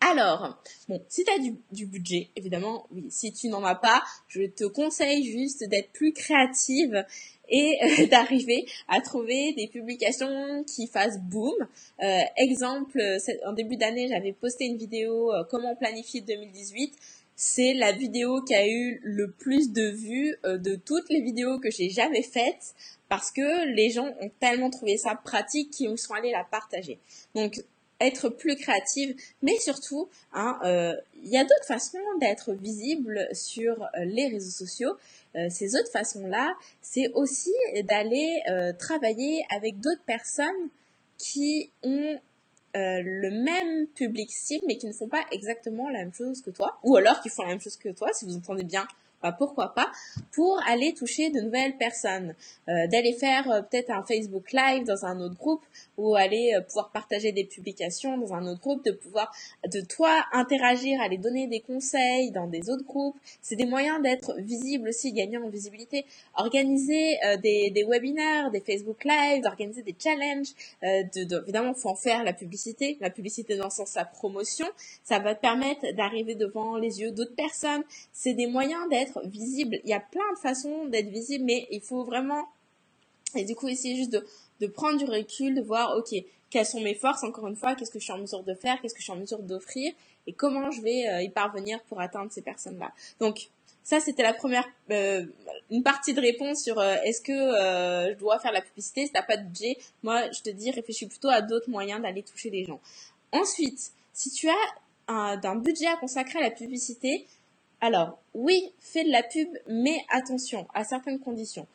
Alors, 0.00 0.62
bon, 0.88 1.02
si 1.08 1.24
tu 1.24 1.30
as 1.32 1.38
du, 1.40 1.56
du, 1.72 1.84
budget, 1.84 2.28
évidemment, 2.36 2.86
oui. 2.92 3.06
Si 3.10 3.32
tu 3.32 3.48
n'en 3.48 3.64
as 3.64 3.74
pas, 3.74 4.02
je 4.28 4.42
te 4.42 4.64
conseille 4.64 5.24
juste 5.24 5.64
d'être 5.68 5.90
plus 5.90 6.12
créative 6.12 7.04
et 7.48 7.78
euh, 7.82 8.06
d'arriver 8.10 8.66
à 8.88 9.00
trouver 9.00 9.52
des 9.54 9.68
publications 9.68 10.64
qui 10.64 10.86
fassent 10.86 11.18
boom. 11.20 11.54
Euh, 12.02 12.20
exemple, 12.36 13.00
en 13.46 13.52
début 13.52 13.76
d'année, 13.76 14.08
j'avais 14.08 14.32
posté 14.32 14.66
une 14.66 14.76
vidéo 14.76 15.32
euh, 15.32 15.44
comment 15.50 15.74
planifier 15.76 16.20
2018. 16.20 16.94
C'est 17.36 17.74
la 17.74 17.92
vidéo 17.92 18.42
qui 18.42 18.54
a 18.54 18.66
eu 18.66 19.00
le 19.04 19.30
plus 19.30 19.72
de 19.72 19.88
vues 19.90 20.34
de 20.42 20.74
toutes 20.74 21.08
les 21.08 21.20
vidéos 21.20 21.60
que 21.60 21.70
j'ai 21.70 21.88
jamais 21.88 22.22
faites 22.22 22.74
parce 23.08 23.30
que 23.30 23.64
les 23.76 23.90
gens 23.90 24.08
ont 24.20 24.30
tellement 24.40 24.70
trouvé 24.70 24.96
ça 24.96 25.14
pratique 25.14 25.70
qu'ils 25.70 25.96
sont 25.98 26.14
allés 26.14 26.32
la 26.32 26.42
partager. 26.42 26.98
Donc 27.36 27.62
être 28.00 28.28
plus 28.28 28.56
créative, 28.56 29.14
mais 29.42 29.56
surtout, 29.60 30.08
hein, 30.32 30.58
il 31.22 31.30
y 31.30 31.36
a 31.36 31.44
d'autres 31.44 31.66
façons 31.68 31.98
d'être 32.20 32.54
visible 32.54 33.28
sur 33.32 33.86
les 34.02 34.26
réseaux 34.26 34.66
sociaux. 34.66 34.96
Euh, 35.36 35.48
ces 35.50 35.74
autres 35.76 35.90
façons-là, 35.90 36.54
c'est 36.80 37.10
aussi 37.14 37.52
d'aller 37.84 38.40
euh, 38.48 38.72
travailler 38.72 39.44
avec 39.50 39.78
d'autres 39.80 40.04
personnes 40.06 40.68
qui 41.18 41.70
ont 41.82 42.18
euh, 42.76 43.02
le 43.02 43.30
même 43.30 43.86
public 43.88 44.30
cible 44.30 44.64
mais 44.68 44.76
qui 44.76 44.86
ne 44.86 44.92
font 44.92 45.08
pas 45.08 45.24
exactement 45.32 45.88
la 45.88 46.00
même 46.00 46.14
chose 46.14 46.42
que 46.42 46.50
toi, 46.50 46.78
ou 46.82 46.96
alors 46.96 47.20
qui 47.20 47.28
font 47.28 47.42
la 47.42 47.48
même 47.48 47.60
chose 47.60 47.76
que 47.76 47.88
toi, 47.88 48.08
si 48.12 48.24
vous 48.24 48.36
entendez 48.36 48.64
bien 48.64 48.86
bah, 49.22 49.34
pourquoi 49.36 49.74
pas, 49.74 49.90
pour 50.32 50.60
aller 50.68 50.94
toucher 50.94 51.30
de 51.30 51.40
nouvelles 51.40 51.76
personnes, 51.76 52.34
euh, 52.68 52.86
d'aller 52.86 53.12
faire 53.12 53.50
euh, 53.50 53.62
peut-être 53.62 53.90
un 53.90 54.04
Facebook 54.04 54.52
Live 54.52 54.84
dans 54.84 55.04
un 55.04 55.20
autre 55.20 55.36
groupe 55.36 55.64
ou 55.96 56.14
aller 56.14 56.52
euh, 56.54 56.60
pouvoir 56.60 56.90
partager 56.92 57.32
des 57.32 57.44
publications 57.44 58.16
dans 58.16 58.32
un 58.32 58.46
autre 58.46 58.60
groupe, 58.60 58.84
de 58.84 58.92
pouvoir 58.92 59.32
de 59.72 59.80
toi 59.80 60.24
interagir, 60.32 61.00
aller 61.00 61.18
donner 61.18 61.48
des 61.48 61.60
conseils 61.60 62.30
dans 62.30 62.46
des 62.46 62.70
autres 62.70 62.84
groupes. 62.84 63.16
C'est 63.42 63.56
des 63.56 63.66
moyens 63.66 64.00
d'être 64.02 64.34
visible 64.38 64.90
aussi, 64.90 65.12
gagnant 65.12 65.42
en 65.42 65.48
visibilité. 65.48 66.04
Organiser 66.36 67.18
des, 67.42 67.70
des 67.70 67.84
webinaires, 67.84 68.50
des 68.50 68.60
Facebook 68.60 69.04
Live, 69.04 69.42
d'organiser 69.42 69.82
des 69.82 69.94
challenges. 69.98 70.54
de, 70.82 71.24
de, 71.24 71.42
évidemment, 71.42 71.74
faut 71.74 71.88
en 71.88 71.96
faire 71.96 72.22
la 72.22 72.32
publicité. 72.32 72.96
La 73.00 73.10
publicité 73.10 73.56
dans 73.56 73.64
le 73.64 73.70
sens 73.70 73.94
la 73.96 74.04
promotion, 74.04 74.66
ça 75.04 75.18
va 75.18 75.34
te 75.34 75.40
permettre 75.40 75.92
d'arriver 75.94 76.34
devant 76.34 76.76
les 76.76 77.00
yeux 77.00 77.10
d'autres 77.10 77.34
personnes. 77.34 77.82
C'est 78.12 78.34
des 78.34 78.46
moyens 78.46 78.88
d'être 78.88 79.07
visible. 79.24 79.80
Il 79.84 79.90
y 79.90 79.94
a 79.94 80.00
plein 80.00 80.32
de 80.34 80.38
façons 80.38 80.86
d'être 80.86 81.08
visible, 81.08 81.44
mais 81.44 81.66
il 81.70 81.80
faut 81.80 82.04
vraiment, 82.04 82.48
et 83.34 83.44
du 83.44 83.54
coup, 83.54 83.68
essayer 83.68 83.96
juste 83.96 84.12
de, 84.60 84.66
prendre 84.66 84.98
du 84.98 85.04
recul, 85.04 85.54
de 85.54 85.62
voir, 85.62 85.96
ok, 85.96 86.14
quelles 86.50 86.66
sont 86.66 86.80
mes 86.80 86.94
forces, 86.94 87.24
encore 87.24 87.46
une 87.46 87.56
fois, 87.56 87.74
qu'est-ce 87.74 87.90
que 87.90 87.98
je 87.98 88.04
suis 88.04 88.12
en 88.12 88.18
mesure 88.18 88.42
de 88.42 88.54
faire, 88.54 88.80
qu'est-ce 88.80 88.94
que 88.94 89.00
je 89.00 89.04
suis 89.04 89.12
en 89.12 89.16
mesure 89.16 89.42
d'offrir, 89.42 89.92
et 90.26 90.32
comment 90.32 90.70
je 90.70 90.80
vais 90.82 91.08
euh, 91.08 91.22
y 91.22 91.28
parvenir 91.28 91.80
pour 91.84 92.00
atteindre 92.00 92.32
ces 92.32 92.42
personnes-là. 92.42 92.92
Donc, 93.20 93.48
ça, 93.84 94.00
c'était 94.00 94.22
la 94.22 94.34
première, 94.34 94.68
euh, 94.90 95.24
une 95.70 95.82
partie 95.82 96.12
de 96.12 96.20
réponse 96.20 96.62
sur 96.62 96.78
euh, 96.78 96.96
est-ce 97.04 97.22
que 97.22 97.32
je 97.32 98.18
dois 98.18 98.38
faire 98.38 98.52
la 98.52 98.60
publicité 98.60 99.06
si 99.06 99.12
t'as 99.12 99.22
pas 99.22 99.38
de 99.38 99.44
budget. 99.44 99.78
Moi, 100.02 100.30
je 100.32 100.42
te 100.42 100.50
dis, 100.50 100.70
réfléchis 100.70 101.06
plutôt 101.06 101.30
à 101.30 101.40
d'autres 101.40 101.70
moyens 101.70 102.02
d'aller 102.02 102.22
toucher 102.22 102.50
les 102.50 102.64
gens. 102.64 102.80
Ensuite, 103.32 103.92
si 104.12 104.30
tu 104.30 104.48
as 104.48 104.54
un, 105.08 105.40
un 105.42 105.56
budget 105.56 105.86
à 105.86 105.96
consacrer 105.96 106.38
à 106.38 106.42
la 106.42 106.50
publicité, 106.50 107.26
alors, 107.80 108.18
oui, 108.34 108.72
fais 108.80 109.04
de 109.04 109.10
la 109.10 109.22
pub, 109.22 109.48
mais 109.68 110.04
attention 110.10 110.66
à 110.74 110.84
certaines 110.84 111.20
conditions. 111.20 111.66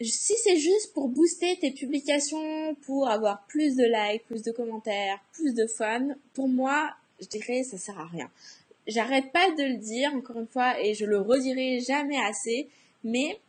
Si 0.00 0.34
c'est 0.42 0.58
juste 0.58 0.92
pour 0.92 1.08
booster 1.08 1.56
tes 1.58 1.70
publications, 1.70 2.74
pour 2.82 3.08
avoir 3.08 3.44
plus 3.46 3.76
de 3.76 3.84
likes, 3.84 4.24
plus 4.26 4.42
de 4.42 4.50
commentaires, 4.50 5.20
plus 5.32 5.54
de 5.54 5.66
fans, 5.66 6.14
pour 6.34 6.48
moi, 6.48 6.90
je 7.20 7.26
dirais 7.26 7.62
ça 7.62 7.78
sert 7.78 7.98
à 7.98 8.06
rien. 8.06 8.30
J'arrête 8.86 9.32
pas 9.32 9.50
de 9.52 9.62
le 9.62 9.76
dire 9.76 10.12
encore 10.14 10.38
une 10.38 10.48
fois 10.48 10.78
et 10.80 10.94
je 10.94 11.06
le 11.06 11.20
redirai 11.20 11.80
jamais 11.80 12.18
assez, 12.22 12.68
mais 13.02 13.40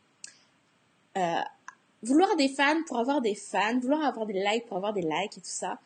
euh, 1.18 1.40
vouloir 2.02 2.36
des 2.36 2.48
fans 2.48 2.82
pour 2.86 2.98
avoir 2.98 3.20
des 3.20 3.34
fans, 3.34 3.78
vouloir 3.80 4.04
avoir 4.04 4.24
des 4.24 4.34
likes 4.34 4.66
pour 4.66 4.78
avoir 4.78 4.94
des 4.94 5.02
likes 5.02 5.36
et 5.36 5.40
tout 5.40 5.44
ça, 5.44 5.78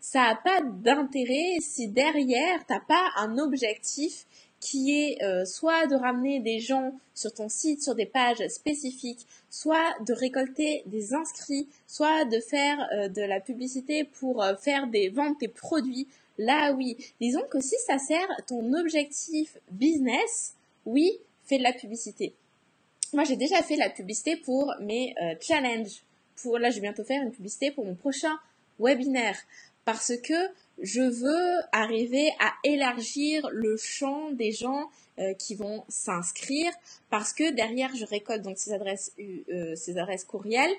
ça 0.00 0.20
n'a 0.20 0.34
pas 0.36 0.60
d'intérêt 0.62 1.58
si 1.60 1.88
derrière 1.88 2.66
t'as 2.66 2.80
pas 2.80 3.08
un 3.16 3.38
objectif 3.38 4.26
qui 4.60 5.00
est 5.00 5.22
euh, 5.22 5.44
soit 5.44 5.86
de 5.86 5.94
ramener 5.94 6.40
des 6.40 6.60
gens 6.60 6.92
sur 7.14 7.32
ton 7.32 7.48
site 7.48 7.82
sur 7.82 7.94
des 7.94 8.06
pages 8.06 8.46
spécifiques, 8.48 9.26
soit 9.50 9.94
de 10.06 10.12
récolter 10.12 10.82
des 10.86 11.14
inscrits, 11.14 11.68
soit 11.86 12.24
de 12.24 12.40
faire 12.40 12.88
euh, 12.92 13.08
de 13.08 13.22
la 13.22 13.40
publicité 13.40 14.04
pour 14.04 14.42
euh, 14.42 14.56
faire 14.56 14.86
des 14.86 15.08
ventes 15.08 15.40
des 15.40 15.48
produits. 15.48 16.08
Là, 16.38 16.72
oui. 16.72 16.96
Disons 17.20 17.42
que 17.50 17.60
si 17.60 17.74
ça 17.86 17.98
sert 17.98 18.28
ton 18.46 18.72
objectif 18.74 19.58
business, 19.70 20.54
oui, 20.86 21.18
fais 21.44 21.58
de 21.58 21.64
la 21.64 21.72
publicité. 21.72 22.34
Moi, 23.12 23.24
j'ai 23.24 23.36
déjà 23.36 23.62
fait 23.62 23.76
la 23.76 23.90
publicité 23.90 24.36
pour 24.36 24.74
mes 24.80 25.14
challenges. 25.40 26.02
Pour 26.36 26.58
là, 26.58 26.70
je 26.70 26.76
vais 26.76 26.82
bientôt 26.82 27.04
faire 27.04 27.22
une 27.22 27.32
publicité 27.32 27.70
pour 27.70 27.84
mon 27.86 27.94
prochain 27.94 28.38
webinaire 28.78 29.38
parce 29.84 30.12
que 30.22 30.34
je 30.80 31.02
veux 31.02 31.62
arriver 31.72 32.30
à 32.40 32.52
élargir 32.64 33.48
le 33.52 33.76
champ 33.76 34.30
des 34.30 34.52
gens 34.52 34.88
euh, 35.18 35.34
qui 35.34 35.54
vont 35.54 35.84
s'inscrire 35.88 36.70
parce 37.10 37.32
que 37.32 37.50
derrière 37.50 37.94
je 37.96 38.04
récolte 38.04 38.42
donc 38.42 38.58
ces 38.58 38.72
adresses 38.72 39.12
euh, 39.18 39.74
ces 39.74 39.98
adresses 39.98 40.24
courriels 40.24 40.72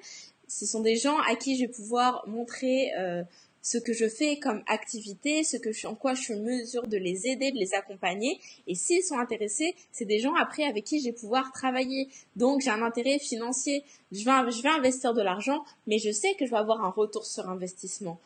ce 0.47 0.65
sont 0.65 0.81
des 0.81 0.95
gens 0.95 1.17
à 1.29 1.35
qui 1.35 1.57
je 1.57 1.61
vais 1.61 1.71
pouvoir 1.71 2.23
montrer 2.27 2.91
euh, 2.97 3.23
ce 3.61 3.77
que 3.77 3.93
je 3.93 4.07
fais 4.07 4.39
comme 4.39 4.63
activité, 4.67 5.43
ce 5.43 5.57
que 5.57 5.71
je, 5.71 5.85
en 5.85 5.95
quoi 5.95 6.13
je 6.13 6.21
suis 6.21 6.33
en 6.33 6.39
mesure 6.39 6.87
de 6.87 6.97
les 6.97 7.27
aider, 7.27 7.51
de 7.51 7.57
les 7.57 7.73
accompagner. 7.73 8.39
Et 8.67 8.73
s'ils 8.73 9.03
sont 9.03 9.19
intéressés, 9.19 9.75
c'est 9.91 10.05
des 10.05 10.19
gens 10.19 10.33
après 10.35 10.63
avec 10.63 10.85
qui 10.85 10.99
je 10.99 11.05
vais 11.05 11.11
pouvoir 11.11 11.51
travailler. 11.51 12.09
Donc 12.35 12.61
j'ai 12.61 12.69
un 12.69 12.81
intérêt 12.81 13.19
financier. 13.19 13.83
Je 14.11 14.23
vais, 14.23 14.51
je 14.51 14.63
vais 14.63 14.69
investir 14.69 15.13
de 15.13 15.21
l'argent, 15.21 15.63
mais 15.87 15.99
je 15.99 16.11
sais 16.11 16.33
que 16.35 16.45
je 16.45 16.51
vais 16.51 16.57
avoir 16.57 16.83
un 16.83 16.89
retour 16.89 17.25
sur 17.25 17.49
investissement 17.49 18.19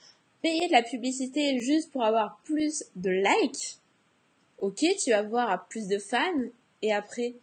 payer 0.44 0.68
de 0.68 0.74
la 0.74 0.84
publicité 0.84 1.58
juste 1.60 1.92
pour 1.92 2.04
avoir 2.04 2.38
plus 2.44 2.84
de 2.96 3.10
likes, 3.10 3.80
ok, 4.60 4.86
tu 5.04 5.10
vas 5.10 5.20
avoir 5.20 5.68
plus 5.68 5.88
de 5.88 5.98
fans, 5.98 6.20
et 6.84 6.94
après, 6.94 7.36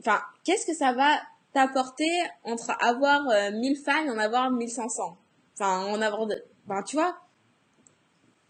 enfin, 0.00 0.20
qu'est-ce 0.44 0.66
que 0.66 0.74
ça 0.74 0.92
va 0.92 1.18
t'apporter 1.52 2.10
entre 2.44 2.70
avoir 2.80 3.22
1000 3.52 3.72
euh, 3.72 3.82
fans 3.82 4.04
et 4.04 4.10
en 4.10 4.18
avoir 4.18 4.50
1500 4.50 5.16
Enfin, 5.54 5.86
en 5.86 6.02
avoir 6.02 6.28
ben 6.66 6.82
tu 6.82 6.96
vois, 6.96 7.16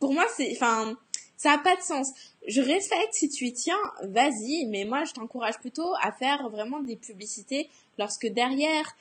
pour 0.01 0.13
moi 0.13 0.25
c'est, 0.35 0.51
enfin, 0.57 0.97
ça 1.37 1.53
a 1.53 1.59
pas 1.59 1.77
de 1.77 1.83
sens. 1.83 2.09
Je 2.49 2.61
respecte 2.61 3.13
si 3.13 3.29
tu 3.29 3.45
y 3.45 3.53
tiens, 3.53 3.79
vas-y, 4.03 4.67
mais 4.67 4.85
moi 4.85 5.05
je 5.05 5.13
t'encourage 5.13 5.59
plutôt 5.59 5.95
à 6.03 6.11
faire 6.11 6.49
vraiment 6.49 6.81
des 6.81 6.97
publicités 6.97 7.71
lorsque 7.97 8.27
derrière 8.27 8.97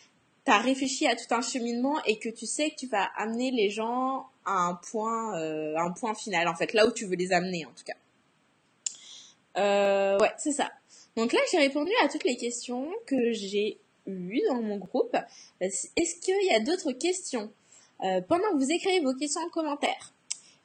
tu 0.45 0.51
as 0.51 0.59
réfléchi 0.59 1.07
à 1.07 1.15
tout 1.15 1.33
un 1.33 1.41
cheminement 1.41 2.01
et 2.03 2.19
que 2.19 2.29
tu 2.29 2.45
sais 2.45 2.69
que 2.69 2.75
tu 2.75 2.87
vas 2.87 3.09
amener 3.17 3.51
les 3.51 3.69
gens 3.69 4.27
à 4.45 4.67
un 4.67 4.75
point, 4.75 5.39
euh, 5.39 5.75
un 5.77 5.91
point 5.91 6.13
final, 6.13 6.47
en 6.47 6.55
fait, 6.55 6.73
là 6.73 6.85
où 6.85 6.91
tu 6.91 7.05
veux 7.05 7.15
les 7.15 7.33
amener 7.33 7.65
en 7.65 7.71
tout 7.71 7.83
cas. 7.83 7.95
Euh, 9.57 10.19
ouais, 10.19 10.31
c'est 10.37 10.51
ça. 10.51 10.71
Donc 11.15 11.33
là, 11.33 11.39
j'ai 11.51 11.57
répondu 11.57 11.91
à 12.03 12.09
toutes 12.09 12.25
les 12.25 12.35
questions 12.35 12.89
que 13.05 13.31
j'ai 13.31 13.79
eues 14.05 14.41
dans 14.49 14.61
mon 14.61 14.77
groupe. 14.77 15.15
Est-ce 15.61 16.19
qu'il 16.19 16.45
y 16.45 16.53
a 16.53 16.59
d'autres 16.59 16.91
questions? 16.91 17.51
Euh, 18.03 18.21
Pendant 18.21 18.51
que 18.51 18.57
vous 18.57 18.71
écrivez 18.71 18.99
vos 18.99 19.13
questions 19.13 19.41
en 19.41 19.49
commentaire, 19.49 20.13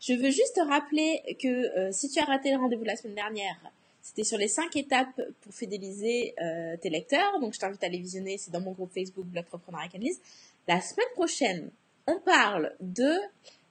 je 0.01 0.15
veux 0.15 0.31
juste 0.31 0.57
te 0.57 0.61
rappeler 0.61 1.37
que 1.41 1.49
euh, 1.49 1.93
si 1.93 2.09
tu 2.09 2.19
as 2.19 2.25
raté 2.25 2.51
le 2.51 2.59
rendez-vous 2.59 2.85
la 2.85 2.97
semaine 2.97 3.15
dernière, 3.15 3.57
c'était 4.03 4.25
sur 4.25 4.39
les 4.39 4.49
cinq 4.49 4.77
étapes 4.77 5.21
pour 5.43 5.55
fidéliser 5.55 6.35
euh, 6.43 6.77
tes 6.79 6.91
lecteurs. 6.91 7.39
Donc, 7.41 7.55
je 7.55 7.59
t'invite 7.59 7.83
à 7.85 7.89
les 7.89 7.99
visionner. 7.99 8.39
C'est 8.39 8.51
dans 8.51 8.61
mon 8.61 8.73
groupe 8.73 8.93
Facebook 8.93 9.27
Blog 9.27 9.45
Entrepreneur 9.45 9.89
Canlise. 9.91 10.21
La 10.67 10.81
semaine 10.81 11.07
prochaine, 11.15 11.71
on 12.07 12.19
parle 12.21 12.75
de 12.81 13.13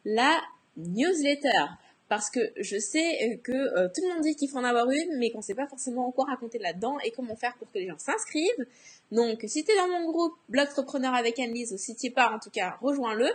la 0.06 0.40
newsletter. 0.78 1.66
Parce 2.08 2.32
que 2.32 2.40
je 2.58 2.80
sais 2.80 3.40
que 3.44 3.52
euh, 3.52 3.88
tout 3.94 4.02
le 4.02 4.14
monde 4.14 4.24
dit 4.24 4.36
qu'il 4.36 4.50
faut 4.50 4.58
en 4.58 4.64
avoir 4.64 4.90
une, 4.90 5.18
mais 5.18 5.30
qu'on 5.30 5.40
ne 5.40 5.44
sait 5.44 5.54
pas 5.54 5.68
forcément 5.68 6.12
quoi 6.12 6.26
raconter 6.26 6.58
là-dedans 6.58 6.98
et 7.06 7.12
comment 7.12 7.36
faire 7.36 7.56
pour 7.58 7.72
que 7.72 7.78
les 7.78 7.88
gens 7.88 8.00
s'inscrivent. 8.00 8.66
Donc, 9.12 9.44
si 9.48 9.64
tu 9.64 9.72
es 9.72 9.76
dans 9.76 9.88
mon 9.88 10.12
groupe 10.12 10.34
Blog 10.50 10.68
Entrepreneur 10.70 11.14
avec 11.14 11.38
Annelise, 11.40 11.72
ou 11.72 11.78
si 11.78 11.96
tu 11.96 12.10
pas, 12.10 12.32
en 12.32 12.40
tout 12.40 12.50
cas, 12.50 12.78
rejoins-le. 12.82 13.30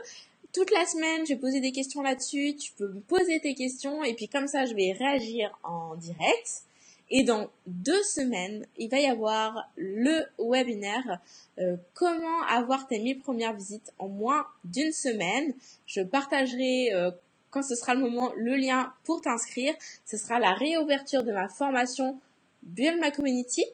Toute 0.53 0.71
la 0.73 0.87
semaine, 0.87 1.27
je 1.27 1.35
vais 1.35 1.41
poser 1.41 1.61
des 1.61 1.73
questions 1.73 2.03
là-dessus. 2.03 2.57
Tu 2.57 2.73
peux 2.73 2.89
me 2.89 3.01
poser 3.01 3.41
tes 3.41 3.55
questions 3.55 4.03
et 4.05 4.15
puis 4.15 4.29
comme 4.29 4.47
ça, 4.49 4.67
je 4.67 4.75
vais 4.75 4.93
réagir 4.93 5.57
en 5.63 5.95
direct. 5.97 6.65
Et 7.11 7.23
dans 7.23 7.51
deux 7.67 8.03
semaines, 8.03 8.67
il 8.79 8.89
va 8.89 8.99
y 8.99 9.07
avoir 9.07 9.71
le 9.77 10.25
webinaire 10.39 11.21
euh, 11.59 11.77
Comment 11.93 12.43
avoir 12.49 12.87
tes 12.87 12.99
1000 12.99 13.21
premières 13.21 13.55
visites 13.55 13.93
en 13.99 14.09
moins 14.09 14.47
d'une 14.65 14.93
semaine. 14.93 15.55
Je 15.87 16.01
partagerai 16.01 16.93
euh, 16.93 17.11
quand 17.51 17.63
ce 17.63 17.75
sera 17.75 17.95
le 17.95 18.01
moment 18.01 18.33
le 18.37 18.57
lien 18.57 18.93
pour 19.05 19.21
t'inscrire. 19.21 19.75
Ce 20.07 20.17
sera 20.17 20.39
la 20.39 20.55
réouverture 20.55 21.23
de 21.23 21.33
ma 21.33 21.49
formation 21.49 22.19
Build 22.63 23.01
My 23.01 23.13
Community 23.13 23.65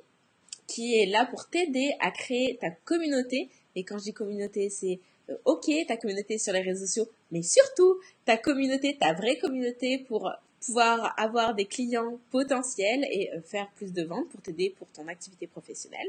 qui 0.67 0.97
est 1.01 1.07
là 1.07 1.27
pour 1.27 1.49
t'aider 1.49 1.95
à 1.99 2.11
créer 2.13 2.57
ta 2.61 2.71
communauté. 2.71 3.49
Et 3.75 3.83
quand 3.83 3.99
je 3.99 4.05
dis 4.05 4.13
communauté, 4.13 4.71
c'est 4.71 5.01
euh, 5.29 5.37
ok, 5.45 5.69
ta 5.89 5.97
communauté 5.97 6.39
sur 6.39 6.53
les 6.53 6.61
réseaux 6.61 6.87
sociaux, 6.87 7.09
mais 7.33 7.43
surtout 7.43 7.99
ta 8.25 8.37
communauté, 8.37 8.97
ta 8.97 9.13
vraie 9.13 9.37
communauté 9.39 9.99
pour 9.99 10.31
pouvoir 10.65 11.15
avoir 11.19 11.55
des 11.55 11.65
clients 11.65 12.19
potentiels 12.31 13.07
et 13.11 13.31
euh, 13.33 13.41
faire 13.43 13.71
plus 13.77 13.93
de 13.93 14.03
ventes 14.03 14.29
pour 14.29 14.41
t'aider 14.43 14.75
pour 14.79 14.89
ton 14.89 15.09
activité 15.09 15.47
professionnelle. 15.47 16.09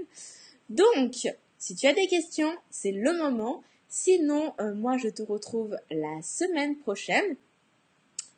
Donc, 0.69 1.27
si 1.57 1.75
tu 1.75 1.87
as 1.87 1.93
des 1.93 2.07
questions, 2.07 2.51
c'est 2.69 2.91
le 2.91 3.13
moment. 3.13 3.63
Sinon, 3.87 4.53
euh, 4.59 4.73
moi, 4.73 4.97
je 4.97 5.09
te 5.09 5.21
retrouve 5.21 5.77
la 5.89 6.21
semaine 6.21 6.77
prochaine. 6.77 7.35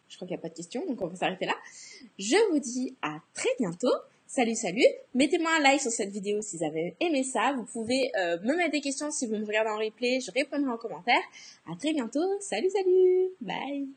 Je 0.09 0.15
crois 0.15 0.27
qu'il 0.27 0.35
n'y 0.35 0.39
a 0.39 0.41
pas 0.41 0.49
de 0.49 0.55
questions, 0.55 0.85
donc 0.85 1.01
on 1.01 1.07
va 1.07 1.15
s'arrêter 1.15 1.45
là. 1.45 1.55
Je 2.19 2.35
vous 2.51 2.59
dis 2.59 2.95
à 3.01 3.19
très 3.33 3.49
bientôt. 3.59 3.93
Salut, 4.27 4.55
salut. 4.55 4.85
Mettez-moi 5.13 5.51
un 5.57 5.61
like 5.61 5.81
sur 5.81 5.91
cette 5.91 6.09
vidéo 6.09 6.41
si 6.41 6.57
vous 6.57 6.63
avez 6.63 6.95
aimé 6.99 7.23
ça. 7.23 7.53
Vous 7.55 7.65
pouvez 7.65 8.11
euh, 8.17 8.39
me 8.41 8.55
mettre 8.55 8.71
des 8.71 8.81
questions 8.81 9.11
si 9.11 9.27
vous 9.27 9.35
me 9.35 9.45
regardez 9.45 9.69
en 9.69 9.77
replay. 9.77 10.19
Je 10.21 10.31
répondrai 10.31 10.71
en 10.71 10.77
commentaire. 10.77 11.21
À 11.71 11.75
très 11.75 11.93
bientôt. 11.93 12.39
Salut, 12.39 12.69
salut. 12.71 13.29
Bye. 13.41 13.87